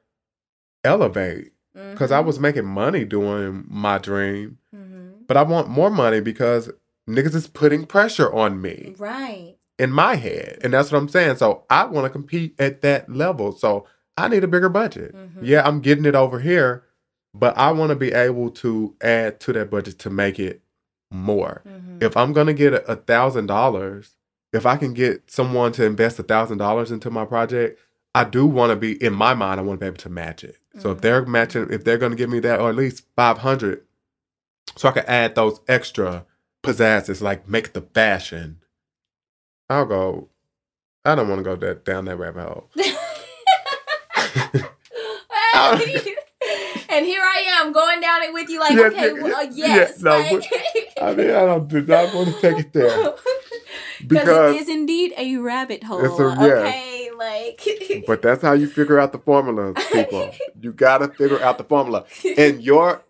elevate 0.85 1.53
because 1.93 2.11
I 2.13 2.23
Mhm. 2.23 2.27
was 2.27 2.39
making 2.41 2.65
money 2.67 3.05
doing 3.05 3.65
my 3.69 3.99
dream, 3.99 4.59
Mhm. 4.75 5.27
but 5.27 5.37
I 5.37 5.43
want 5.43 5.69
more 5.69 5.91
money 5.91 6.21
because 6.21 6.71
niggas 7.09 7.35
is 7.35 7.47
putting 7.47 7.87
pressure 7.87 8.33
on 8.33 8.61
me 8.61 8.95
Right. 8.99 9.57
in 9.79 9.91
my 9.91 10.17
head. 10.17 10.59
And 10.63 10.73
that's 10.73 10.91
what 10.93 10.99
I'm 10.99 11.09
saying. 11.09 11.37
So 11.37 11.65
I 11.71 11.85
want 11.85 12.05
to 12.05 12.11
compete 12.11 12.55
at 12.59 12.83
that 12.83 13.11
level. 13.11 13.53
So 13.53 13.87
I 14.17 14.29
need 14.29 14.45
a 14.45 14.49
bigger 14.49 14.69
budget. 14.69 15.15
Mhm. 15.15 15.39
Yeah, 15.43 15.67
I'm 15.67 15.81
getting 15.81 16.05
it 16.05 16.15
over 16.17 16.41
here, 16.41 16.83
but 17.35 17.57
I 17.57 17.71
want 17.73 17.91
to 17.91 17.97
be 17.97 18.13
able 18.13 18.51
to 18.51 18.95
add 19.01 19.39
to 19.41 19.53
that 19.55 19.71
budget 19.71 19.99
to 20.01 20.11
make 20.11 20.39
it 20.41 20.61
more. 21.11 21.63
Mhm. 21.67 22.03
If 22.03 22.17
I'm 22.17 22.33
gonna 22.33 22.53
get 22.53 22.75
a 22.87 22.97
thousand 22.97 23.47
dollars, 23.47 24.17
if 24.53 24.67
I 24.67 24.77
can 24.77 24.93
get 24.93 25.31
someone 25.31 25.73
to 25.73 25.85
invest 25.85 26.19
a 26.19 26.23
thousand 26.23 26.59
dollars 26.59 26.91
into 26.91 27.11
my 27.11 27.25
project, 27.25 27.79
I 28.15 28.25
do 28.25 28.47
want 28.47 28.71
to 28.71 28.77
be 28.77 29.03
in 29.03 29.13
my 29.13 29.35
mind. 29.35 29.61
I 29.61 29.63
want 29.63 29.81
to 29.81 29.85
be 29.85 29.87
able 29.87 29.99
to 29.99 30.09
match 30.09 30.45
it. 30.45 30.57
So 30.79 30.91
if 30.91 30.97
mm-hmm. 30.97 31.01
they're 31.01 31.27
matching, 31.27 31.67
if 31.71 31.85
they're 31.85 31.99
gonna 31.99 32.17
give 32.17 32.31
me 32.31 32.41
that, 32.41 32.61
or 32.61 32.69
at 32.69 32.77
least 32.77 33.05
five 33.17 33.39
hundred, 33.39 33.83
so 34.77 34.89
I 34.89 34.93
can 34.93 35.05
add 35.07 35.35
those 35.35 35.61
extra 35.69 36.25
pizzazzes, 36.63 37.21
like 37.21 37.49
make 37.49 37.73
the 37.73 37.83
fashion. 37.83 38.61
I'll 39.69 39.87
go. 39.87 40.29
I 41.05 41.15
don't 41.15 41.29
want 41.29 41.41
to 41.41 41.45
go 41.45 41.57
that 41.57 41.85
down 41.85 42.07
that 42.07 42.17
rabbit 42.17 42.43
hole. 42.43 42.71
and 46.99 47.07
here 47.07 47.23
I 47.23 47.45
am 47.61 47.73
going 47.73 48.01
down 48.01 48.23
it 48.25 48.33
with 48.33 48.49
you, 48.51 48.59
like, 48.59 48.73
uh, 48.73 48.75
Yes, 48.75 48.93
okay, 48.93 49.13
yes, 49.15 49.23
well, 49.23 49.45
yes, 49.45 49.55
yes. 49.57 50.03
no, 50.03 50.11
like- 50.19 50.93
I 51.01 51.15
mean, 51.15 51.31
I 51.31 51.45
don't 51.47 51.69
do 51.69 51.81
not 51.83 52.13
want 52.15 52.35
to 52.35 52.41
take 52.41 52.59
it 52.59 52.73
there 52.73 53.15
Because 54.07 54.55
it 54.55 54.63
is 54.63 54.69
indeed 54.69 55.13
a 55.17 55.37
rabbit 55.39 55.85
hole. 55.85 56.05
It's 56.05 56.19
a- 56.19 56.37
yeah. 56.45 56.55
Okay, 56.69 57.11
like. 57.17 58.05
but 58.07 58.23
that's 58.23 58.43
how 58.43 58.53
you 58.53 58.67
figure 58.69 58.99
out 58.99 59.13
the 59.13 59.19
formula, 59.19 59.75
people. 59.93 60.33
you 60.61 60.73
gotta 60.73 61.09
figure 61.09 61.41
out 61.41 61.59
the 61.59 61.65
formula. 61.65 62.05
And 62.37 62.63
your, 62.63 63.03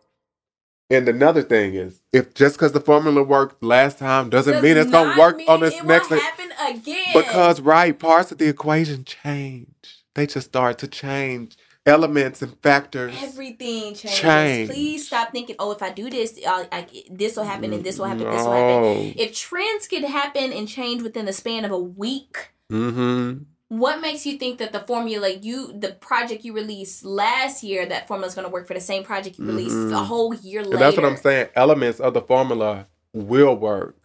and 0.91 1.07
another 1.09 1.43
thing 1.43 1.75
is, 1.75 2.01
if 2.13 2.33
just 2.35 2.57
because 2.57 2.73
the 2.73 2.81
formula 2.81 3.23
worked 3.23 3.63
last 3.63 3.99
time 3.99 4.31
doesn't 4.31 4.55
Does 4.55 4.63
mean 4.63 4.77
it's 4.79 4.91
gonna 4.91 5.19
work 5.19 5.41
on 5.47 5.61
this 5.61 5.83
next 5.83 6.09
thing. 6.09 6.21
happen 6.21 6.51
again. 6.71 7.05
Because 7.13 7.61
right, 7.61 7.99
parts 7.99 8.33
of 8.33 8.39
the 8.39 8.49
equation 8.49 9.05
change. 9.05 9.69
They 10.15 10.27
just 10.27 10.49
start 10.49 10.79
to 10.79 10.89
change. 10.89 11.57
Elements 11.89 12.43
and 12.43 12.55
factors. 12.61 13.15
Everything 13.23 13.95
changes. 13.95 14.19
Change. 14.19 14.71
Please 14.71 15.07
stop 15.07 15.33
thinking, 15.33 15.57
oh, 15.59 15.73
if 15.73 15.83
I 15.83 15.91
do 15.91 16.11
this, 16.11 16.39
uh, 16.47 16.65
I, 16.71 16.87
this 17.11 17.37
will 17.37 17.45
happen 17.45 17.73
and 17.73 17.83
this 17.83 17.99
will 17.99 18.07
happen, 18.07 18.25
this 18.25 18.45
will 18.45 18.53
happen. 18.53 19.15
If 19.17 19.35
trends 19.35 19.89
can 19.89 20.05
happen 20.05 20.53
and 20.53 20.69
change 20.69 21.03
within 21.03 21.25
the 21.25 21.33
span 21.33 21.65
of 21.65 21.73
a 21.73 21.79
week, 21.79 22.51
Mm-hmm. 22.71 23.45
what 23.69 24.01
makes 24.03 24.27
you 24.27 24.37
think 24.39 24.59
that 24.59 24.73
the 24.73 24.81
formula 24.81 25.31
you, 25.31 25.73
the 25.73 25.93
project 25.93 26.45
you 26.45 26.53
released 26.53 27.03
last 27.05 27.63
year, 27.63 27.87
that 27.87 28.07
formula 28.07 28.29
is 28.29 28.35
going 28.35 28.47
to 28.47 28.53
work 28.53 28.67
for 28.67 28.75
the 28.75 28.81
same 28.81 29.03
project 29.05 29.39
you 29.39 29.47
released 29.47 29.75
Mhm. 29.75 29.93
a 29.93 30.05
whole 30.05 30.35
year 30.35 30.63
later? 30.63 30.75
And 30.75 30.83
that's 30.83 30.97
what 30.97 31.07
I'm 31.07 31.17
saying. 31.17 31.49
Elements 31.57 31.99
of 31.99 32.13
the 32.13 32.21
formula 32.21 32.87
will 33.15 33.57
work, 33.57 33.97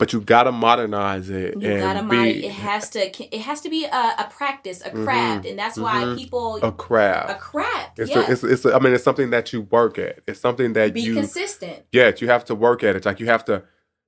but 0.00 0.14
you 0.14 0.20
gotta 0.22 0.50
modernize 0.50 1.28
it 1.28 1.60
You 1.60 1.70
and 1.70 1.80
gotta 1.80 2.00
be 2.00 2.16
mind. 2.16 2.36
It 2.36 2.52
has 2.52 2.88
to. 2.90 3.36
It 3.36 3.42
has 3.42 3.60
to 3.60 3.68
be 3.68 3.84
a, 3.84 4.14
a 4.18 4.28
practice, 4.30 4.82
a 4.84 4.90
craft, 4.90 5.44
and 5.44 5.58
that's 5.58 5.78
why 5.78 6.02
mhm. 6.02 6.16
people 6.16 6.56
a 6.62 6.72
craft. 6.72 7.30
a 7.30 7.34
craft. 7.34 7.98
It's, 7.98 8.10
yeah, 8.10 8.26
a, 8.26 8.32
it's, 8.32 8.42
it's 8.42 8.64
a, 8.64 8.74
I 8.74 8.78
mean, 8.78 8.94
it's 8.94 9.04
something 9.04 9.28
that 9.30 9.52
you 9.52 9.60
work 9.60 9.98
at. 9.98 10.20
It's 10.26 10.40
something 10.40 10.72
that 10.72 10.94
be 10.94 11.02
you, 11.02 11.14
consistent. 11.14 11.84
yeah, 11.92 12.10
you 12.16 12.28
have 12.28 12.46
to 12.46 12.54
work 12.54 12.82
at 12.82 12.96
it. 12.96 13.04
Like 13.04 13.20
you 13.20 13.26
have 13.26 13.44
to, 13.44 13.62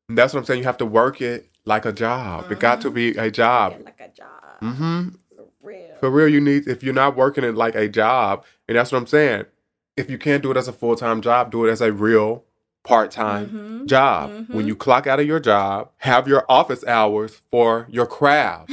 that's 0.08 0.32
what 0.32 0.40
I'm 0.40 0.46
saying. 0.46 0.60
You 0.60 0.64
have 0.64 0.78
to 0.78 0.86
work 0.86 1.20
it 1.20 1.50
like 1.66 1.84
a 1.84 1.92
job. 1.92 2.50
It 2.50 2.58
got 2.58 2.80
to 2.80 2.90
be 2.90 3.10
a 3.10 3.30
job. 3.30 3.76
Like 3.84 4.00
a 4.00 4.08
job. 4.08 4.42
Mm-hmm. 4.62 5.08
For 5.36 5.46
real. 5.62 5.96
For 6.00 6.10
real, 6.10 6.28
you 6.28 6.40
need, 6.40 6.66
if 6.68 6.82
you're 6.82 6.94
not 6.94 7.16
working 7.16 7.44
it 7.44 7.54
like 7.54 7.74
a 7.74 7.88
job, 7.88 8.46
and 8.66 8.78
that's 8.78 8.90
what 8.90 8.98
I'm 8.98 9.06
saying. 9.06 9.44
If 9.94 10.08
you 10.08 10.16
can't 10.16 10.42
do 10.42 10.50
it 10.50 10.56
as 10.56 10.68
a 10.68 10.72
full 10.72 10.96
time 10.96 11.20
job, 11.20 11.50
do 11.52 11.66
it 11.66 11.70
as 11.70 11.82
a 11.82 11.92
real 11.92 12.44
part 12.84 13.10
time 13.10 13.48
Mhm. 13.82 13.86
job. 13.86 14.30
Mhm. 14.30 14.54
When 14.54 14.66
you 14.66 14.74
clock 14.76 15.06
out 15.06 15.20
of 15.20 15.26
your 15.26 15.40
job, 15.40 15.90
have 15.98 16.26
your 16.28 16.44
office 16.48 16.84
hours 16.86 17.40
for 17.50 17.86
your 17.90 18.06
craft. 18.06 18.70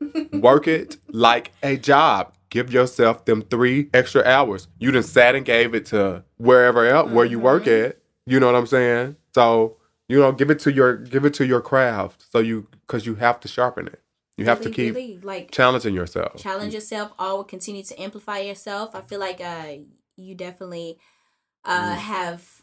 Work 0.32 0.68
it 0.68 0.96
like 1.10 1.52
a 1.62 1.76
job. 1.76 2.34
Give 2.50 2.72
yourself 2.72 3.24
them 3.24 3.42
three 3.42 3.90
extra 3.92 4.22
hours. 4.24 4.68
You 4.78 4.90
done 4.90 5.02
sat 5.02 5.34
and 5.34 5.44
gave 5.44 5.74
it 5.74 5.86
to 5.86 6.24
wherever 6.38 6.86
else 6.86 7.10
where 7.10 7.24
you 7.26 7.38
work 7.38 7.64
Mhm. 7.64 7.84
at. 7.88 7.98
You 8.26 8.40
know 8.40 8.46
what 8.46 8.54
I'm 8.54 8.66
saying? 8.66 9.16
So 9.34 9.76
you 10.08 10.18
know, 10.18 10.32
give 10.32 10.50
it 10.50 10.58
to 10.60 10.72
your 10.72 10.96
give 10.96 11.26
it 11.26 11.34
to 11.34 11.44
your 11.46 11.60
craft. 11.60 12.24
So 12.32 12.38
you 12.38 12.66
because 12.86 13.04
you 13.04 13.16
have 13.16 13.40
to 13.40 13.48
sharpen 13.48 13.86
it. 13.88 14.00
You 14.38 14.46
have 14.46 14.60
to 14.62 14.70
keep 14.70 14.94
really, 14.94 15.18
like 15.22 15.50
challenging 15.50 15.94
yourself. 15.94 16.36
challenge 16.40 16.72
yourself. 16.72 17.12
All 17.18 17.44
continue 17.44 17.82
to 17.82 18.00
amplify 18.00 18.38
yourself. 18.38 18.94
I 18.94 19.00
feel 19.02 19.18
like 19.20 19.40
uh, 19.42 19.78
you 20.16 20.34
definitely 20.34 20.98
uh, 21.64 21.94
Mm. 21.94 21.96
have 21.96 22.57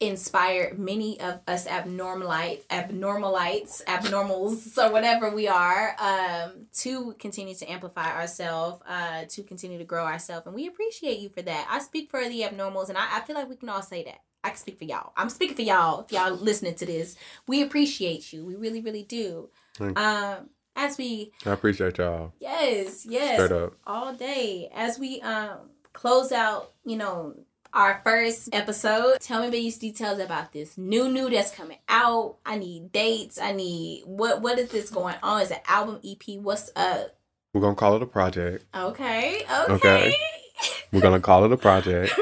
inspired 0.00 0.78
many 0.78 1.20
of 1.20 1.40
us 1.46 1.66
abnormalites, 1.66 2.64
abnormalites, 2.68 3.84
abnormals, 3.84 4.76
or 4.82 4.90
whatever 4.92 5.30
we 5.30 5.46
are, 5.46 5.94
um, 6.00 6.66
to 6.72 7.14
continue 7.18 7.54
to 7.54 7.70
amplify 7.70 8.10
ourselves, 8.16 8.82
uh, 8.88 9.24
to 9.28 9.42
continue 9.42 9.78
to 9.78 9.84
grow 9.84 10.04
ourselves, 10.04 10.46
and 10.46 10.54
we 10.54 10.66
appreciate 10.66 11.18
you 11.18 11.28
for 11.28 11.42
that. 11.42 11.66
I 11.70 11.78
speak 11.80 12.10
for 12.10 12.26
the 12.26 12.40
abnormals, 12.42 12.88
and 12.88 12.96
I, 12.98 13.18
I 13.18 13.20
feel 13.20 13.36
like 13.36 13.48
we 13.48 13.56
can 13.56 13.68
all 13.68 13.82
say 13.82 14.04
that. 14.04 14.20
I 14.42 14.48
can 14.48 14.58
speak 14.58 14.78
for 14.78 14.84
y'all. 14.84 15.12
I'm 15.18 15.28
speaking 15.28 15.54
for 15.56 15.62
y'all. 15.62 16.00
If 16.00 16.12
y'all 16.12 16.32
listening 16.32 16.74
to 16.76 16.86
this, 16.86 17.14
we 17.46 17.60
appreciate 17.62 18.32
you. 18.32 18.44
We 18.46 18.56
really, 18.56 18.80
really 18.80 19.02
do. 19.02 19.50
Um, 19.80 20.48
as 20.76 20.96
we 20.96 21.32
I 21.44 21.50
appreciate 21.50 21.98
y'all. 21.98 22.32
yes, 22.40 23.04
yes, 23.04 23.34
Straight 23.42 23.52
up. 23.52 23.74
all 23.86 24.14
day 24.14 24.70
as 24.74 24.98
we 24.98 25.20
um 25.20 25.58
close 25.92 26.30
out 26.32 26.72
you 26.84 26.96
know 26.96 27.34
our 27.72 28.00
first 28.04 28.48
episode 28.52 29.20
tell 29.20 29.42
me 29.42 29.50
these 29.50 29.78
details 29.78 30.18
about 30.18 30.52
this 30.52 30.76
new 30.76 31.08
new 31.08 31.30
that's 31.30 31.50
coming 31.50 31.78
out 31.88 32.36
i 32.44 32.56
need 32.58 32.90
dates 32.92 33.38
i 33.40 33.52
need 33.52 34.02
what 34.06 34.40
what 34.42 34.58
is 34.58 34.70
this 34.70 34.90
going 34.90 35.14
on 35.22 35.40
is 35.40 35.50
it 35.50 35.62
album 35.68 36.00
ep 36.04 36.22
what's 36.40 36.70
up 36.74 37.16
We're 37.54 37.60
gonna 37.60 37.76
call 37.76 37.96
it 37.96 38.02
a 38.02 38.06
project. 38.06 38.64
okay 38.74 39.42
okay, 39.62 39.72
Okay. 39.72 40.14
We're 40.92 41.00
gonna 41.00 41.20
call 41.20 41.44
it 41.44 41.52
a 41.52 41.56
project. 41.56 42.12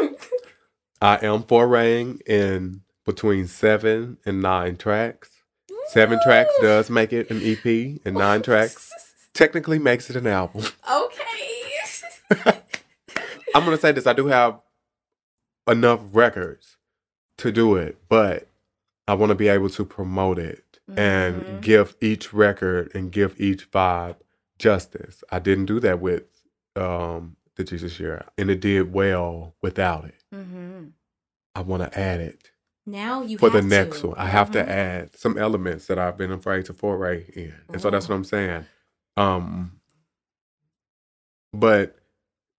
I 1.02 1.16
am 1.24 1.42
foraying 1.42 2.20
in 2.26 2.82
between 3.04 3.46
seven 3.48 4.18
and 4.26 4.40
nine 4.42 4.76
tracks. 4.76 5.30
Seven 5.88 6.20
tracks 6.22 6.52
does 6.60 6.88
make 6.90 7.12
it 7.12 7.30
an 7.30 7.40
EP, 7.42 8.00
and 8.04 8.14
nine 8.14 8.42
tracks 8.42 8.92
technically 9.34 9.78
makes 9.78 10.10
it 10.10 10.16
an 10.16 10.26
album. 10.26 10.64
Okay. 10.92 12.52
I'm 13.54 13.64
gonna 13.64 13.78
say 13.78 13.90
this: 13.92 14.06
I 14.06 14.12
do 14.12 14.26
have 14.26 14.60
enough 15.68 16.00
records 16.12 16.76
to 17.38 17.52
do 17.52 17.76
it, 17.76 17.98
but 18.08 18.48
I 19.06 19.14
want 19.14 19.30
to 19.30 19.34
be 19.36 19.48
able 19.48 19.70
to 19.70 19.84
promote 19.84 20.38
it 20.38 20.78
and 20.96 21.42
Mhm. 21.44 21.60
give 21.60 21.96
each 22.00 22.32
record 22.32 22.90
and 22.94 23.12
give 23.12 23.40
each 23.40 23.70
vibe 23.70 24.16
justice. 24.58 25.22
I 25.30 25.38
didn't 25.38 25.66
do 25.66 25.80
that 25.80 26.00
with 26.00 26.24
um, 26.76 27.36
the 27.56 27.64
Jesus 27.64 27.98
Year, 27.98 28.24
and 28.38 28.50
it 28.50 28.60
did 28.60 28.92
well 28.92 29.54
without 29.62 30.04
it. 30.04 30.22
hmm 30.32 30.88
I 31.56 31.62
want 31.62 31.82
to 31.82 31.98
add 31.98 32.20
it 32.20 32.52
Now 32.86 33.22
you 33.22 33.36
for 33.36 33.50
the 33.50 33.62
next 33.62 34.00
to. 34.02 34.08
one. 34.08 34.18
I 34.18 34.26
have 34.26 34.50
to 34.52 34.62
Mhm. 34.62 34.68
add 34.68 35.16
some 35.16 35.36
elements 35.36 35.86
that 35.88 35.98
I've 35.98 36.16
been 36.16 36.30
afraid 36.30 36.66
to 36.66 36.72
foray 36.74 37.24
in, 37.34 37.54
and 37.68 37.80
so 37.82 37.90
that's 37.90 38.08
what 38.08 38.14
I'm 38.14 38.22
saying. 38.24 38.66
Um, 39.16 39.80
but 41.52 41.96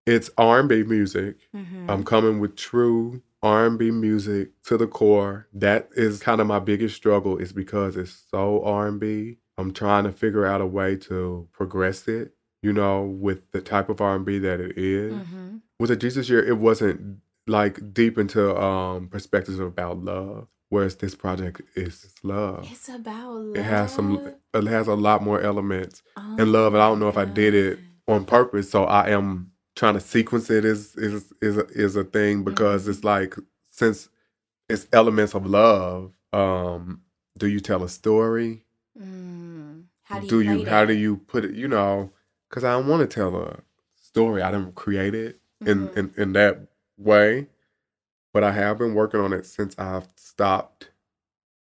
it's 0.09 0.29
R&B 0.37 0.83
music. 0.83 1.37
Mhm. 1.55 1.85
I'm 1.89 2.03
coming 2.03 2.39
with 2.39 2.55
true 2.55 3.21
R&B 3.43 3.91
music 3.91 4.49
to 4.63 4.75
the 4.77 4.87
core. 4.87 5.47
That 5.53 5.89
is 5.95 6.19
kind 6.19 6.41
of 6.41 6.47
my 6.47 6.59
biggest 6.59 6.95
struggle 6.95 7.37
is 7.37 7.53
because 7.53 7.95
it's 7.95 8.25
so 8.31 8.61
R&B. 8.63 9.37
I'm 9.57 9.71
trying 9.71 10.05
to 10.05 10.11
figure 10.11 10.45
out 10.45 10.61
a 10.61 10.65
way 10.65 10.95
to 11.09 11.47
progress 11.53 12.07
it, 12.07 12.33
you 12.61 12.73
know, 12.73 13.03
with 13.03 13.51
the 13.51 13.61
type 13.61 13.87
of 13.89 14.01
R&B 14.01 14.39
that 14.39 14.59
it 14.59 14.77
is. 14.77 15.13
Mhm. 15.13 15.61
With 15.79 15.89
the 15.89 15.95
Jesus 15.95 16.29
Year, 16.29 16.43
it 16.43 16.57
wasn't 16.57 17.19
like 17.47 17.93
deep 17.93 18.17
into 18.17 18.41
um 18.61 19.07
perspectives 19.07 19.59
about 19.59 20.03
love, 20.03 20.47
whereas 20.69 20.95
this 20.97 21.15
project 21.15 21.61
is 21.75 22.13
love. 22.23 22.67
It's 22.71 22.89
about 22.89 23.31
love. 23.33 23.55
It 23.55 23.63
has 23.63 23.93
some 23.93 24.21
it 24.53 24.63
has 24.67 24.87
a 24.87 24.95
lot 24.95 25.23
more 25.23 25.39
elements 25.41 26.01
Oh 26.17 26.35
and 26.39 26.51
love, 26.51 26.73
and 26.73 26.81
I 26.83 26.87
don't 26.89 26.99
know 26.99 27.07
if 27.09 27.17
I 27.17 27.25
did 27.25 27.53
it 27.53 27.79
on 28.07 28.25
purpose. 28.25 28.69
So 28.69 28.83
I 28.83 29.09
am 29.09 29.51
trying 29.79 29.93
to 29.95 30.01
sequence 30.01 30.49
it 30.49 30.65
is 30.65 30.95
is 30.97 31.33
is 31.41 31.57
a, 31.57 31.65
is 31.69 31.95
a 31.95 32.03
thing 32.03 32.43
because 32.43 32.83
Mm-hmm. 32.83 32.91
it's 32.91 33.03
like 33.05 33.35
since 33.71 34.09
it's 34.69 34.87
elements 34.93 35.33
of 35.33 35.45
love. 35.45 36.11
Um, 36.33 37.01
do 37.37 37.47
you 37.47 37.61
tell 37.61 37.83
a 37.83 37.89
story? 37.89 38.65
Mm. 39.01 39.85
How 40.03 40.19
do 40.19 40.25
you, 40.25 40.29
do 40.29 40.41
you 40.41 40.65
how 40.65 40.81
that? 40.81 40.87
do 40.87 40.93
you 40.93 41.17
put 41.17 41.45
it? 41.45 41.55
You 41.55 41.69
know, 41.69 42.11
because 42.49 42.65
I 42.65 42.71
don't 42.73 42.87
want 42.87 43.09
to 43.09 43.15
tell 43.15 43.35
a 43.37 43.59
story. 43.95 44.41
I 44.41 44.51
didn't 44.51 44.75
create 44.75 45.15
it 45.15 45.39
in, 45.65 45.87
Mhm. 45.87 45.97
in 45.97 46.13
in 46.17 46.33
that 46.33 46.67
way, 46.97 47.47
but 48.33 48.43
I 48.43 48.51
have 48.51 48.77
been 48.79 48.93
working 48.95 49.21
on 49.21 49.31
it 49.33 49.45
since 49.45 49.75
I've 49.79 50.09
stopped 50.17 50.91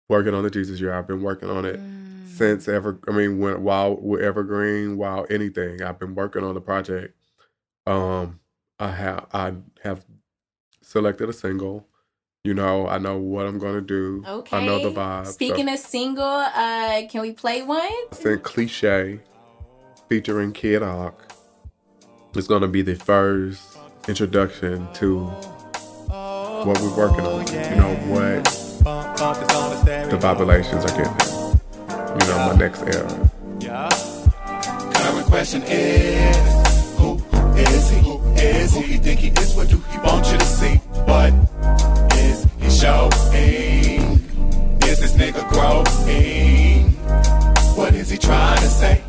working 0.10 0.34
on 0.34 0.44
the 0.44 0.50
Jesus 0.50 0.80
year. 0.80 0.94
I've 0.94 1.08
been 1.08 1.22
working 1.24 1.50
on 1.50 1.66
it 1.66 1.80
Mm. 1.82 2.28
since 2.30 2.70
ever. 2.70 3.00
I 3.08 3.12
mean, 3.12 3.40
when 3.40 3.64
while 3.64 3.98
with 3.98 4.22
Evergreen, 4.22 4.98
while 4.98 5.26
anything, 5.30 5.82
I've 5.84 6.00
been 6.00 6.16
working 6.16 6.44
on 6.46 6.56
the 6.56 6.62
project. 6.62 7.17
Um, 7.88 8.40
I 8.80 8.90
have 8.92 9.26
I 9.34 9.54
have 9.84 10.04
selected 10.82 11.30
a 11.30 11.34
single. 11.34 11.88
You 12.44 12.54
know, 12.54 12.88
I 12.88 12.98
know 12.98 13.18
what 13.18 13.46
I'm 13.48 13.58
gonna 13.60 13.82
do. 13.82 14.24
Okay. 14.28 14.58
I 14.58 14.66
know 14.66 14.80
the 14.80 14.92
vibe. 14.92 15.26
so- 15.26 15.32
Speaking 15.32 15.68
of 15.70 15.80
single, 15.80 16.24
uh, 16.26 17.02
can 17.10 17.22
we 17.22 17.32
play 17.32 17.64
one? 17.64 17.80
I 17.82 18.08
think 18.12 18.44
Cliche 18.44 19.20
featuring 20.08 20.52
Kid 20.54 20.82
Rock 20.82 21.34
is 22.36 22.48
going 22.48 22.62
to 22.62 22.68
be 22.68 22.82
the 22.82 22.96
first 22.96 23.78
introduction 24.08 24.88
to 24.94 25.26
what 25.26 26.80
we're 26.80 26.96
working 26.96 27.26
on. 27.26 27.46
You 27.48 27.76
know, 27.76 27.96
what 28.08 28.46
the 30.10 30.18
vibrations 30.18 30.86
are 30.86 30.96
getting. 30.98 31.60
You 32.22 32.28
know, 32.28 32.38
my 32.48 32.56
next 32.58 32.84
era. 32.84 33.30
Yeah. 33.60 33.90
Current 34.94 35.26
question 35.28 35.64
is, 35.64 36.38
who 36.38 36.67
is 37.60 37.90
he? 37.90 38.00
Who 38.02 38.22
is 38.36 38.74
he? 38.74 38.82
Who 38.82 38.88
he 38.88 38.98
think 38.98 39.20
he 39.20 39.30
is? 39.30 39.56
What 39.56 39.70
do 39.70 39.78
he 39.78 39.98
want 40.00 40.26
you 40.32 40.38
to 40.38 40.46
see? 40.46 40.76
What 41.06 41.34
is 42.16 42.46
he 42.60 42.70
showing? 42.70 44.20
Is 44.84 45.00
this 45.00 45.16
nigga 45.16 45.48
growing? 45.50 46.92
What 47.76 47.94
is 47.94 48.10
he 48.10 48.18
trying 48.18 48.58
to 48.58 48.68
say? 48.68 49.04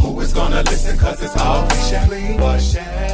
Who 0.00 0.20
is 0.20 0.32
gonna 0.32 0.62
listen? 0.62 0.98
Cause 0.98 1.22
it's 1.22 1.36
all 1.36 1.66
cliche. 1.68 2.36
cliche. 2.38 3.06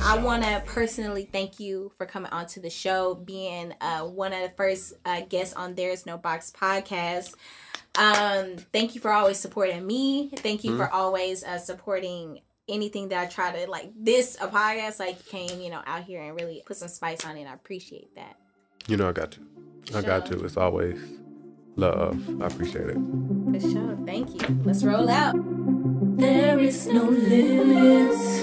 I 0.00 0.16
want 0.16 0.42
to 0.42 0.62
personally 0.64 1.28
thank 1.30 1.60
you 1.60 1.92
for 1.98 2.06
coming 2.06 2.32
onto 2.32 2.60
the 2.60 2.70
show, 2.70 3.14
being 3.14 3.74
uh, 3.80 4.04
one 4.04 4.32
of 4.32 4.40
the 4.40 4.50
first 4.56 4.94
uh, 5.04 5.20
guests 5.28 5.54
on 5.54 5.74
There's 5.74 6.06
No 6.06 6.16
Box 6.16 6.50
podcast. 6.50 7.34
Um, 7.96 8.56
thank 8.72 8.94
you 8.94 9.00
for 9.00 9.10
always 9.10 9.38
supporting 9.38 9.86
me. 9.86 10.30
Thank 10.36 10.64
you 10.64 10.76
for 10.76 10.88
always 10.90 11.44
uh, 11.44 11.58
supporting 11.58 12.40
anything 12.68 13.08
that 13.08 13.18
I 13.18 13.26
try 13.26 13.52
to 13.52 13.70
like. 13.70 13.92
This 13.98 14.36
a 14.40 14.48
podcast 14.48 14.98
like 14.98 15.24
came, 15.26 15.60
you 15.60 15.70
know, 15.70 15.82
out 15.86 16.04
here 16.04 16.22
and 16.22 16.34
really 16.38 16.62
put 16.66 16.76
some 16.76 16.88
spice 16.88 17.24
on 17.24 17.36
it. 17.36 17.46
I 17.46 17.54
appreciate 17.54 18.14
that. 18.16 18.36
You 18.86 18.96
know, 18.96 19.08
I 19.08 19.12
got 19.12 19.36
you. 19.36 19.46
I 19.94 20.02
got 20.02 20.30
you. 20.30 20.38
It's 20.44 20.56
always 20.56 20.98
love. 21.76 22.42
I 22.42 22.46
appreciate 22.46 22.88
it. 22.88 22.98
For 23.52 23.60
sure. 23.60 23.98
Thank 24.04 24.40
you. 24.40 24.60
Let's 24.64 24.84
roll 24.84 25.08
out. 25.08 25.34
There 26.18 26.58
is 26.58 26.88
no 26.88 27.04
limits, 27.04 28.40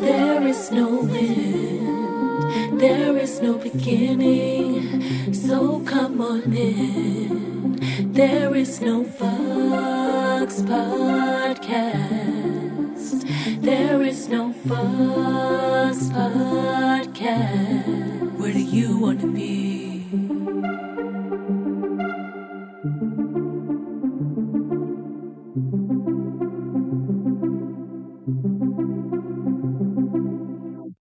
there 0.00 0.46
is 0.46 0.70
no 0.70 1.00
end, 1.08 2.78
there 2.78 3.16
is 3.16 3.40
no 3.40 3.54
beginning. 3.56 5.32
So 5.32 5.80
come 5.86 6.20
on 6.20 6.52
in. 6.54 7.78
There 8.12 8.54
is 8.54 8.80
no 8.82 9.04
Box 9.04 10.60
podcast. 10.60 12.23
There 13.64 14.02
is 14.02 14.28
no 14.28 14.54
Box 14.66 15.96
podcast. 16.12 17.08
Where 18.38 18.52
do 18.52 18.60
you 18.60 18.98
want 18.98 19.22
to 19.22 19.32
be? 19.32 20.04